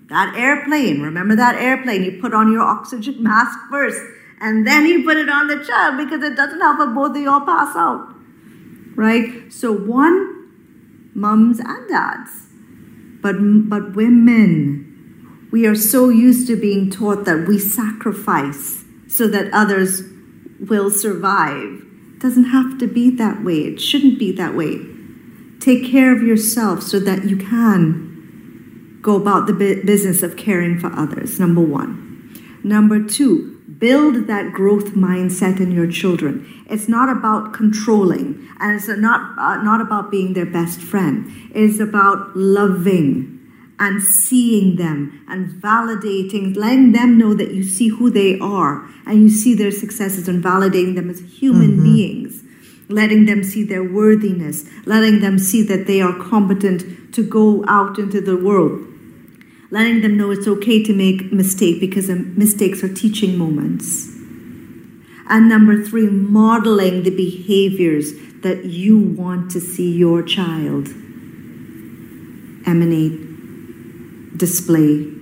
That 0.08 0.34
airplane, 0.36 1.02
remember 1.02 1.34
that 1.36 1.56
airplane? 1.56 2.04
You 2.04 2.20
put 2.20 2.32
on 2.32 2.52
your 2.52 2.62
oxygen 2.62 3.16
mask 3.22 3.58
first 3.70 4.00
and 4.40 4.66
then 4.66 4.86
you 4.86 5.04
put 5.04 5.16
it 5.16 5.28
on 5.28 5.48
the 5.48 5.64
child 5.64 5.96
because 5.96 6.22
it 6.22 6.36
doesn't 6.36 6.60
help 6.60 6.78
if 6.80 6.94
both 6.94 7.16
of 7.16 7.22
y'all 7.22 7.40
pass 7.40 7.74
out. 7.74 8.14
Right? 8.94 9.52
So, 9.52 9.72
one, 9.72 11.10
mums 11.14 11.58
and 11.58 11.88
dads, 11.88 12.30
but, 13.20 13.36
but 13.68 13.96
women, 13.96 15.48
we 15.50 15.66
are 15.66 15.74
so 15.74 16.08
used 16.08 16.46
to 16.48 16.56
being 16.56 16.90
taught 16.90 17.24
that 17.24 17.46
we 17.48 17.58
sacrifice 17.58 18.84
so 19.08 19.26
that 19.28 19.52
others 19.52 20.02
will 20.60 20.90
survive. 20.90 21.82
It 22.14 22.18
doesn't 22.20 22.44
have 22.44 22.78
to 22.78 22.86
be 22.86 23.10
that 23.16 23.44
way. 23.44 23.60
It 23.60 23.80
shouldn't 23.80 24.18
be 24.18 24.32
that 24.32 24.54
way. 24.54 24.80
Take 25.66 25.90
care 25.90 26.14
of 26.14 26.22
yourself 26.22 26.80
so 26.80 27.00
that 27.00 27.24
you 27.24 27.36
can 27.36 29.00
go 29.02 29.16
about 29.16 29.48
the 29.48 29.52
business 29.84 30.22
of 30.22 30.36
caring 30.36 30.78
for 30.78 30.92
others, 30.92 31.40
number 31.40 31.60
one. 31.60 32.60
Number 32.62 33.02
two, 33.02 33.60
build 33.76 34.28
that 34.28 34.52
growth 34.52 34.94
mindset 34.94 35.58
in 35.58 35.72
your 35.72 35.90
children. 35.90 36.64
It's 36.70 36.86
not 36.86 37.08
about 37.08 37.52
controlling, 37.52 38.48
and 38.60 38.76
it's 38.76 38.86
not, 38.86 39.36
uh, 39.36 39.60
not 39.64 39.80
about 39.80 40.08
being 40.08 40.34
their 40.34 40.46
best 40.46 40.80
friend. 40.80 41.32
It's 41.52 41.80
about 41.80 42.36
loving 42.36 43.50
and 43.80 44.00
seeing 44.00 44.76
them 44.76 45.24
and 45.28 45.60
validating, 45.60 46.56
letting 46.56 46.92
them 46.92 47.18
know 47.18 47.34
that 47.34 47.50
you 47.50 47.64
see 47.64 47.88
who 47.88 48.08
they 48.08 48.38
are 48.38 48.88
and 49.04 49.20
you 49.20 49.28
see 49.28 49.52
their 49.52 49.72
successes 49.72 50.28
and 50.28 50.44
validating 50.44 50.94
them 50.94 51.10
as 51.10 51.18
human 51.18 51.72
mm-hmm. 51.72 51.82
beings. 51.82 52.44
Letting 52.88 53.26
them 53.26 53.42
see 53.42 53.64
their 53.64 53.82
worthiness, 53.82 54.64
letting 54.84 55.20
them 55.20 55.38
see 55.38 55.62
that 55.64 55.86
they 55.86 56.00
are 56.00 56.16
competent 56.18 57.14
to 57.14 57.22
go 57.22 57.64
out 57.66 57.98
into 57.98 58.20
the 58.20 58.36
world 58.36 58.86
letting 59.70 60.00
them 60.00 60.16
know 60.16 60.30
it's 60.30 60.46
okay 60.46 60.82
to 60.82 60.92
make 60.92 61.32
mistake 61.32 61.80
because 61.80 62.08
mistakes 62.08 62.82
are 62.82 62.92
teaching 62.92 63.36
moments. 63.36 64.14
And 65.28 65.48
number 65.48 65.82
three, 65.82 66.08
modeling 66.08 67.02
the 67.02 67.10
behaviors 67.10 68.12
that 68.42 68.64
you 68.64 68.98
want 68.98 69.50
to 69.52 69.60
see 69.60 69.92
your 69.96 70.22
child 70.22 70.88
emanate, 72.66 74.38
display, 74.38 75.12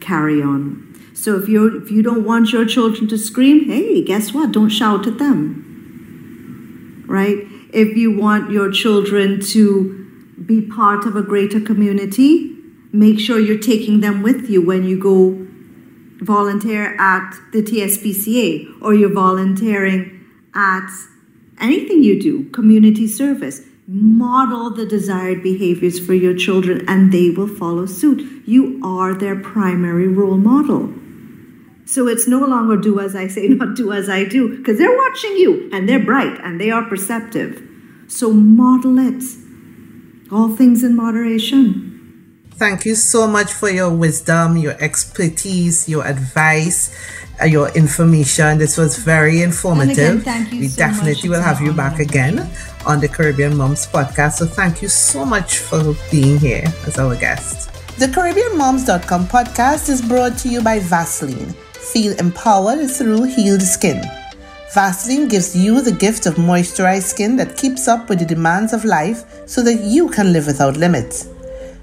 carry 0.00 0.42
on. 0.42 0.82
So 1.14 1.36
if 1.36 1.48
you 1.48 1.82
if 1.82 1.90
you 1.90 2.02
don't 2.02 2.24
want 2.24 2.52
your 2.52 2.66
children 2.66 3.08
to 3.08 3.18
scream, 3.18 3.66
hey, 3.66 4.02
guess 4.02 4.32
what? 4.32 4.52
Don't 4.52 4.68
shout 4.68 5.06
at 5.06 5.18
them. 5.18 5.65
Right? 7.16 7.38
If 7.72 7.96
you 7.96 8.14
want 8.14 8.50
your 8.50 8.70
children 8.70 9.40
to 9.52 9.64
be 10.44 10.60
part 10.60 11.06
of 11.06 11.16
a 11.16 11.22
greater 11.22 11.60
community, 11.60 12.54
make 12.92 13.18
sure 13.18 13.38
you're 13.40 13.66
taking 13.74 14.00
them 14.00 14.22
with 14.22 14.50
you 14.50 14.60
when 14.60 14.84
you 14.84 14.98
go 15.00 15.46
volunteer 16.22 16.94
at 17.00 17.34
the 17.52 17.62
TSPCA 17.62 18.82
or 18.82 18.94
you're 18.94 19.14
volunteering 19.14 20.00
at 20.54 20.88
anything 21.58 22.02
you 22.02 22.20
do, 22.20 22.50
community 22.50 23.06
service. 23.06 23.62
Model 23.88 24.70
the 24.70 24.84
desired 24.84 25.42
behaviors 25.42 25.98
for 26.04 26.12
your 26.12 26.36
children 26.36 26.84
and 26.86 27.12
they 27.12 27.30
will 27.30 27.48
follow 27.48 27.86
suit. 27.86 28.20
You 28.46 28.78
are 28.84 29.14
their 29.14 29.36
primary 29.36 30.08
role 30.08 30.36
model. 30.36 30.92
So 31.86 32.08
it's 32.08 32.26
no 32.26 32.40
longer 32.44 32.76
do 32.76 32.98
as 33.00 33.14
I 33.14 33.28
say, 33.28 33.46
not 33.48 33.76
do 33.76 33.92
as 33.92 34.08
I 34.08 34.24
do, 34.24 34.56
because 34.58 34.78
they're 34.78 34.96
watching 34.96 35.36
you 35.36 35.70
and 35.72 35.88
they're 35.88 36.04
bright 36.04 36.38
and 36.42 36.60
they 36.60 36.70
are 36.70 36.84
perceptive. 36.84 37.62
So 38.08 38.32
model 38.32 38.98
it. 38.98 39.22
All 40.32 40.54
things 40.54 40.82
in 40.82 40.96
moderation. 40.96 41.92
Thank 42.52 42.86
you 42.86 42.94
so 42.94 43.26
much 43.26 43.52
for 43.52 43.68
your 43.68 43.90
wisdom, 43.90 44.56
your 44.56 44.76
expertise, 44.80 45.88
your 45.88 46.06
advice, 46.06 46.90
uh, 47.40 47.44
your 47.44 47.68
information. 47.76 48.58
This 48.58 48.78
was 48.78 48.96
very 48.96 49.42
informative. 49.42 50.22
Again, 50.22 50.48
we 50.50 50.68
so 50.68 50.78
definitely 50.78 51.28
will 51.28 51.42
have 51.42 51.60
you 51.60 51.72
back 51.72 51.98
again 52.00 52.50
on 52.86 53.00
the 53.00 53.08
Caribbean 53.08 53.56
Moms 53.56 53.86
podcast. 53.86 54.38
So 54.38 54.46
thank 54.46 54.80
you 54.80 54.88
so 54.88 55.24
much 55.24 55.58
for 55.58 55.94
being 56.10 56.38
here 56.38 56.64
as 56.86 56.98
our 56.98 57.14
guest. 57.14 57.70
The 57.98 58.06
CaribbeanMoms.com 58.06 59.26
podcast 59.26 59.88
is 59.88 60.00
brought 60.00 60.38
to 60.38 60.48
you 60.48 60.62
by 60.62 60.80
Vaseline. 60.80 61.54
Feel 61.92 62.18
empowered 62.18 62.90
through 62.90 63.24
healed 63.24 63.62
skin. 63.62 64.02
Vaseline 64.74 65.28
gives 65.28 65.56
you 65.56 65.80
the 65.80 65.92
gift 65.92 66.26
of 66.26 66.34
moisturized 66.34 67.04
skin 67.04 67.36
that 67.36 67.56
keeps 67.56 67.88
up 67.88 68.08
with 68.08 68.18
the 68.18 68.26
demands 68.26 68.72
of 68.72 68.84
life 68.84 69.24
so 69.46 69.62
that 69.62 69.82
you 69.82 70.08
can 70.08 70.32
live 70.32 70.46
without 70.46 70.76
limits. 70.76 71.28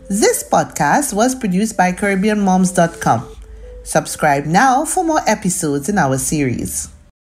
This 0.10 0.44
podcast 0.44 1.14
was 1.14 1.34
produced 1.34 1.78
by 1.78 1.92
CaribbeanMoms.com. 1.92 3.36
Subscribe 3.84 4.46
now 4.46 4.86
for 4.86 5.04
more 5.04 5.22
episodes 5.28 5.90
in 5.90 5.98
our 5.98 6.18
series. 6.18 6.90